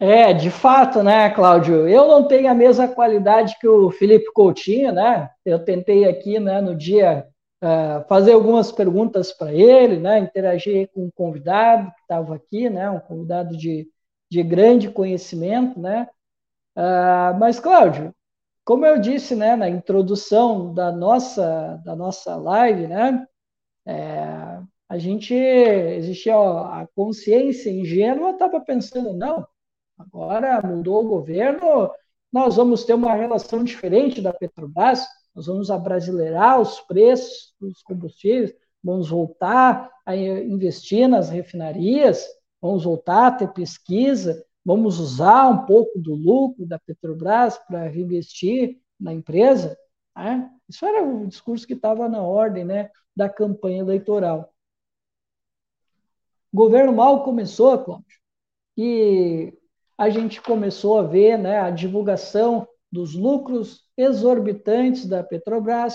[0.00, 1.88] É, de fato, né, Cláudio?
[1.88, 5.28] Eu não tenho a mesma qualidade que o Felipe Coutinho, né?
[5.44, 7.26] Eu tentei aqui, né, no dia,
[7.60, 10.20] uh, fazer algumas perguntas para ele, né?
[10.20, 12.88] Interagir com um convidado que estava aqui, né?
[12.88, 13.88] Um convidado de,
[14.30, 16.08] de grande conhecimento, né?
[16.76, 18.14] Uh, mas, Cláudio,
[18.68, 23.26] como eu disse, né, na introdução da nossa, da nossa live, né,
[23.86, 29.46] é, a gente, existia a consciência ingênua, estava pensando, não,
[29.98, 31.90] agora mudou o governo,
[32.30, 38.54] nós vamos ter uma relação diferente da Petrobras, nós vamos abrasileirar os preços dos combustíveis,
[38.84, 42.26] vamos voltar a investir nas refinarias,
[42.60, 48.80] vamos voltar a ter pesquisa, vamos usar um pouco do lucro da Petrobras para reinvestir
[48.98, 49.76] na empresa.
[50.16, 50.50] Né?
[50.68, 54.52] Isso era o discurso que estava na ordem né, da campanha eleitoral.
[56.52, 58.18] O governo mal começou, Cláudio,
[58.76, 59.52] e
[59.96, 65.94] a gente começou a ver né, a divulgação dos lucros exorbitantes da Petrobras,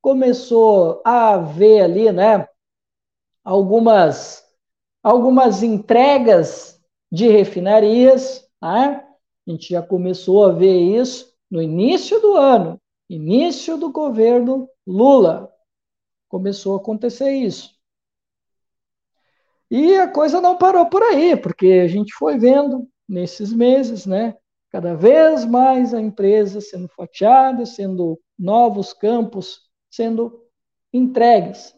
[0.00, 2.48] começou a ver ali né,
[3.44, 4.42] algumas,
[5.02, 9.06] algumas entregas de refinarias, né?
[9.46, 15.52] a gente já começou a ver isso no início do ano, início do governo Lula,
[16.28, 17.70] começou a acontecer isso.
[19.70, 24.36] E a coisa não parou por aí, porque a gente foi vendo nesses meses, né?
[24.70, 30.44] Cada vez mais a empresa sendo fatiada, sendo novos campos sendo
[30.92, 31.74] entregues.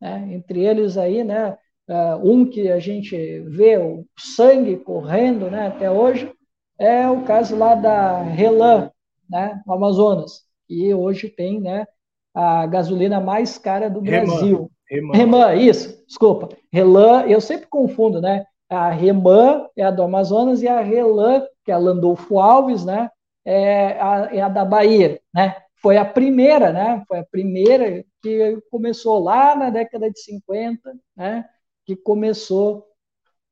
[0.00, 0.34] Né?
[0.34, 1.56] Entre eles aí, né?
[1.88, 5.68] Uh, um que a gente vê o sangue correndo, né?
[5.68, 6.32] Até hoje
[6.78, 8.90] é o caso lá da Relan,
[9.30, 9.62] né?
[9.66, 11.86] No Amazonas, e hoje tem, né?
[12.34, 14.70] A gasolina mais cara do Brasil.
[14.88, 15.16] Reman.
[15.16, 16.48] Reman, isso, desculpa.
[16.72, 18.44] Relan, eu sempre confundo, né?
[18.68, 23.08] A Reman é a do Amazonas e a Relan, que é a Landolfo Alves, né?
[23.44, 25.56] É a, é a da Bahia, né?
[25.76, 27.02] Foi a primeira, né?
[27.06, 31.44] Foi a primeira que começou lá na década de 50, né?
[31.86, 32.86] Que começou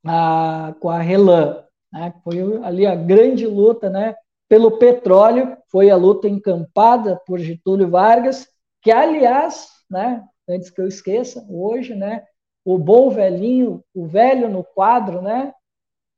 [0.04, 2.12] a, com a Relan, né?
[2.22, 4.14] Foi ali a grande luta, né?
[4.48, 8.46] Pelo petróleo, foi a luta encampada por Getúlio Vargas,
[8.82, 10.22] que aliás, né?
[10.48, 12.24] antes que eu esqueça, hoje, né,
[12.64, 15.52] o bom velhinho, o velho no quadro, né,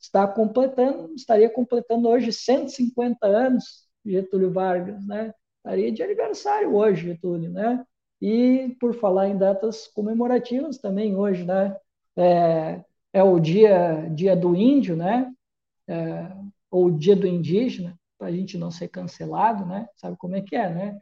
[0.01, 7.51] está completando, estaria completando hoje 150 anos, Getúlio Vargas, né, estaria de aniversário hoje, Getúlio,
[7.51, 7.84] né,
[8.20, 11.76] e por falar em datas comemorativas também hoje, né,
[12.16, 15.30] é, é o dia, dia do índio, né,
[15.88, 16.32] é,
[16.70, 20.56] ou dia do indígena, para a gente não ser cancelado, né, sabe como é que
[20.56, 20.98] é, né,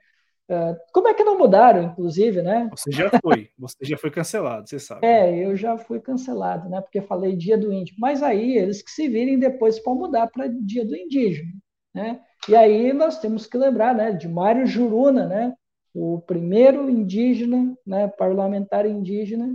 [0.47, 2.69] Uh, como é que não mudaram, inclusive, né?
[2.71, 5.07] Você já foi, você já foi cancelado, você sabe.
[5.07, 6.83] É, eu já fui cancelado, né?
[6.83, 7.95] Porque falei dia do índio.
[7.99, 11.51] Mas aí eles que se virem depois para mudar para dia do indígena,
[11.95, 12.21] né?
[12.47, 15.55] E aí nós temos que lembrar, né, de Mário Juruna, né?
[15.95, 19.49] O primeiro indígena, né, parlamentar indígena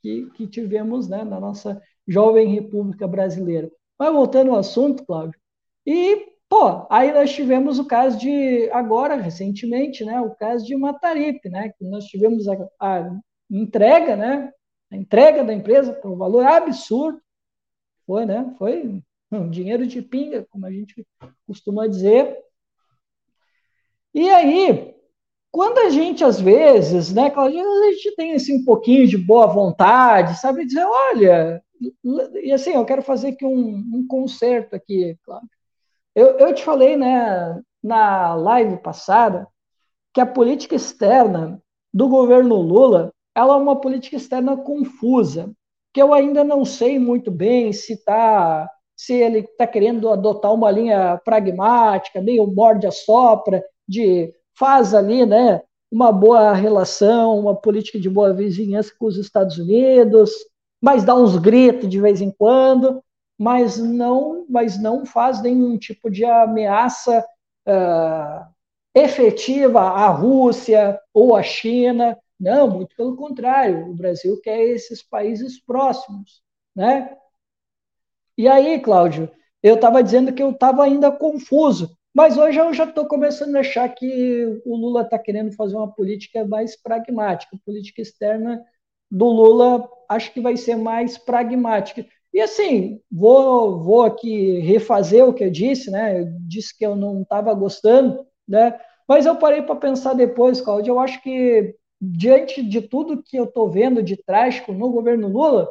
[0.00, 3.70] que, que tivemos, né, na nossa jovem República Brasileira.
[3.98, 5.38] Mas voltando ao assunto, Cláudio,
[5.86, 11.48] e Pô, aí nós tivemos o caso de, agora, recentemente, né, o caso de Mataripe,
[11.48, 13.18] né, que nós tivemos a, a
[13.50, 14.52] entrega, né,
[14.90, 17.18] a entrega da empresa por um valor absurdo,
[18.04, 21.06] foi, né, foi um dinheiro de pinga, como a gente
[21.46, 22.38] costuma dizer.
[24.12, 24.94] E aí,
[25.52, 29.46] quando a gente, às vezes, né, Claudinha, a gente tem assim, um pouquinho de boa
[29.46, 31.62] vontade, sabe, dizer, olha,
[32.42, 35.50] e assim, eu quero fazer aqui um, um concerto aqui, Cláudio.
[36.14, 39.46] Eu, eu te falei né, na live passada
[40.14, 41.62] que a política externa
[41.92, 45.52] do governo Lula ela é uma política externa confusa,
[45.92, 50.70] que eu ainda não sei muito bem se tá, se ele está querendo adotar uma
[50.70, 58.00] linha pragmática, meio morde a sopra, de faz ali, né, uma boa relação, uma política
[58.00, 60.30] de boa vizinhança com os Estados Unidos,
[60.80, 63.02] mas dá uns gritos de vez em quando,
[63.38, 67.24] mas não, mas não faz nenhum tipo de ameaça
[67.68, 68.46] uh,
[68.94, 72.18] efetiva à Rússia ou à China.
[72.38, 76.42] Não, muito pelo contrário, o Brasil quer esses países próximos,
[76.74, 77.16] né?
[78.36, 79.30] E aí, Cláudio,
[79.62, 83.60] eu estava dizendo que eu estava ainda confuso, mas hoje eu já estou começando a
[83.60, 87.56] achar que o Lula está querendo fazer uma política mais pragmática.
[87.56, 88.62] A política externa
[89.10, 92.06] do Lula acho que vai ser mais pragmática.
[92.32, 96.20] E assim, vou, vou aqui refazer o que eu disse, né?
[96.20, 98.78] Eu disse que eu não estava gostando, né?
[99.06, 100.92] Mas eu parei para pensar depois, Claudio.
[100.92, 105.68] Eu acho que, diante de tudo que eu estou vendo de trágico no governo Lula,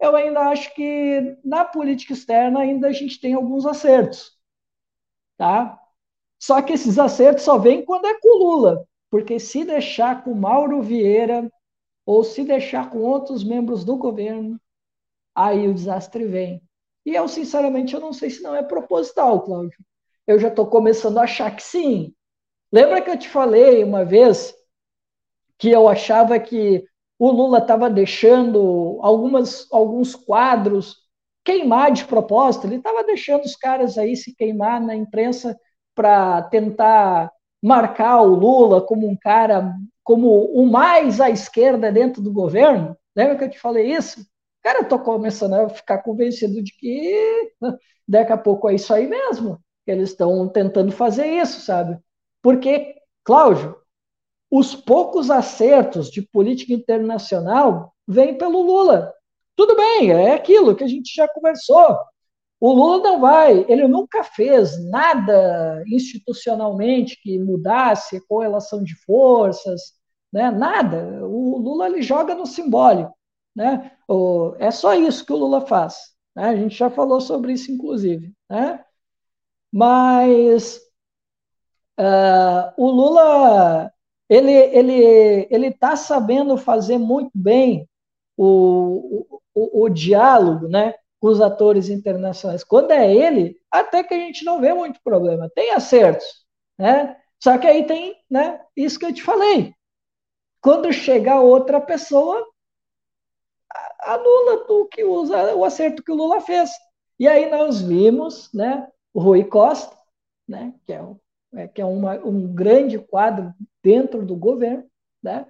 [0.00, 4.32] eu ainda acho que na política externa ainda a gente tem alguns acertos.
[5.38, 5.81] Tá?
[6.42, 8.84] Só que esses acertos só vêm quando é com o Lula.
[9.08, 11.48] Porque se deixar com Mauro Vieira
[12.04, 14.60] ou se deixar com outros membros do governo,
[15.32, 16.60] aí o desastre vem.
[17.06, 19.78] E eu, sinceramente, eu não sei se não é proposital, Cláudio.
[20.26, 22.12] Eu já estou começando a achar que sim.
[22.72, 24.52] Lembra que eu te falei uma vez
[25.56, 26.84] que eu achava que
[27.20, 30.96] o Lula estava deixando algumas, alguns quadros
[31.44, 32.66] queimar de propósito?
[32.66, 35.56] Ele estava deixando os caras aí se queimar na imprensa
[35.94, 37.30] para tentar
[37.62, 42.96] marcar o Lula como um cara, como o mais à esquerda dentro do governo.
[43.14, 44.26] Lembra que eu te falei isso?
[44.62, 47.52] Cara, eu tô começando a ficar convencido de que
[48.06, 49.60] daqui a pouco é isso aí mesmo.
[49.84, 51.98] Que eles estão tentando fazer isso, sabe?
[52.40, 52.94] Porque,
[53.24, 53.76] Cláudio,
[54.50, 59.12] os poucos acertos de política internacional vêm pelo Lula.
[59.56, 61.96] Tudo bem, é aquilo que a gente já conversou.
[62.62, 69.94] O Lula não vai, ele nunca fez nada institucionalmente que mudasse a correlação de forças,
[70.32, 70.48] né?
[70.48, 71.26] nada.
[71.26, 73.12] O Lula ele joga no simbólico.
[73.52, 73.90] Né?
[74.60, 76.12] É só isso que o Lula faz.
[76.36, 76.50] Né?
[76.50, 78.32] A gente já falou sobre isso, inclusive.
[78.48, 78.80] Né?
[79.72, 80.76] Mas
[81.98, 83.90] uh, o Lula
[84.28, 87.88] ele ele ele está sabendo fazer muito bem
[88.36, 90.94] o, o, o, diálogo, né?
[91.22, 92.64] Os atores internacionais.
[92.64, 95.48] Quando é ele, até que a gente não vê muito problema.
[95.54, 96.26] Tem acertos,
[96.76, 97.16] né?
[97.40, 98.60] Só que aí tem, né?
[98.76, 99.72] Isso que eu te falei.
[100.60, 102.44] Quando chega outra pessoa,
[104.00, 106.70] anula o que usa o acerto que o Lula fez.
[107.20, 108.88] E aí nós vimos, né?
[109.14, 109.96] O Rui Costa,
[110.46, 110.74] né?
[110.84, 111.16] Que é, um,
[111.54, 114.84] é, que é uma, um grande quadro dentro do governo,
[115.22, 115.46] né?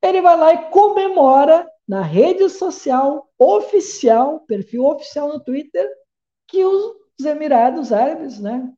[0.00, 5.86] Ele vai lá e comemora na rede social oficial, perfil oficial no Twitter,
[6.48, 8.72] que os Emirados Árabes, né?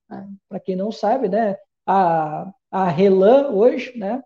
[0.48, 1.56] Para quem não sabe, né?
[1.86, 4.20] A, a Relan hoje, né?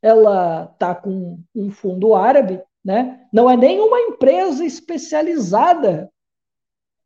[0.00, 3.26] Ela está com um fundo árabe, né?
[3.32, 6.08] Não é nenhuma empresa especializada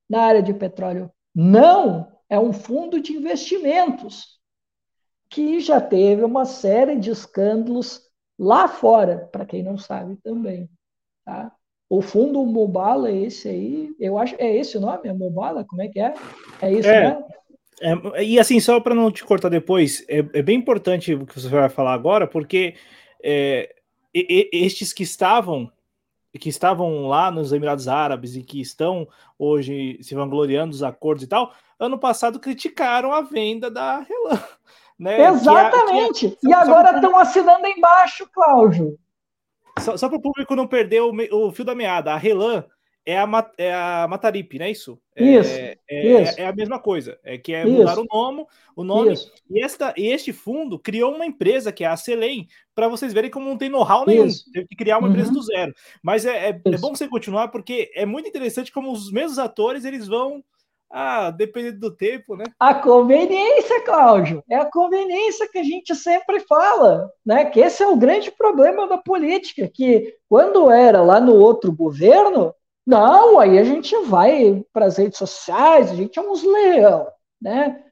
[0.06, 1.10] na área de petróleo.
[1.34, 4.38] Não, é um fundo de investimentos
[5.30, 8.02] que já teve uma série de escândalos
[8.38, 10.68] lá fora, para quem não sabe também.
[11.24, 11.52] Tá?
[11.88, 15.08] O fundo Mobala é esse aí, eu acho, é esse o nome?
[15.08, 15.64] É Mobala?
[15.64, 16.14] Como é que é?
[16.60, 17.24] É isso, é, né?
[18.14, 21.38] É, e assim, só para não te cortar depois, é, é, bem importante o que
[21.38, 22.74] você vai falar agora, porque
[23.22, 23.74] é,
[24.14, 25.70] e, estes que estavam
[26.38, 29.06] que estavam lá nos Emirados Árabes e que estão
[29.38, 34.42] hoje se vangloriando dos acordos e tal, ano passado criticaram a venda da Relan.
[34.98, 35.20] Né?
[35.26, 36.28] Exatamente.
[36.30, 38.98] Que é, que é, e agora estão assinando embaixo, Cláudio.
[39.82, 42.64] Só, só para o público não perder o, o, fio da meada, a Relan
[43.04, 44.98] é a, é a Mataripe, não é isso?
[45.14, 46.40] É, isso, é, isso.
[46.40, 48.46] é, a mesma coisa, é que é mudar o nome,
[48.76, 49.14] o nome
[49.50, 53.30] e, esta, e este fundo criou uma empresa que é a Selem, para vocês verem
[53.30, 55.14] como não tem know-how nenhum, teve que criar uma uhum.
[55.14, 55.74] empresa do zero.
[56.02, 59.84] Mas é, é, é, bom você continuar, porque é muito interessante como os mesmos atores
[59.84, 60.42] eles vão
[60.93, 62.44] ah, dependendo do tempo, né?
[62.60, 67.47] A conveniência, Cláudio, é a conveniência que a gente sempre fala, né?
[67.47, 72.55] Que esse é o grande problema da política, que quando era lá no outro governo,
[72.86, 77.06] não, aí a gente vai para as redes sociais, a gente é uns leão,
[77.40, 77.82] né?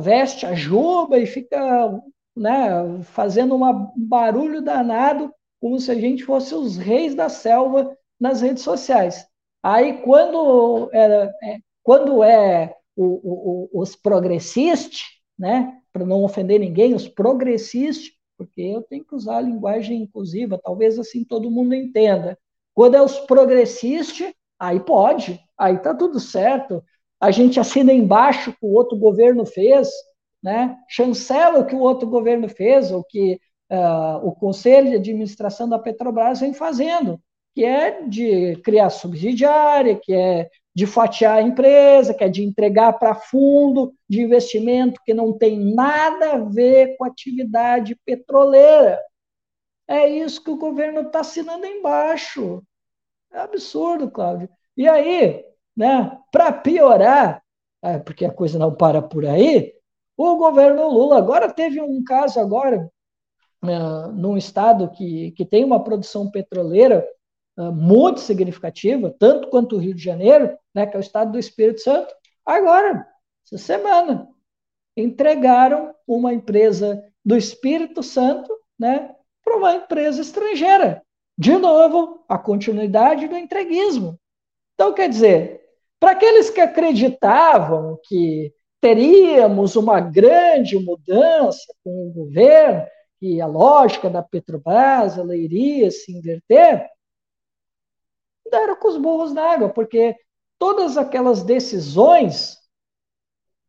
[0.00, 2.00] Veste a juba e fica
[2.36, 8.42] né, fazendo um barulho danado, como se a gente fosse os reis da selva nas
[8.42, 9.26] redes sociais.
[9.62, 15.04] Aí, quando era, é, quando é o, o, os progressistas,
[15.38, 20.60] né, para não ofender ninguém, os progressistas, porque eu tenho que usar a linguagem inclusiva,
[20.62, 22.38] talvez assim todo mundo entenda.
[22.74, 26.84] Quando é os progressistas, aí pode, aí tá tudo certo.
[27.18, 29.88] A gente assina embaixo que o outro governo fez,
[30.42, 30.76] né?
[30.90, 33.40] chancela o que o outro governo fez, o que
[33.72, 37.18] uh, o Conselho de Administração da Petrobras vem fazendo,
[37.54, 42.92] que é de criar subsidiária, que é de fatiar a empresa, que é de entregar
[43.00, 48.96] para fundo de investimento que não tem nada a ver com atividade petroleira.
[49.88, 52.62] É isso que o governo está assinando embaixo.
[53.32, 54.48] É absurdo, Cláudio.
[54.76, 55.44] E aí,
[55.76, 57.42] né, para piorar,
[57.82, 59.74] é, porque a coisa não para por aí,
[60.16, 62.88] o governo Lula agora teve um caso agora
[63.64, 67.04] uh, num estado que, que tem uma produção petroleira
[67.58, 71.38] uh, muito significativa, tanto quanto o Rio de Janeiro, né, que é o estado do
[71.38, 72.14] Espírito Santo,
[72.46, 73.04] agora,
[73.44, 74.28] essa semana,
[74.96, 79.12] entregaram uma empresa do Espírito Santo né,
[79.44, 81.02] para uma empresa estrangeira.
[81.36, 84.18] De novo, a continuidade do entreguismo.
[84.74, 85.60] Então, quer dizer,
[85.98, 92.86] para aqueles que acreditavam que teríamos uma grande mudança com o governo,
[93.18, 96.88] que a lógica da Petrobras ela iria se inverter,
[98.48, 100.16] deram com os burros na água, porque
[100.58, 102.56] todas aquelas decisões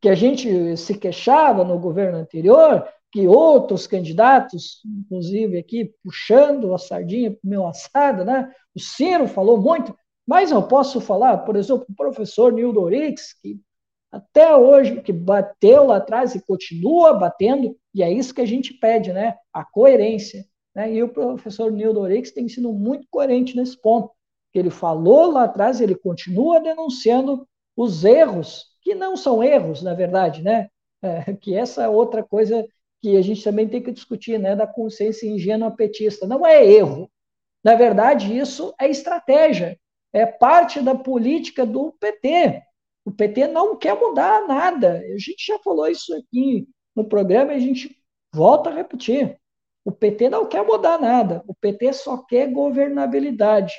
[0.01, 6.77] que a gente se queixava no governo anterior, que outros candidatos, inclusive aqui puxando a
[6.77, 8.51] sardinha para o meu assado, né?
[8.75, 9.95] O Ciro falou muito,
[10.27, 13.59] mas eu posso falar, por exemplo, o professor Nildo Orix, que
[14.11, 18.73] até hoje, que bateu lá atrás e continua batendo, e é isso que a gente
[18.73, 19.35] pede, né?
[19.53, 20.45] A coerência.
[20.75, 20.93] Né?
[20.93, 24.11] E o professor Nildo Orix tem sido muito coerente nesse ponto.
[24.51, 29.93] Que ele falou lá atrás, ele continua denunciando os erros, que não são erros, na
[29.93, 30.69] verdade, né?
[31.01, 32.67] É, que essa é outra coisa
[33.01, 34.53] que a gente também tem que discutir, né?
[34.53, 36.27] Da consciência ingênua petista.
[36.27, 37.09] Não é erro.
[37.63, 39.80] Na verdade, isso é estratégia.
[40.11, 42.61] É parte da política do PT.
[43.05, 44.99] O PT não quer mudar nada.
[44.99, 47.95] A gente já falou isso aqui no programa e a gente
[48.34, 49.39] volta a repetir.
[49.85, 51.43] O PT não quer mudar nada.
[51.47, 53.73] O PT só quer governabilidade.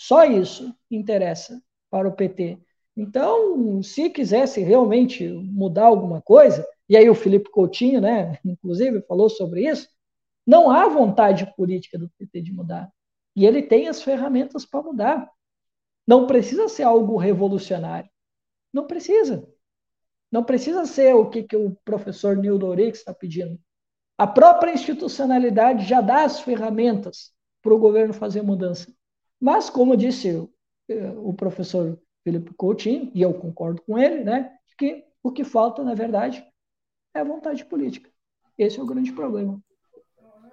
[0.00, 2.58] Só isso interessa para o PT.
[2.96, 9.28] Então, se quisesse realmente mudar alguma coisa, e aí o Felipe Coutinho, né, inclusive, falou
[9.28, 9.86] sobre isso,
[10.46, 12.90] não há vontade política do PT de mudar.
[13.36, 15.30] E ele tem as ferramentas para mudar.
[16.06, 18.08] Não precisa ser algo revolucionário.
[18.72, 19.46] Não precisa.
[20.32, 23.60] Não precisa ser o que, que o professor Nildo Orix está pedindo.
[24.16, 28.90] A própria institucionalidade já dá as ferramentas para o governo fazer mudança.
[29.40, 30.52] Mas, como disse o,
[30.88, 35.82] eh, o professor Felipe Coutinho, e eu concordo com ele, né, que o que falta,
[35.82, 36.44] na verdade,
[37.14, 38.10] é vontade política.
[38.56, 39.60] Esse é o grande problema.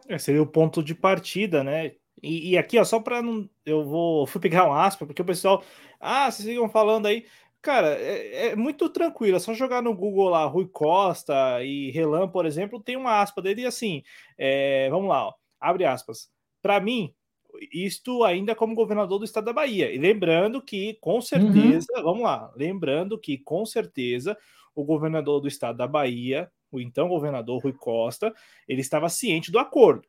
[0.08, 1.94] É, seria o ponto de partida, né?
[2.24, 3.50] E, e aqui, ó, só para não.
[3.66, 5.64] Eu vou fui pegar um aspa, porque o pessoal.
[6.00, 7.26] Ah, vocês ficam falando aí.
[7.62, 12.30] Cara, é, é, muito tranquilo, é só jogar no Google lá, Rui Costa e Relan,
[12.30, 14.04] por exemplo, tem uma aspa dele e assim,
[14.38, 16.30] é, vamos lá, ó, abre aspas.
[16.62, 17.14] Para mim,
[17.72, 19.92] isto ainda como governador do estado da Bahia.
[19.92, 22.04] E lembrando que, com certeza, uhum.
[22.04, 24.38] vamos lá, lembrando que, com certeza,
[24.76, 28.34] o governador do estado da Bahia, o então governador Rui Costa,
[28.68, 30.08] ele estava ciente do acordo.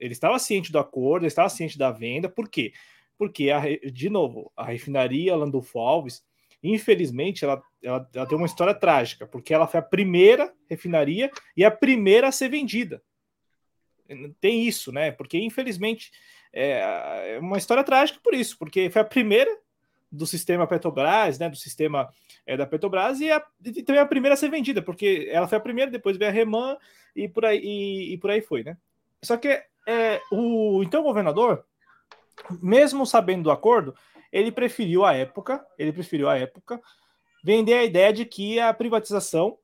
[0.00, 2.72] Ele estava ciente do acordo, ele estava ciente da venda, por quê?
[3.16, 6.24] Porque, a, de novo, a refinaria Landulfo Alves
[6.64, 11.62] Infelizmente, ela, ela, ela tem uma história trágica, porque ela foi a primeira refinaria e
[11.62, 13.02] a primeira a ser vendida.
[14.40, 15.10] Tem isso, né?
[15.10, 16.10] Porque, infelizmente,
[16.54, 19.50] é, é uma história trágica por isso, porque foi a primeira
[20.10, 22.08] do sistema Petrobras, né, do sistema
[22.46, 25.58] é, da Petrobras, e, a, e, também a primeira a ser vendida, porque ela foi
[25.58, 26.76] a primeira, depois veio a Reman
[27.16, 28.76] e por aí, e, e por aí foi, né?
[29.20, 31.64] Só que é, o então governador,
[32.62, 33.94] mesmo sabendo do acordo,
[34.32, 36.80] ele preferiu a época, ele preferiu a época
[37.42, 39.58] vender a ideia de que a privatização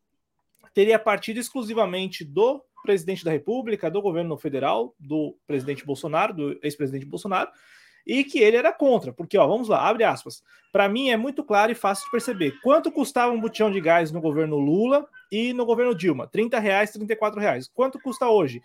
[0.74, 7.06] teria partido exclusivamente do presidente da República, do governo federal, do presidente Bolsonaro, do ex-presidente
[7.06, 7.50] Bolsonaro,
[8.06, 10.42] e que ele era contra, porque, ó, vamos lá, abre aspas.
[10.72, 14.10] Para mim é muito claro e fácil de perceber quanto custava um botijão de gás
[14.10, 17.68] no governo Lula e no governo Dilma, 30 reais, 34 reais.
[17.72, 18.62] Quanto custa hoje?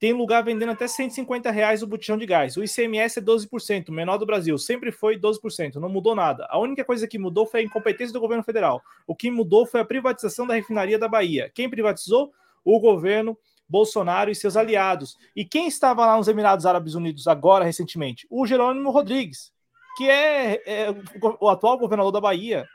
[0.00, 2.56] tem lugar vendendo até 150 reais o botijão de gás.
[2.56, 4.56] O ICMS é 12%, menor do Brasil.
[4.56, 6.46] Sempre foi 12%, não mudou nada.
[6.48, 8.82] A única coisa que mudou foi a incompetência do governo federal.
[9.06, 11.50] O que mudou foi a privatização da refinaria da Bahia.
[11.54, 12.32] Quem privatizou?
[12.64, 13.36] O governo
[13.68, 15.16] Bolsonaro e seus aliados.
[15.34, 18.26] E quem estava lá nos Emirados Árabes Unidos agora, recentemente?
[18.28, 19.52] O Jerônimo Rodrigues,
[19.96, 20.94] que é, é
[21.40, 22.66] o atual governador da Bahia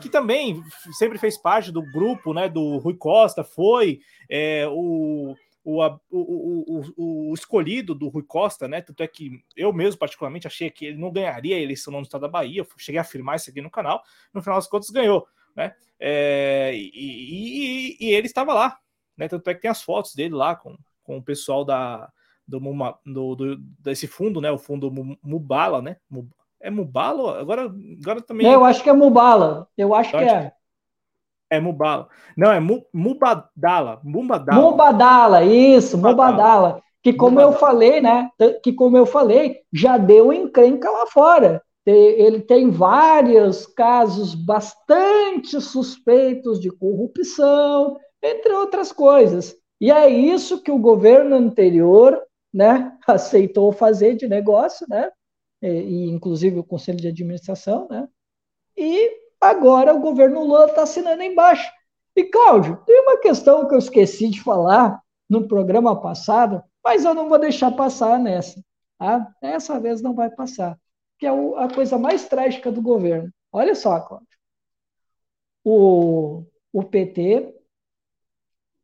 [0.00, 0.60] que também
[0.98, 5.34] sempre fez parte do grupo, né, do Rui Costa, foi é, o
[5.68, 8.80] o, o, o, escolhido do Rui Costa, né?
[8.80, 12.20] Tanto é que eu mesmo, particularmente, achei que ele não ganharia a eleição no estado
[12.20, 12.60] da Bahia.
[12.60, 14.00] Eu cheguei a afirmar isso aqui no canal.
[14.32, 15.26] No final das contas, ganhou,
[15.56, 15.74] né?
[15.98, 18.78] É, e, e, e, ele estava lá,
[19.16, 19.28] né?
[19.28, 22.10] Tanto é que tem as fotos dele lá com, com o pessoal da,
[22.46, 22.60] do,
[23.04, 24.50] do, do desse fundo, né?
[24.50, 25.96] O fundo Mubala, né?
[26.60, 27.40] É Mubala?
[27.40, 27.72] Agora,
[28.02, 28.46] agora também.
[28.46, 29.68] eu acho que é Mubala.
[29.76, 30.52] Eu acho eu que é.
[31.48, 32.08] É Mubala.
[32.36, 34.00] Não, é Mubadala.
[34.02, 34.60] Mubadala.
[34.60, 36.82] Mubadala, isso, Mubadala.
[37.02, 37.54] Que como Mubadala.
[37.54, 38.30] eu falei, né?
[38.62, 41.62] Que como eu falei, já deu encrenca lá fora.
[41.86, 47.96] Ele tem vários casos bastante suspeitos de corrupção,
[48.30, 49.56] entre outras coisas.
[49.80, 52.20] E é isso que o governo anterior,
[52.52, 55.10] né, aceitou fazer de negócio, né?
[55.62, 58.08] E, e inclusive o conselho de administração, né?
[58.76, 61.70] E Agora o governo Lula está assinando embaixo.
[62.14, 67.14] E, Cláudio, tem uma questão que eu esqueci de falar no programa passado, mas eu
[67.14, 68.62] não vou deixar passar nessa.
[68.98, 69.32] Tá?
[69.40, 70.78] Dessa vez não vai passar.
[71.18, 73.30] Que é a coisa mais trágica do governo.
[73.52, 74.26] Olha só, Cláudio.
[75.64, 77.54] O, o PT,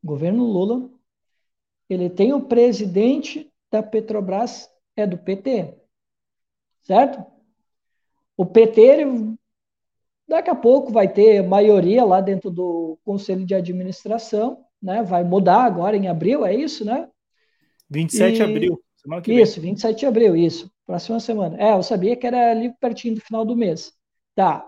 [0.03, 0.91] governo Lula,
[1.89, 5.75] ele tem o presidente da Petrobras, é do PT.
[6.83, 7.25] Certo?
[8.37, 9.37] O PT ele
[10.33, 15.03] Daqui a pouco vai ter maioria lá dentro do Conselho de Administração, né?
[15.03, 17.07] Vai mudar agora em abril, é isso, né?
[17.91, 19.73] 27 de abril, semana que isso, vem.
[19.73, 20.73] 27 de abril, isso.
[20.87, 21.63] Próxima semana.
[21.63, 23.93] É, eu sabia que era ali pertinho do final do mês.
[24.35, 24.67] Tá.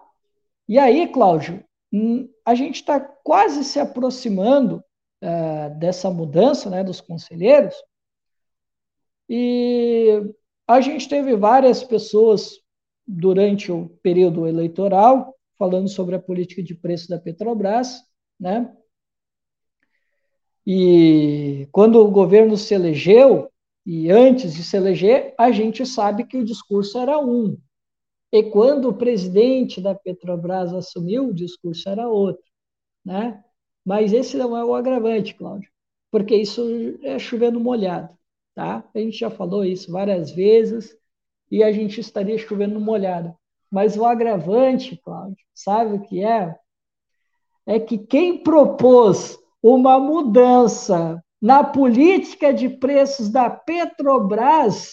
[0.69, 4.85] E aí, Cláudio, hum, a gente está quase se aproximando
[5.25, 7.75] uh, dessa mudança né, dos conselheiros,
[9.29, 10.23] e
[10.69, 12.59] a gente teve várias pessoas
[13.07, 18.03] durante o período eleitoral falando sobre a política de preço da Petrobras,
[18.39, 18.75] né?
[20.67, 23.51] E quando o governo se elegeu,
[23.87, 27.59] e antes de se eleger, a gente sabe que o discurso era um.
[28.33, 32.43] E quando o presidente da Petrobras assumiu, o discurso era outro.
[33.05, 33.43] Né?
[33.85, 35.71] Mas esse não é o agravante, Cláudio,
[36.11, 36.63] porque isso
[37.03, 38.17] é chovendo molhado.
[38.55, 38.85] Tá?
[38.95, 40.97] A gente já falou isso várias vezes
[41.51, 43.37] e a gente estaria chovendo molhado.
[43.71, 46.57] Mas o agravante, Cláudio, sabe o que é?
[47.67, 54.93] É que quem propôs uma mudança na política de preços da Petrobras,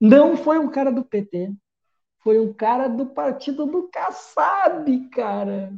[0.00, 1.52] não foi um cara do PT,
[2.20, 5.72] foi um cara do partido do Kassab, cara,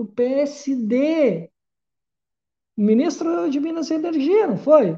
[0.00, 1.50] do PSD,
[2.74, 4.96] ministro de Minas e Energia, não foi?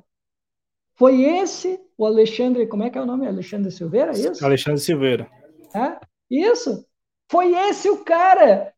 [0.94, 3.26] Foi esse, o Alexandre, como é que é o nome?
[3.26, 4.44] Alexandre Silveira, é isso?
[4.44, 5.28] Alexandre Silveira.
[5.74, 5.98] É?
[6.30, 6.86] Isso.
[7.28, 8.72] Foi esse o cara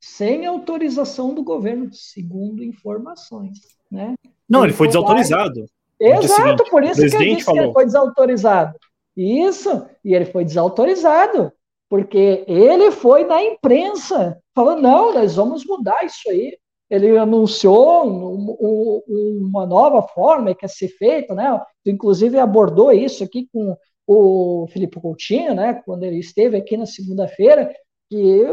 [0.00, 3.58] sem autorização do governo, segundo informações.
[3.90, 4.14] Né?
[4.48, 5.66] Não, ele, ele foi desautorizado.
[5.98, 7.60] Exato, por isso que eu disse falou.
[7.60, 8.78] que ele foi desautorizado.
[9.16, 11.52] Isso, e ele foi desautorizado,
[11.94, 16.58] porque ele foi na imprensa, falando, não, nós vamos mudar isso aí.
[16.90, 21.56] Ele anunciou um, um, uma nova forma que ia ser feita, né?
[21.86, 23.76] Inclusive abordou isso aqui com
[24.08, 25.80] o Felipe Coutinho, né?
[25.86, 27.72] Quando ele esteve aqui na segunda-feira,
[28.10, 28.44] que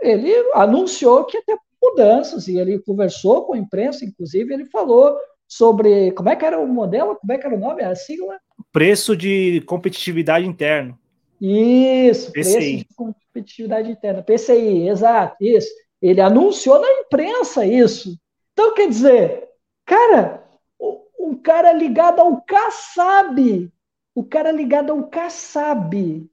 [0.00, 5.14] ele anunciou que ia ter mudanças e ele conversou com a imprensa, inclusive ele falou
[5.46, 8.38] sobre como é que era o modelo, como é que era o nome, a sigla?
[8.72, 10.98] Preço de competitividade interno.
[11.40, 12.52] Isso, PCI.
[12.52, 15.68] preço de competitividade interna, PCI, exato, isso.
[16.00, 18.18] Ele anunciou na imprensa isso.
[18.52, 19.48] Então, quer dizer,
[19.84, 20.46] cara,
[20.78, 23.70] o, cara ligado ao Kassab,
[24.14, 26.26] o cara ligado ao Kassab,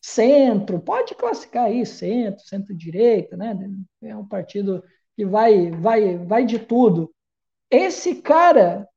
[0.00, 3.56] centro, pode classificar aí centro, centro-direita, né?
[4.02, 4.82] É um partido
[5.16, 7.12] que vai, vai, vai de tudo.
[7.70, 8.88] Esse cara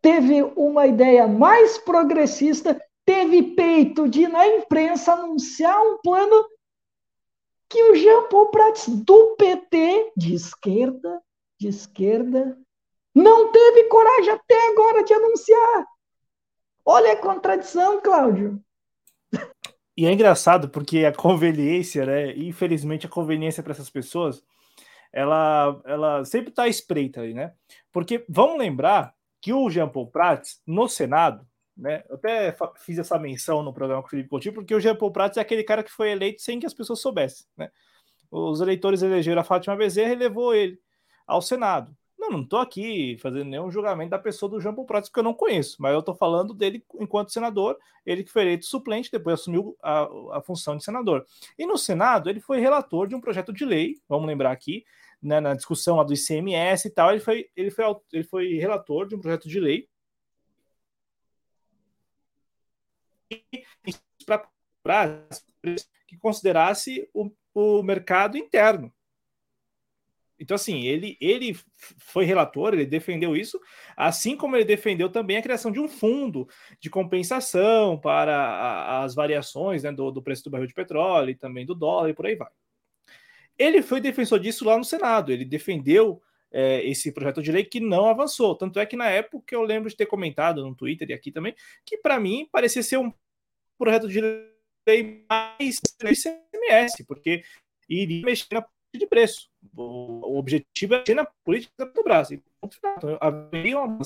[0.00, 2.80] teve uma ideia mais progressista,
[3.12, 6.46] teve peito de na imprensa anunciar um plano
[7.68, 11.20] que o Jean Paul Prats do PT de esquerda,
[11.60, 12.58] de esquerda,
[13.14, 15.86] não teve coragem até agora de anunciar.
[16.86, 18.58] Olha a contradição, Cláudio.
[19.94, 22.34] E é engraçado porque a conveniência, né?
[22.34, 24.42] Infelizmente, a conveniência para essas pessoas,
[25.12, 27.52] ela, ela sempre está espreita aí, né?
[27.92, 31.46] Porque vamos lembrar que o Jean Paul Prats, no Senado,
[31.82, 32.04] né?
[32.08, 35.10] Eu até fiz essa menção no programa com o Felipe Coutinho, porque o Jean Paul
[35.10, 37.70] Prats é aquele cara que foi eleito sem que as pessoas soubessem, né?
[38.30, 40.78] Os eleitores elegeram a Fátima Bezerra e levou ele
[41.26, 41.94] ao Senado.
[42.16, 45.24] Não, não estou aqui fazendo nenhum julgamento da pessoa do Jean Paul Prats, que eu
[45.24, 47.76] não conheço, mas eu estou falando dele enquanto senador,
[48.06, 51.26] ele que foi eleito suplente, depois assumiu a, a função de senador.
[51.58, 54.84] E no Senado, ele foi relator de um projeto de lei, vamos lembrar aqui,
[55.20, 59.08] né, na discussão lá do ICMS e tal, ele foi, ele foi, ele foi relator
[59.08, 59.88] de um projeto de lei
[64.82, 65.26] para
[66.06, 68.92] que considerasse o, o mercado interno.
[70.42, 71.56] Então, assim, ele, ele
[71.98, 73.60] foi relator, ele defendeu isso,
[73.96, 76.48] assim como ele defendeu também a criação de um fundo
[76.80, 81.36] de compensação para a, as variações né, do, do, preço do barril de petróleo e
[81.36, 82.50] também do dólar e por aí vai.
[83.56, 86.20] Ele foi defensor disso lá no Senado, ele defendeu
[86.52, 88.54] é, esse projeto de lei que não avançou.
[88.54, 91.54] Tanto é que na época eu lembro de ter comentado no Twitter e aqui também,
[91.84, 93.12] que para mim parecia ser um
[93.78, 97.42] projeto de lei mais ICMS, porque
[97.88, 99.48] iria mexer na de preço.
[99.74, 102.30] O, objetivo é na política da Petrobras.
[102.30, 103.98] Então, haveria uma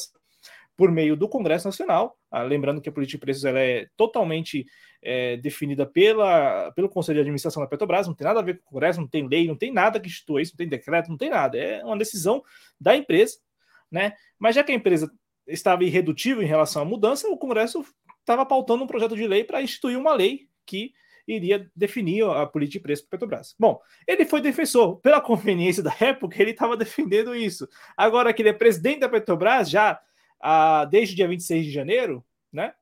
[0.76, 2.18] por meio do Congresso Nacional.
[2.30, 4.66] Ah, lembrando que a política de preços ela é totalmente
[5.02, 8.62] é, definida pela, pelo Conselho de Administração da Petrobras, não tem nada a ver com
[8.62, 11.16] o Congresso, não tem lei, não tem nada que institua isso, não tem decreto, não
[11.16, 11.56] tem nada.
[11.56, 12.42] É uma decisão
[12.78, 13.38] da empresa,
[13.90, 14.12] né?
[14.38, 15.10] Mas já que a empresa
[15.46, 17.84] estava irredutível em relação à mudança, o Congresso
[18.20, 20.92] estava pautando um projeto de lei para instituir uma lei que
[21.26, 23.54] iria definir a política de preço para Petrobras.
[23.58, 25.00] Bom, ele foi defensor.
[25.00, 27.68] Pela conveniência da época, ele estava defendendo isso.
[27.96, 30.00] Agora que ele é presidente da Petrobras, já
[30.40, 32.74] ah, desde o dia 26 de janeiro, né?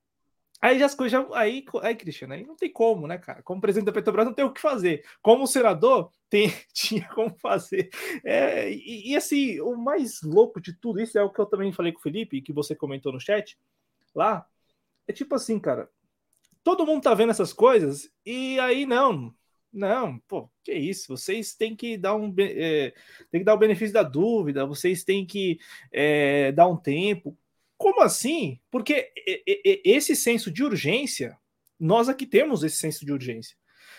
[0.61, 1.11] Aí já as coisas.
[1.11, 3.43] Já, aí, aí, Cristiano, aí não tem como, né, cara?
[3.43, 5.05] Como presidente da Petrobras, não tem o que fazer.
[5.21, 7.89] Como senador, tem, tinha como fazer.
[8.23, 11.71] É, e, e, assim, o mais louco de tudo isso é o que eu também
[11.71, 13.57] falei com o Felipe, que você comentou no chat
[14.15, 14.45] lá.
[15.07, 15.89] É tipo assim, cara
[16.65, 19.33] todo mundo tá vendo essas coisas e aí não,
[19.71, 21.15] Não, pô, que isso?
[21.15, 22.91] Vocês têm que dar um é,
[23.31, 25.59] tem que dar o benefício da dúvida, vocês têm que
[25.91, 27.37] é, dar um tempo.
[27.77, 28.59] Como assim?
[28.71, 29.11] Porque
[29.83, 31.37] esse senso de urgência,
[31.79, 33.57] nós aqui temos esse senso de urgência.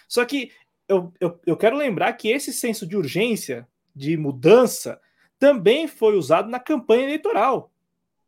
[0.09, 0.51] Só que
[0.89, 5.01] eu, eu, eu quero lembrar que esse senso de urgência, de mudança,
[5.39, 7.71] também foi usado na campanha eleitoral,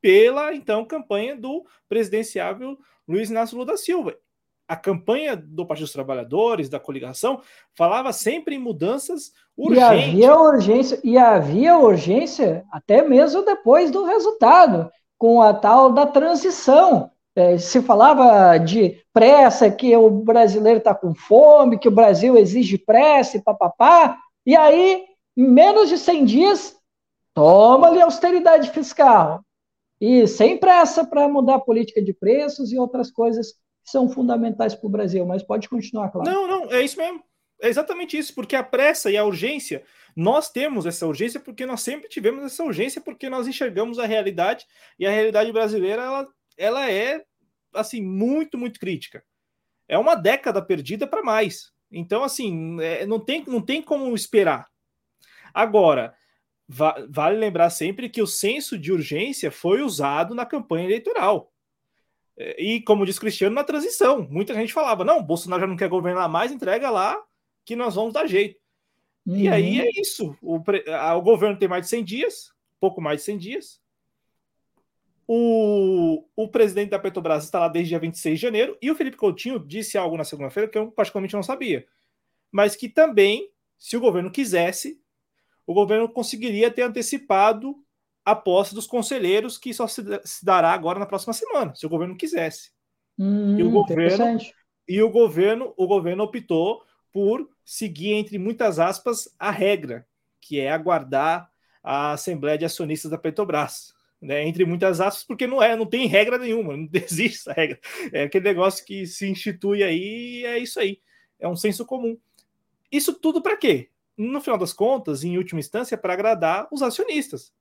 [0.00, 4.16] pela então campanha do presidenciável Luiz Inácio Lula da Silva.
[4.66, 7.40] A campanha do Partido dos Trabalhadores, da coligação,
[7.74, 10.14] falava sempre em mudanças urgentes.
[10.14, 16.06] E havia urgência, e havia urgência até mesmo depois do resultado, com a tal da
[16.06, 17.10] transição.
[17.34, 22.78] É, se falava de pressa, que o brasileiro está com fome, que o Brasil exige
[22.78, 25.04] pressa e papapá, e aí,
[25.36, 26.76] em menos de 100 dias,
[27.34, 29.42] toma-lhe austeridade fiscal.
[30.00, 34.74] E sem pressa para mudar a política de preços e outras coisas que são fundamentais
[34.74, 35.26] para o Brasil.
[35.26, 36.28] Mas pode continuar, claro.
[36.28, 37.22] Não, não, é isso mesmo.
[37.60, 39.82] É exatamente isso, porque a pressa e a urgência,
[40.14, 44.64] nós temos essa urgência porque nós sempre tivemos essa urgência, porque nós enxergamos a realidade
[44.98, 47.24] e a realidade brasileira ela, ela é
[47.74, 49.24] assim muito, muito crítica.
[49.88, 51.72] É uma década perdida para mais.
[51.90, 54.68] Então, assim, é, não, tem, não tem como esperar.
[55.52, 56.14] Agora,
[56.68, 61.50] vale lembrar sempre que o senso de urgência foi usado na campanha eleitoral.
[62.36, 64.28] É, e, como diz Cristiano, na transição.
[64.30, 67.18] Muita gente falava: não, Bolsonaro já não quer governar mais, entrega lá
[67.68, 68.58] que nós vamos dar jeito.
[69.26, 69.36] Uhum.
[69.36, 70.34] E aí é isso.
[70.40, 72.50] O, o, governo tem mais de 100 dias,
[72.80, 73.80] pouco mais de 100 dias.
[75.26, 78.78] O, o presidente da Petrobras está lá desde dia 26 de janeiro.
[78.80, 81.86] E o Felipe Coutinho disse algo na segunda-feira que eu particularmente não sabia.
[82.50, 84.98] Mas que também, se o governo quisesse,
[85.66, 87.76] o governo conseguiria ter antecipado
[88.24, 91.90] a posse dos conselheiros, que só se, se dará agora na próxima semana, se o
[91.90, 92.70] governo quisesse.
[93.18, 94.38] Hum, e o governo
[94.88, 96.82] e o governo, o governo optou
[97.12, 100.06] por seguir entre muitas aspas a regra,
[100.40, 101.50] que é aguardar
[101.82, 103.96] a Assembleia de Acionistas da Petrobras.
[104.20, 107.78] Né, entre muitas aspas, porque não é, não tem regra nenhuma, não existe essa regra.
[108.12, 111.00] É aquele negócio que se institui aí, é isso aí.
[111.38, 112.18] É um senso comum.
[112.90, 113.90] Isso tudo para quê?
[114.18, 117.52] no final das contas, em última instância, para agradar os acionistas.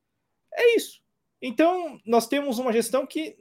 [0.52, 1.00] É isso.
[1.40, 3.38] Então, nós temos uma gestão que,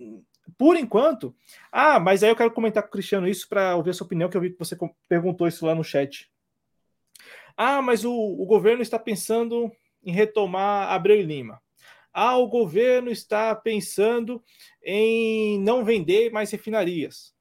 [0.59, 1.35] por enquanto.
[1.73, 4.29] Ah, mas aí eu quero comentar com o Cristiano isso para ouvir a sua opinião,
[4.29, 4.77] que eu vi que você
[5.09, 6.31] perguntou isso lá no chat.
[7.57, 9.73] Ah, mas o, o governo está pensando
[10.05, 11.61] em retomar Abreu e Lima.
[12.13, 14.43] Ah, o governo está pensando
[14.83, 17.35] em não vender mais refinarias.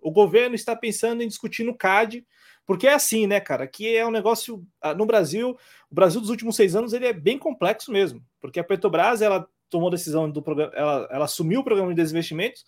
[0.00, 2.24] O governo está pensando em discutir no CAD
[2.66, 3.66] porque é assim, né, cara?
[3.66, 5.56] Que é um negócio ah, no Brasil.
[5.90, 9.48] O Brasil dos últimos seis anos ele é bem complexo mesmo, porque a Petrobras ela
[9.70, 12.64] tomou decisão do programa, ela, ela assumiu o programa de desinvestimentos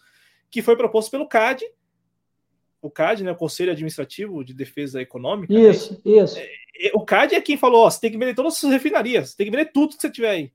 [0.51, 1.65] que foi proposto pelo CAD,
[2.81, 5.53] o CAD, né, o Conselho Administrativo de Defesa Econômica.
[5.53, 6.23] Isso, né?
[6.23, 6.39] isso.
[6.39, 8.73] É, é, o CAD é quem falou: ó, você tem que vender todas as suas
[8.73, 10.53] refinarias, tem que vender tudo que você tiver aí.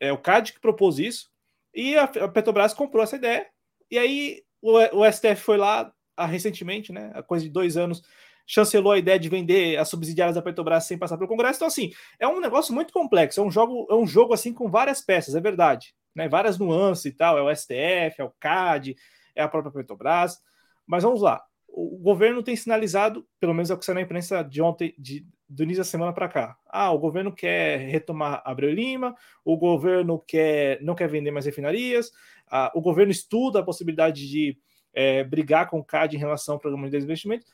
[0.00, 1.28] É o CAD que propôs isso
[1.74, 3.46] e a, a Petrobras comprou essa ideia.
[3.90, 7.76] E aí o, o STF foi lá a, ah, recentemente, né, a coisa de dois
[7.76, 8.02] anos,
[8.46, 11.58] chancelou a ideia de vender as subsidiárias da Petrobras sem passar pelo Congresso.
[11.58, 14.70] Então, assim, é um negócio muito complexo, é um jogo, é um jogo assim com
[14.70, 15.94] várias peças, é verdade.
[16.14, 16.28] Né?
[16.28, 18.96] Várias nuances e tal, é o STF, é o CAD,
[19.36, 20.40] é a própria Petrobras.
[20.88, 21.44] Mas vamos lá.
[21.68, 25.24] O governo tem sinalizado, pelo menos é o que saiu na imprensa de ontem, de,
[25.48, 26.56] do início da semana para cá.
[26.66, 32.10] Ah, o governo quer retomar Abreu Lima, o governo quer não quer vender mais refinarias,
[32.50, 34.58] ah, o governo estuda a possibilidade de
[34.92, 37.46] é, brigar com o CAD em relação ao programa de desinvestimento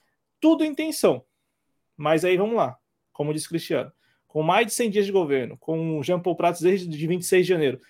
[0.44, 1.24] tudo intenção.
[1.96, 2.76] Mas aí vamos lá,
[3.14, 3.90] como disse Cristiano,
[4.26, 7.80] com mais de 100 dias de governo, com Jean Paul Prats desde 26 de janeiro,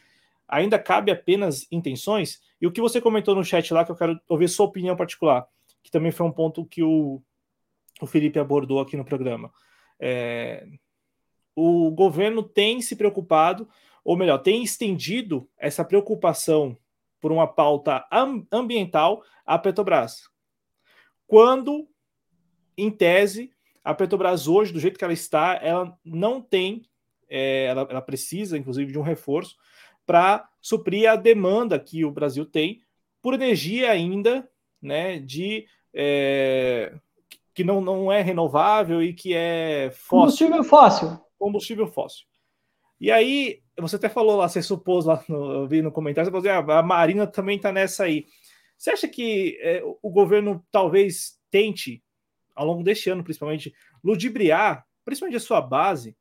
[0.49, 2.41] ainda cabe apenas intenções?
[2.61, 5.47] E o que você comentou no chat lá, que eu quero ouvir sua opinião particular,
[5.83, 7.23] que também foi um ponto que o,
[8.01, 9.53] o Felipe abordou aqui no programa.
[10.01, 10.67] É,
[11.55, 13.69] o governo tem se preocupado,
[14.05, 16.77] ou melhor, tem estendido essa preocupação
[17.21, 18.05] por uma pauta
[18.53, 20.29] ambiental à Petrobras.
[21.27, 21.89] Quando
[22.77, 23.51] em tese,
[23.83, 26.87] a Petrobras hoje, do jeito que ela está, ela não tem,
[27.29, 29.57] é, ela, ela, precisa, inclusive, de um reforço
[30.07, 32.81] para suprir a demanda que o Brasil tem
[33.23, 34.49] por energia ainda,
[34.81, 36.95] né, de é,
[37.55, 40.49] que não, não é renovável e que é fóssil.
[40.49, 41.21] Combustível fóssil.
[41.39, 42.27] Combustível fóssil.
[43.01, 46.31] E aí, você até falou lá, você supôs lá, no, eu vi no comentário, você
[46.31, 48.27] falou assim, ah, a Marina também está nessa aí.
[48.77, 52.03] Você acha que é, o governo talvez tente
[52.55, 56.17] ao longo deste ano, principalmente, ludibriar, principalmente a sua base,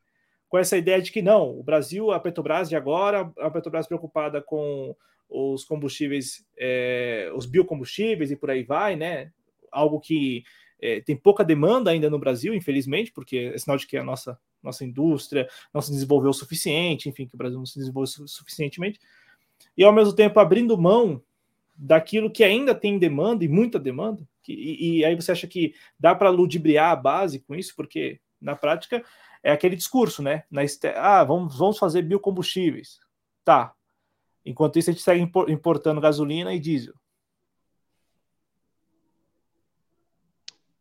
[0.54, 4.40] com essa ideia de que não, o Brasil, a Petrobras de agora, a Petrobras preocupada
[4.40, 4.96] com
[5.28, 9.32] os combustíveis, é, os biocombustíveis e por aí vai, né?
[9.72, 10.44] Algo que
[10.80, 14.38] é, tem pouca demanda ainda no Brasil, infelizmente, porque é sinal de que a nossa,
[14.62, 19.00] nossa indústria não se desenvolveu o suficiente, enfim, que o Brasil não se desenvolveu suficientemente,
[19.76, 21.20] e ao mesmo tempo abrindo mão
[21.76, 25.74] daquilo que ainda tem demanda e muita demanda, que, e, e aí você acha que
[26.00, 29.04] dá para ludibriar a base com isso, porque na prática
[29.44, 30.44] é aquele discurso, né?
[30.50, 30.62] Na,
[30.96, 33.00] ah, vamos, vamos fazer biocombustíveis.
[33.44, 33.74] Tá.
[34.46, 36.94] Enquanto isso, a gente segue importando gasolina e diesel.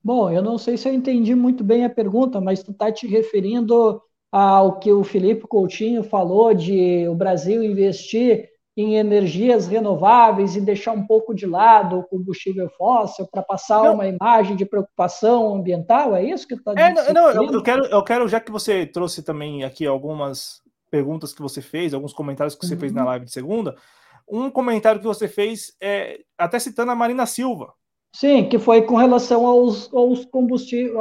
[0.03, 3.07] Bom, eu não sei se eu entendi muito bem a pergunta, mas tu está te
[3.07, 4.03] referindo
[4.33, 10.93] ao que o Felipe Coutinho falou de o Brasil investir em energias renováveis e deixar
[10.93, 13.95] um pouco de lado o combustível fóssil para passar não.
[13.95, 16.17] uma imagem de preocupação ambiental?
[16.17, 17.01] É isso que está dizendo?
[17.01, 21.33] É, não, eu, eu, quero, eu quero, já que você trouxe também aqui algumas perguntas
[21.35, 22.81] que você fez, alguns comentários que você uhum.
[22.81, 23.09] fez na uhum.
[23.09, 23.77] live de segunda,
[24.29, 27.75] um comentário que você fez, é, até citando a Marina Silva.
[28.15, 30.95] Sim, que foi com relação aos, aos combustíveis,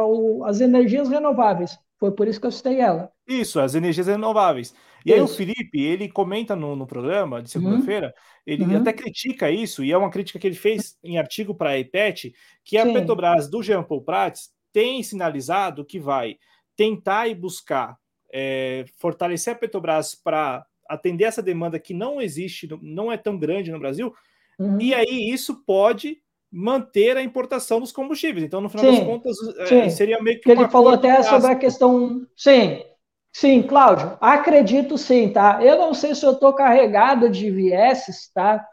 [0.45, 1.77] às energias renováveis.
[2.02, 3.11] Foi por isso que eu citei ela.
[3.28, 4.73] Isso, as energias renováveis.
[5.06, 5.14] E isso.
[5.14, 7.61] aí o Felipe, ele comenta no, no programa de uhum.
[7.61, 8.11] segunda-feira,
[8.44, 8.78] ele uhum.
[8.78, 12.34] até critica isso, e é uma crítica que ele fez em artigo para a EPET,
[12.65, 12.94] que a Sim.
[12.94, 16.38] Petrobras do Jean Paul Prats tem sinalizado que vai
[16.76, 17.95] tentar e buscar
[18.34, 23.72] é, fortalecer a Petrobras para atender essa demanda que não existe, não é tão grande
[23.72, 24.11] no Brasil,
[24.57, 24.82] uhum.
[24.82, 26.18] e aí isso pode
[26.52, 28.44] manter a importação dos combustíveis.
[28.44, 29.38] Então, no final sim, das contas,
[29.72, 30.52] é, seria meio que.
[30.52, 32.26] Ele falou até sobre a questão.
[32.36, 32.84] Sim,
[33.32, 35.64] sim, Cláudio, acredito sim, tá?
[35.64, 38.65] Eu não sei se eu estou carregado de vieses, tá?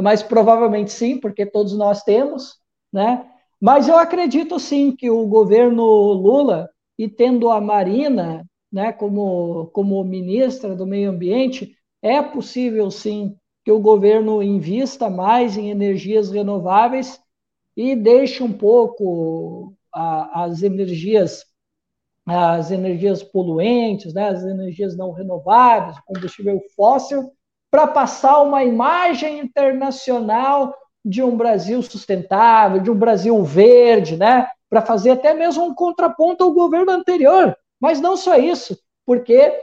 [0.00, 2.58] Mas provavelmente sim, porque todos nós temos,
[2.92, 3.26] né?
[3.60, 5.82] Mas eu acredito sim que o governo
[6.12, 13.34] Lula, e tendo a Marina né, como, como ministra do Meio Ambiente, é possível sim
[13.66, 17.20] que o governo invista mais em energias renováveis
[17.76, 21.44] e deixe um pouco a, as energias
[22.24, 27.32] as energias poluentes, né, as energias não renováveis, combustível fóssil,
[27.68, 30.72] para passar uma imagem internacional
[31.04, 36.44] de um Brasil sustentável, de um Brasil verde, né, para fazer até mesmo um contraponto
[36.44, 37.56] ao governo anterior.
[37.80, 39.56] Mas não só isso, porque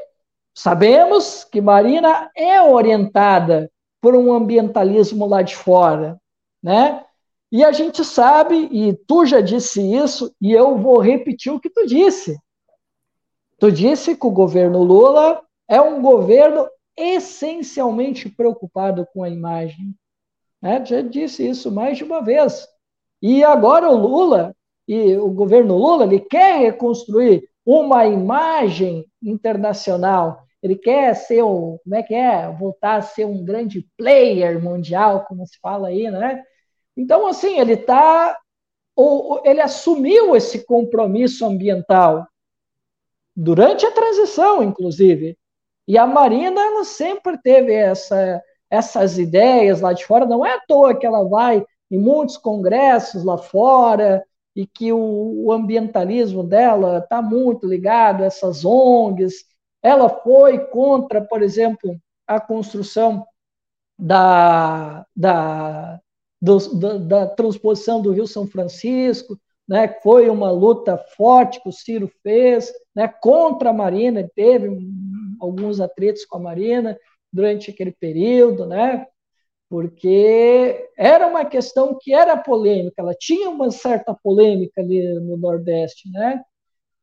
[0.54, 3.70] sabemos que Marina é orientada
[4.04, 6.20] por um ambientalismo lá de fora,
[6.62, 7.06] né?
[7.50, 11.70] E a gente sabe, e tu já disse isso, e eu vou repetir o que
[11.70, 12.38] tu disse.
[13.58, 16.68] Tu disse que o governo Lula é um governo
[16.98, 19.96] essencialmente preocupado com a imagem.
[20.62, 20.84] Né?
[20.86, 22.68] Já disse isso mais de uma vez.
[23.22, 24.54] E agora o Lula,
[24.86, 31.96] e o governo Lula, ele quer reconstruir uma imagem internacional ele quer ser um, como
[31.96, 36.42] é que é, voltar a ser um grande player mundial, como se fala aí, né?
[36.96, 38.40] Então, assim, ele tá,
[39.44, 42.26] ele assumiu esse compromisso ambiental
[43.36, 45.38] durante a transição, inclusive.
[45.86, 50.26] E a Marina, ela sempre teve essa, essas ideias lá de fora.
[50.26, 54.24] Não é à toa que ela vai em muitos congressos lá fora
[54.56, 59.44] e que o, o ambientalismo dela está muito ligado a essas ONGs
[59.84, 63.28] ela foi contra, por exemplo, a construção
[64.00, 66.00] da, da,
[66.42, 69.38] do, da, da transposição do Rio São Francisco,
[69.68, 74.70] né, foi uma luta forte que o Ciro fez né, contra a Marina, teve
[75.40, 76.98] alguns atritos com a Marina
[77.32, 79.06] durante aquele período, né,
[79.70, 86.10] porque era uma questão que era polêmica, ela tinha uma certa polêmica ali no Nordeste,
[86.12, 86.44] né,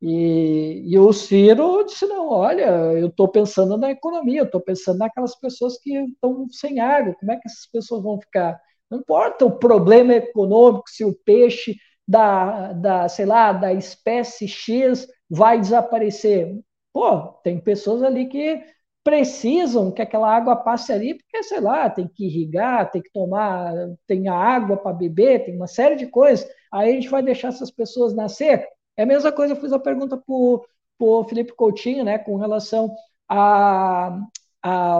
[0.01, 5.35] e, e o Ciro disse: não, olha, eu estou pensando na economia, estou pensando naquelas
[5.39, 8.59] pessoas que estão sem água, como é que essas pessoas vão ficar?
[8.89, 11.75] Não importa o problema econômico, se o peixe
[12.07, 16.59] da, da sei lá, da espécie X vai desaparecer.
[16.93, 18.61] Pô, tem pessoas ali que
[19.03, 23.73] precisam que aquela água passe ali, porque, sei lá, tem que irrigar, tem que tomar,
[24.07, 26.47] tem a água para beber, tem uma série de coisas.
[26.71, 28.67] Aí a gente vai deixar essas pessoas nascer?
[29.01, 32.93] É a mesma coisa, eu fiz a pergunta para o Felipe Coutinho, né, com relação
[33.27, 34.09] à
[34.61, 34.99] a,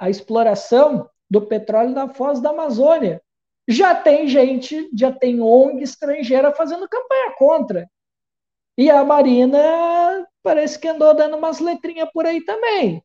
[0.00, 3.22] a exploração do petróleo na foz da Amazônia.
[3.68, 7.88] Já tem gente, já tem ONG estrangeira fazendo campanha contra.
[8.76, 13.04] E a Marina parece que andou dando umas letrinhas por aí também.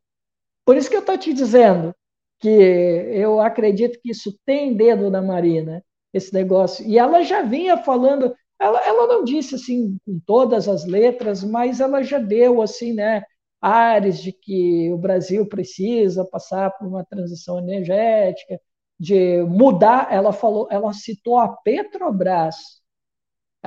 [0.66, 1.94] Por isso que eu estou te dizendo
[2.40, 6.84] que eu acredito que isso tem dedo da Marina, esse negócio.
[6.88, 11.80] E ela já vinha falando, ela, ela não disse assim com todas as letras, mas
[11.80, 13.24] ela já deu assim, né,
[13.62, 18.60] ares de que o Brasil precisa passar por uma transição energética,
[19.00, 20.08] de mudar.
[20.12, 22.78] Ela falou, ela citou a Petrobras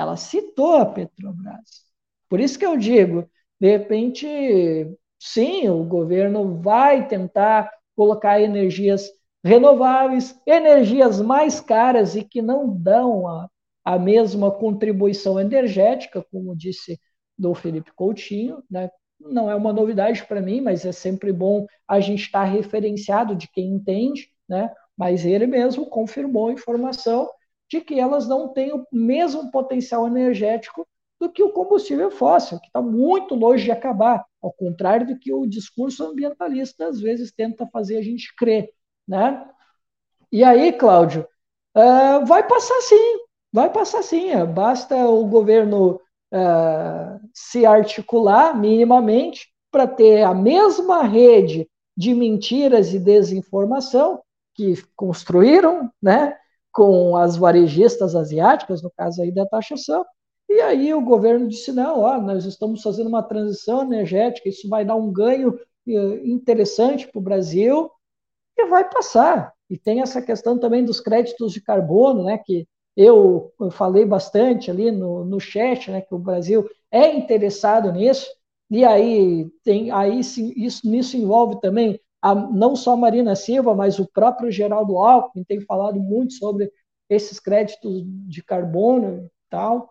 [0.01, 1.85] ela citou a Petrobras.
[2.29, 3.29] Por isso que eu digo,
[3.61, 4.27] de repente,
[5.19, 9.11] sim, o governo vai tentar colocar energias
[9.45, 13.49] renováveis, energias mais caras e que não dão a,
[13.85, 16.99] a mesma contribuição energética, como disse
[17.39, 18.91] do Felipe Coutinho, né?
[19.21, 23.49] não é uma novidade para mim, mas é sempre bom a gente estar referenciado de
[23.51, 24.73] quem entende, né?
[24.97, 27.29] Mas ele mesmo confirmou a informação
[27.71, 30.87] de que elas não têm o mesmo potencial energético
[31.21, 35.33] do que o combustível fóssil, que está muito longe de acabar, ao contrário do que
[35.33, 38.71] o discurso ambientalista às vezes tenta fazer a gente crer,
[39.07, 39.47] né?
[40.33, 41.27] E aí, Cláudio,
[41.77, 43.19] uh, vai passar sim,
[43.53, 44.31] vai passar sim.
[44.47, 46.01] Basta o governo
[46.33, 54.23] uh, se articular minimamente para ter a mesma rede de mentiras e desinformação
[54.55, 56.37] que construíram, né,
[56.73, 60.05] com as varejistas asiáticas, no caso aí da taxação.
[60.49, 64.85] E aí o governo disse: não, ó, nós estamos fazendo uma transição energética, isso vai
[64.85, 65.59] dar um ganho
[65.89, 67.91] eh, interessante para o Brasil
[68.59, 69.53] e vai passar.
[69.69, 72.67] E tem essa questão também dos créditos de carbono, né, que
[72.97, 78.27] eu, eu falei bastante ali no, no chat, né, que o Brasil é interessado nisso,
[78.71, 83.99] e aí tem aí isso nisso envolve também a, não só a Marina Silva, mas
[83.99, 86.71] o próprio Geraldo Alckmin tem falado muito sobre
[87.09, 89.91] esses créditos de carbono e tal.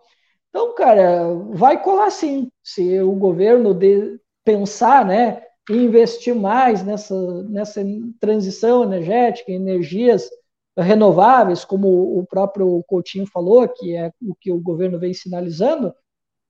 [0.49, 7.81] Então, cara, vai colar sim, se o governo de, pensar, né, investir mais nessa, nessa
[8.19, 10.29] transição energética, energias
[10.81, 15.93] renováveis, como o próprio Coutinho falou, que é o que o governo vem sinalizando,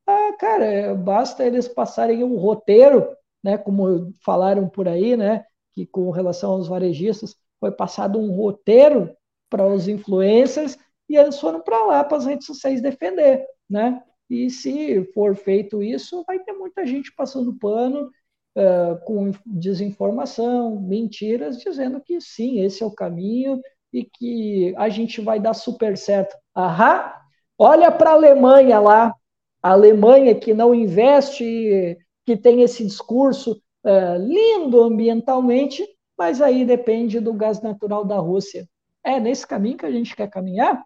[0.07, 6.09] ah, cara, basta eles passarem um roteiro, né, como falaram por aí, né, que com
[6.09, 9.15] relação aos varejistas foi passado um roteiro
[9.49, 10.77] para os influencers
[11.07, 14.01] e eles foram para lá para as redes sociais defender, né?
[14.29, 18.11] E se for feito isso, vai ter muita gente passando pano
[18.55, 23.59] uh, com desinformação, mentiras, dizendo que sim, esse é o caminho,
[23.91, 26.35] e que a gente vai dar super certo.
[26.55, 27.11] Aham,
[27.57, 29.13] olha para a Alemanha lá,
[29.61, 35.87] a Alemanha que não investe, que tem esse discurso é, lindo ambientalmente,
[36.17, 38.67] mas aí depende do gás natural da Rússia.
[39.03, 40.83] É nesse caminho que a gente quer caminhar?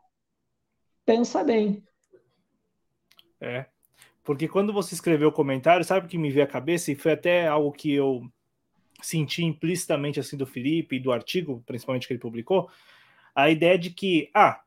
[1.05, 1.83] Pensa bem.
[3.41, 3.65] É,
[4.23, 6.91] porque quando você escreveu o comentário, sabe o que me veio à cabeça?
[6.91, 8.21] E foi até algo que eu
[9.01, 12.69] senti implicitamente assim do Felipe e do artigo, principalmente que ele publicou,
[13.35, 14.61] a ideia de que, ah,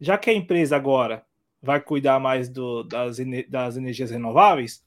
[0.00, 1.24] já que a empresa agora
[1.62, 3.18] vai cuidar mais do, das,
[3.48, 4.82] das energias renováveis,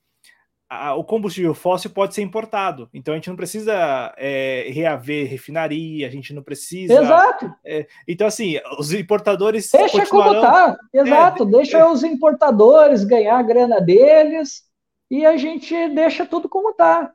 [0.70, 2.90] a, o combustível fóssil pode ser importado.
[2.94, 6.94] Então a gente não precisa é, reaver refinaria, a gente não precisa.
[6.94, 7.54] Exato.
[7.64, 9.70] É, então, assim, os importadores.
[9.72, 10.41] Deixa continuarão...
[10.41, 10.78] como tá.
[10.94, 11.86] Exato, é, deixa é.
[11.86, 14.64] os importadores ganhar a grana deles
[15.10, 17.14] e a gente deixa tudo como tá.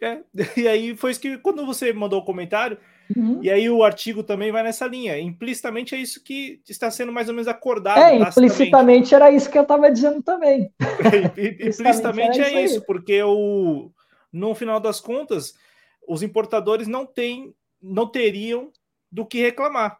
[0.00, 0.20] É,
[0.56, 2.78] e aí foi isso que, quando você mandou o comentário,
[3.16, 3.40] Uhum.
[3.42, 5.18] E aí o artigo também vai nessa linha.
[5.18, 8.00] Implicitamente é isso que está sendo mais ou menos acordado.
[8.00, 10.72] É, implicitamente era isso que eu estava dizendo também.
[11.36, 13.90] implicitamente é isso, porque o,
[14.32, 15.54] no final das contas,
[16.06, 18.70] os importadores não têm, não teriam
[19.10, 19.98] do que reclamar.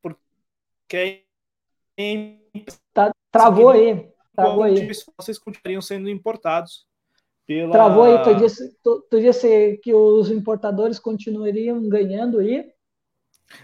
[0.00, 1.24] Porque
[2.94, 4.08] tá, travou aí.
[4.34, 4.88] Travou aí.
[5.18, 6.86] Vocês continuariam sendo importados
[7.46, 7.72] pela...
[7.72, 12.68] Travou aí, tu disse, tu, tu disse que os importadores continuariam ganhando aí?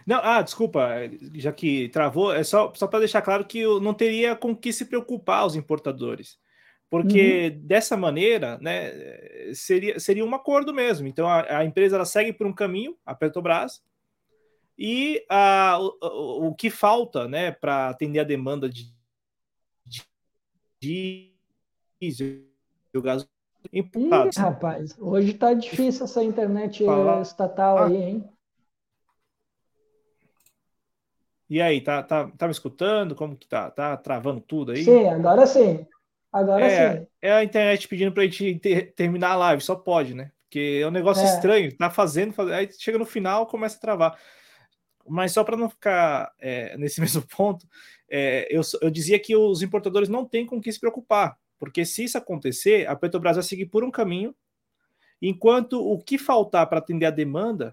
[0.07, 0.91] Não, ah, desculpa,
[1.35, 4.85] já que travou, é só, só para deixar claro que não teria com que se
[4.85, 6.39] preocupar os importadores.
[6.89, 7.67] Porque uhum.
[7.67, 8.93] dessa maneira, né,
[9.55, 11.09] seria, seria um acordo mesmo.
[11.09, 13.83] Então a, a empresa ela segue por um caminho, a Petrobras,
[14.79, 18.93] e a, o, o que falta né, para atender a demanda de,
[20.79, 21.33] de
[22.01, 22.43] diesel,
[22.97, 23.27] gás
[23.71, 23.85] Ih,
[24.37, 27.23] rapaz, hoje tá difícil essa internet Fala...
[27.23, 27.87] estatal ah.
[27.87, 28.25] aí, hein?
[31.49, 33.15] E aí, tá, tá, tá me escutando?
[33.15, 33.71] Como que tá?
[33.71, 34.83] Tá travando tudo aí?
[34.85, 35.87] Sim, agora sim.
[36.33, 37.07] Agora é, sim.
[37.21, 40.33] É a internet pedindo pra gente ter, terminar a live, só pode, né?
[40.45, 41.27] Porque é um negócio é.
[41.27, 44.19] estranho, tá fazendo, fazendo, aí chega no final, começa a travar.
[45.07, 47.67] Mas só para não ficar é, nesse mesmo ponto,
[48.11, 51.37] é, eu, eu dizia que os importadores não têm com que se preocupar.
[51.63, 54.35] Porque se isso acontecer, a Petrobras vai seguir por um caminho,
[55.23, 57.73] enquanto o que faltar para atender a demanda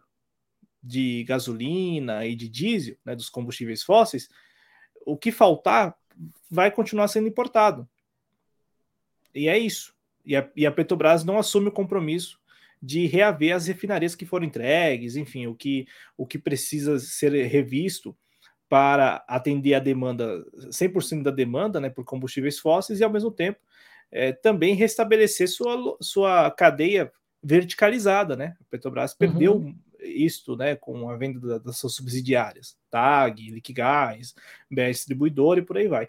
[0.82, 4.30] de gasolina e de diesel, né, dos combustíveis fósseis,
[5.07, 5.98] o que faltar
[6.52, 7.90] vai continuar sendo importado.
[9.34, 9.95] E é isso.
[10.24, 12.40] E a, e a Petrobras não assume o compromisso
[12.80, 18.16] de reaver as refinarias que foram entregues, enfim, o que, o que precisa ser revisto
[18.70, 23.60] para atender a demanda, 100% da demanda né, por combustíveis fósseis e, ao mesmo tempo,
[24.11, 27.11] é, também restabelecer sua, sua cadeia
[27.41, 28.36] verticalizada.
[28.36, 28.56] Né?
[28.60, 29.76] A Petrobras perdeu uhum.
[29.99, 34.34] isto né, com a venda da, das suas subsidiárias, TAG, Liquigás,
[34.69, 36.07] BR Distribuidor e por aí vai.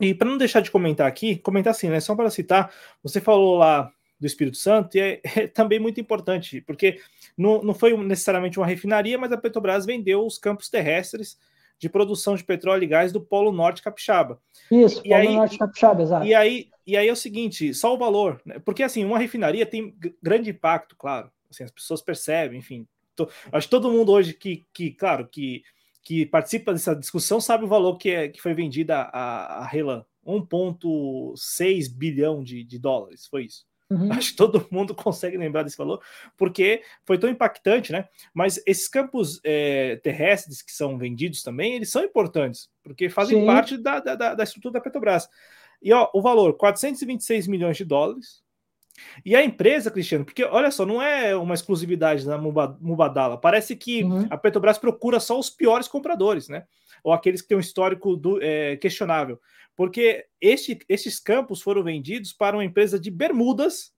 [0.00, 2.72] E para não deixar de comentar aqui, comentar assim, né, só para citar,
[3.02, 7.00] você falou lá do Espírito Santo, e é, é, também muito importante, porque
[7.36, 11.38] não, não foi necessariamente uma refinaria, mas a Petrobras vendeu os campos terrestres
[11.78, 14.40] de produção de petróleo e gás do Polo Norte Capixaba.
[14.70, 16.26] Isso, e Polo aí, Norte Capixaba, exato.
[16.26, 18.58] E aí, e aí é o seguinte, só o valor, né?
[18.58, 22.86] porque assim, uma refinaria tem grande impacto, claro, assim, as pessoas percebem, enfim.
[23.16, 25.62] Tô, acho que todo mundo hoje que, que claro, que,
[26.02, 30.04] que participa dessa discussão sabe o valor que, é, que foi vendida a, a Relan,
[30.26, 33.64] 1,6 bilhão de, de dólares, foi isso.
[33.94, 34.12] Uhum.
[34.12, 36.00] Acho que todo mundo consegue lembrar desse valor,
[36.36, 38.08] porque foi tão impactante, né?
[38.32, 43.46] Mas esses campos é, terrestres que são vendidos também, eles são importantes, porque fazem Sim.
[43.46, 45.28] parte da, da, da, estrutura da Petrobras.
[45.82, 48.42] E ó, o valor, 426 milhões de dólares.
[49.24, 53.36] E a empresa, Cristiano, porque olha só, não é uma exclusividade da Mubadala.
[53.36, 54.26] Parece que uhum.
[54.30, 56.64] a Petrobras procura só os piores compradores, né?
[57.04, 59.38] Ou aqueles que têm um histórico do, é, questionável
[59.76, 63.92] porque este, estes campos foram vendidos para uma empresa de Bermudas,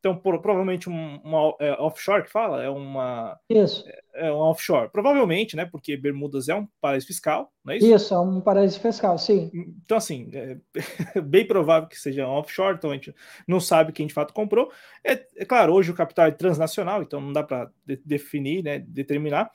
[0.00, 3.84] então por, provavelmente um, uma é, offshore que fala, é uma isso.
[4.14, 5.66] É, é um offshore, provavelmente, né?
[5.66, 7.94] Porque Bermudas é um paraíso fiscal, não é isso?
[7.94, 9.50] Isso, é um paraíso fiscal, sim.
[9.84, 10.56] Então assim, é
[11.20, 13.14] bem provável que seja um offshore, então a gente
[13.46, 14.72] não sabe quem de fato comprou.
[15.04, 18.78] É, é claro, hoje o capital é transnacional, então não dá para de, definir, né?
[18.78, 19.50] Determinar.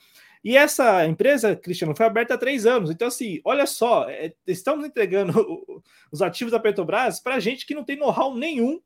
[0.45, 2.91] E essa empresa, Cristiano, foi aberta há três anos.
[2.91, 5.33] Então, assim, olha só, é, estamos entregando
[6.11, 8.79] os ativos da Petrobras para gente que não tem know-how nenhum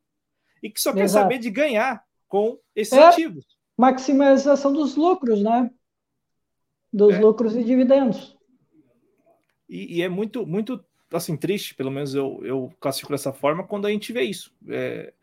[0.64, 1.02] e que só Exato.
[1.02, 3.46] quer saber de ganhar com esses é ativos.
[3.78, 5.70] Maximização dos lucros, né?
[6.94, 7.20] Dos é.
[7.20, 8.38] lucros e dividendos.
[9.68, 10.82] E, e, é muito, muito
[11.12, 14.56] assim, triste, pelo menos eu, eu classifico dessa forma, quando a gente vê isso.
[14.70, 15.14] É,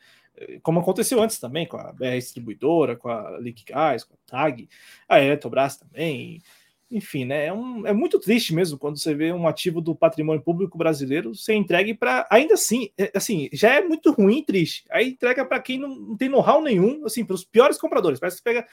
[0.62, 4.68] como aconteceu antes também com a BR Distribuidora, com a Liquigás, com a TAG,
[5.08, 6.42] a Eletrobras também.
[6.90, 7.46] Enfim, né?
[7.46, 11.34] É, um, é muito triste mesmo quando você vê um ativo do patrimônio público brasileiro
[11.34, 12.26] ser entregue para.
[12.30, 14.84] Ainda assim, é, assim, já é muito ruim e triste.
[14.90, 18.20] Aí entrega para quem não, não tem know-how nenhum, assim, para os piores compradores.
[18.20, 18.66] Parece que pega.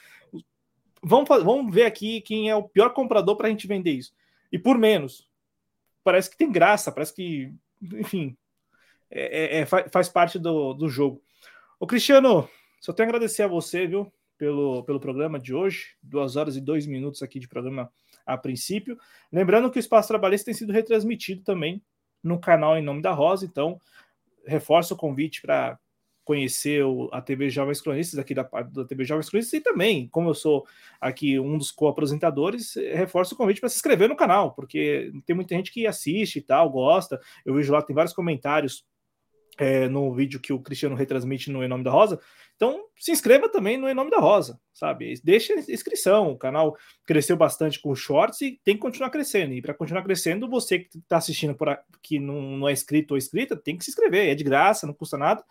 [1.02, 4.12] Vamos, vamos ver aqui quem é o pior comprador para a gente vender isso.
[4.52, 5.28] E por menos.
[6.04, 7.52] Parece que tem graça, parece que.
[7.82, 8.36] Enfim,
[9.10, 11.20] é, é, é faz parte do, do jogo.
[11.84, 12.48] Ô, Cristiano,
[12.80, 15.88] só tenho a agradecer a você, viu, pelo, pelo programa de hoje.
[16.02, 17.92] Duas horas e dois minutos aqui de programa
[18.24, 18.96] a princípio.
[19.30, 21.82] Lembrando que o Espaço Trabalhista tem sido retransmitido também
[22.22, 23.78] no canal Em Nome da Rosa, então
[24.46, 25.78] reforço o convite para
[26.24, 30.30] conhecer o, a TV Jovens Cronistas aqui da, da TV Jovens Cronistas e também, como
[30.30, 30.66] eu sou
[30.98, 35.54] aqui um dos co-apresentadores, reforço o convite para se inscrever no canal, porque tem muita
[35.54, 37.20] gente que assiste e tal, gosta.
[37.44, 38.86] Eu vejo lá, tem vários comentários
[39.58, 42.20] é, no vídeo que o Cristiano retransmite no Em Nome da Rosa.
[42.56, 45.14] Então, se inscreva também no Em Nome da Rosa, sabe?
[45.22, 46.30] Deixa inscrição.
[46.30, 49.52] O canal cresceu bastante com shorts e tem que continuar crescendo.
[49.54, 53.18] E para continuar crescendo, você que está assistindo por aqui, não, não é inscrito ou
[53.18, 54.28] inscrita, tem que se inscrever.
[54.28, 55.44] É de graça, não custa nada.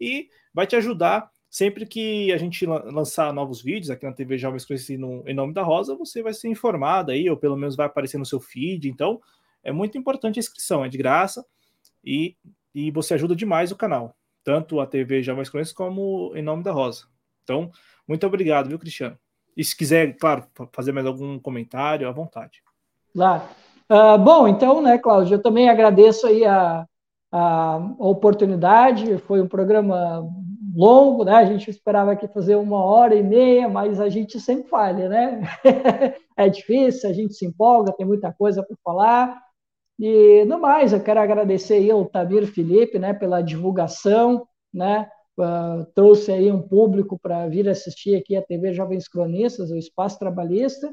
[0.00, 4.64] E vai te ajudar sempre que a gente lançar novos vídeos aqui na TV Jovens
[4.64, 7.86] Conhecido no Em Nome da Rosa, você vai ser informado aí, ou pelo menos vai
[7.86, 8.88] aparecer no seu feed.
[8.88, 9.20] Então,
[9.62, 11.44] é muito importante a inscrição, é de graça.
[12.04, 12.36] E
[12.74, 14.14] e você ajuda demais o canal,
[14.44, 17.06] tanto a TV Mais Conhece como em nome da Rosa.
[17.42, 17.70] Então,
[18.06, 19.16] muito obrigado, viu, Cristiano?
[19.56, 22.62] E se quiser, claro, fazer mais algum comentário, à vontade.
[23.12, 23.42] Claro.
[23.90, 26.86] Uh, bom, então, né, Cláudio, eu também agradeço aí a,
[27.32, 29.18] a, oportunidade.
[29.18, 30.24] Foi um programa
[30.74, 31.34] longo, né?
[31.34, 35.42] A gente esperava aqui fazer uma hora e meia, mas a gente sempre falha, né?
[36.36, 39.49] é difícil, a gente se empolga, tem muita coisa para falar.
[40.02, 45.06] E no mais, eu quero agradecer aí ao Tamir Felipe, né, pela divulgação, né,
[45.38, 50.18] uh, trouxe aí um público para vir assistir aqui a TV Jovens Cronistas, o Espaço
[50.18, 50.90] Trabalhista,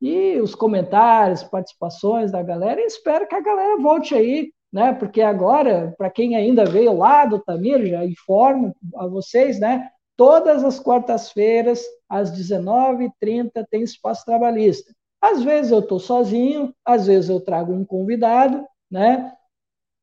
[0.00, 5.22] e os comentários, participações da galera, e espero que a galera volte aí, né, porque
[5.22, 10.80] agora, para quem ainda veio lá do Tamir, já informo a vocês, né, todas as
[10.80, 14.92] quartas-feiras, às 19h30, tem Espaço Trabalhista.
[15.22, 19.32] Às vezes eu estou sozinho, às vezes eu trago um convidado, né?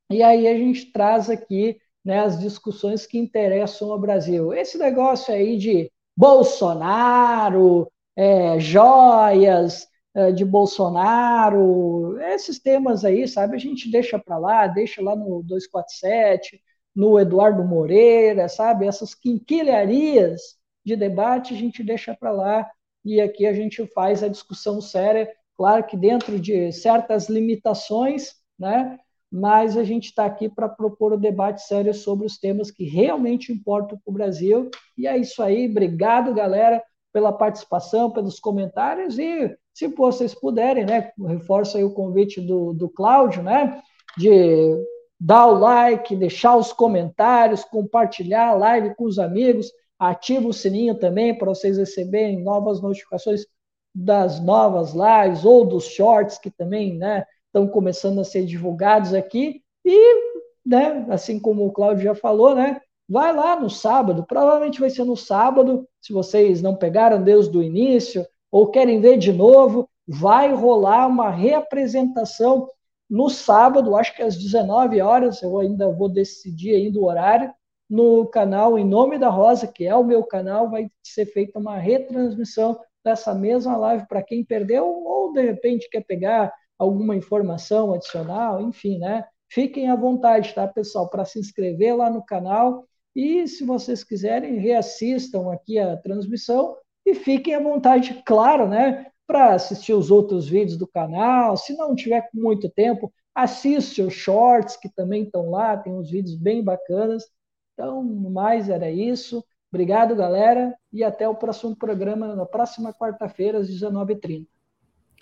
[0.09, 4.53] E aí a gente traz aqui né, as discussões que interessam ao Brasil.
[4.53, 13.59] Esse negócio aí de Bolsonaro, é, joias é, de Bolsonaro, esses temas aí, sabe, a
[13.59, 16.61] gente deixa para lá, deixa lá no 247,
[16.95, 22.69] no Eduardo Moreira, sabe, essas quinquilharias de debate a gente deixa para lá
[23.03, 28.97] e aqui a gente faz a discussão séria claro que dentro de certas limitações, né?
[29.29, 32.85] Mas a gente está aqui para propor o um debate sério sobre os temas que
[32.85, 34.71] realmente importam para o Brasil.
[34.97, 35.69] E é isso aí.
[35.69, 36.81] Obrigado, galera,
[37.11, 39.19] pela participação, pelos comentários.
[39.19, 41.11] E se vocês puderem, né?
[41.27, 43.81] Reforço aí o convite do, do Cláudio, né?
[44.17, 44.81] De
[45.19, 49.69] dar o like, deixar os comentários, compartilhar a live com os amigos,
[49.99, 53.45] ativa o sininho também para vocês receberem novas notificações
[53.93, 59.61] das novas lives ou dos shorts que também né, estão começando a ser divulgados aqui.
[59.83, 60.15] E,
[60.65, 65.03] né, assim como o Cláudio já falou, né, vai lá no sábado, provavelmente vai ser
[65.03, 70.53] no sábado, se vocês não pegaram Deus do início ou querem ver de novo, vai
[70.53, 72.69] rolar uma reapresentação
[73.09, 77.51] no sábado, acho que às 19 horas, eu ainda vou decidir ainda o horário,
[77.89, 81.77] no canal Em Nome da Rosa, que é o meu canal, vai ser feita uma
[81.77, 88.61] retransmissão dessa mesma live para quem perdeu ou de repente quer pegar alguma informação adicional,
[88.61, 89.25] enfim, né?
[89.51, 92.85] Fiquem à vontade, tá, pessoal, para se inscrever lá no canal
[93.15, 99.53] e se vocês quiserem, reassistam aqui a transmissão e fiquem à vontade, claro, né, para
[99.53, 101.57] assistir os outros vídeos do canal.
[101.57, 106.35] Se não tiver muito tempo, assiste os shorts que também estão lá, tem uns vídeos
[106.35, 107.23] bem bacanas.
[107.79, 109.41] Então, no mais era isso.
[109.71, 114.45] Obrigado, galera, e até o próximo programa na próxima quarta-feira às 19h30.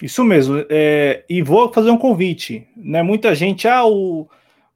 [0.01, 0.65] Isso mesmo.
[0.67, 2.67] É, e vou fazer um convite.
[2.75, 3.03] Né?
[3.03, 4.27] Muita gente, ah, o...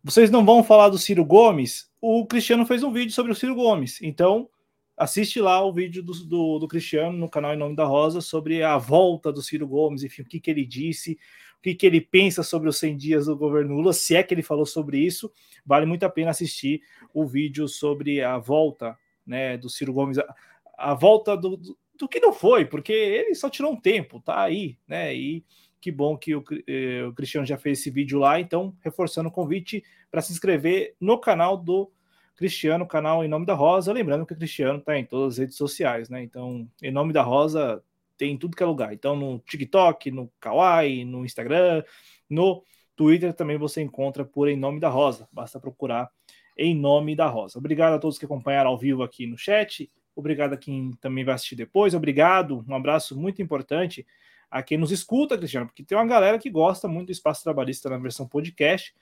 [0.03, 1.89] vocês não vão falar do Ciro Gomes?
[1.99, 3.99] O Cristiano fez um vídeo sobre o Ciro Gomes.
[4.03, 4.47] Então,
[4.95, 8.61] assiste lá o vídeo do, do, do, Cristiano no canal Em Nome da Rosa sobre
[8.61, 11.17] a volta do Ciro Gomes, enfim, o que, que ele disse,
[11.61, 14.41] que, que ele pensa sobre os 100 dias do governo Lula, se é que ele
[14.41, 15.31] falou sobre isso,
[15.65, 16.81] vale muito a pena assistir
[17.13, 20.35] o vídeo sobre a volta né, do Ciro Gomes, a,
[20.77, 24.41] a volta do, do, do, que não foi, porque ele só tirou um tempo, tá
[24.41, 25.45] aí, né, e
[25.79, 29.31] que bom que o, eh, o Cristiano já fez esse vídeo lá, então, reforçando o
[29.31, 31.91] convite para se inscrever no canal do
[32.35, 33.91] Cristiano, canal Em Nome da Rosa.
[33.91, 36.21] Lembrando que o Cristiano está em todas as redes sociais, né?
[36.21, 37.83] Então, Em Nome da Rosa
[38.21, 38.93] tem em tudo que é lugar.
[38.93, 41.83] Então, no TikTok, no Kawaii, no Instagram,
[42.29, 42.63] no
[42.95, 45.27] Twitter também você encontra por Em Nome da Rosa.
[45.31, 46.07] Basta procurar
[46.55, 47.57] Em Nome da Rosa.
[47.57, 49.89] Obrigado a todos que acompanharam ao vivo aqui no chat.
[50.15, 51.95] Obrigado a quem também vai assistir depois.
[51.95, 54.05] Obrigado, um abraço muito importante
[54.51, 57.89] a quem nos escuta, Cristiano, porque tem uma galera que gosta muito do espaço trabalhista
[57.89, 58.93] na versão podcast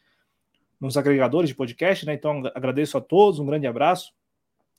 [0.80, 2.14] nos agregadores de podcast, né?
[2.14, 4.14] Então agradeço a todos, um grande abraço.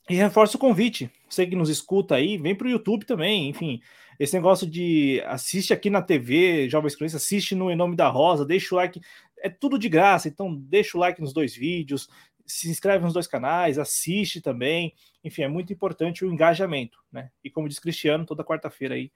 [0.09, 1.11] E reforço o convite.
[1.29, 3.49] Você que nos escuta aí, vem para o YouTube também.
[3.49, 3.81] Enfim,
[4.19, 8.45] esse negócio de assiste aqui na TV, Jovens Cronistas, assiste no Em Nome da Rosa,
[8.45, 9.01] deixa o like.
[9.39, 12.09] É tudo de graça, então deixa o like nos dois vídeos,
[12.45, 14.95] se inscreve nos dois canais, assiste também.
[15.25, 17.31] Enfim, é muito importante o engajamento, né?
[17.43, 19.11] E como diz Cristiano, toda quarta-feira aí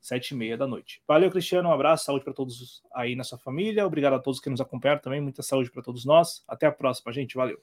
[0.00, 1.02] sete e meia da noite.
[1.06, 4.50] Valeu, Cristiano, um abraço, saúde para todos aí na sua família, obrigado a todos que
[4.50, 6.42] nos acompanharam também, muita saúde para todos nós.
[6.48, 7.60] Até a próxima, gente, valeu.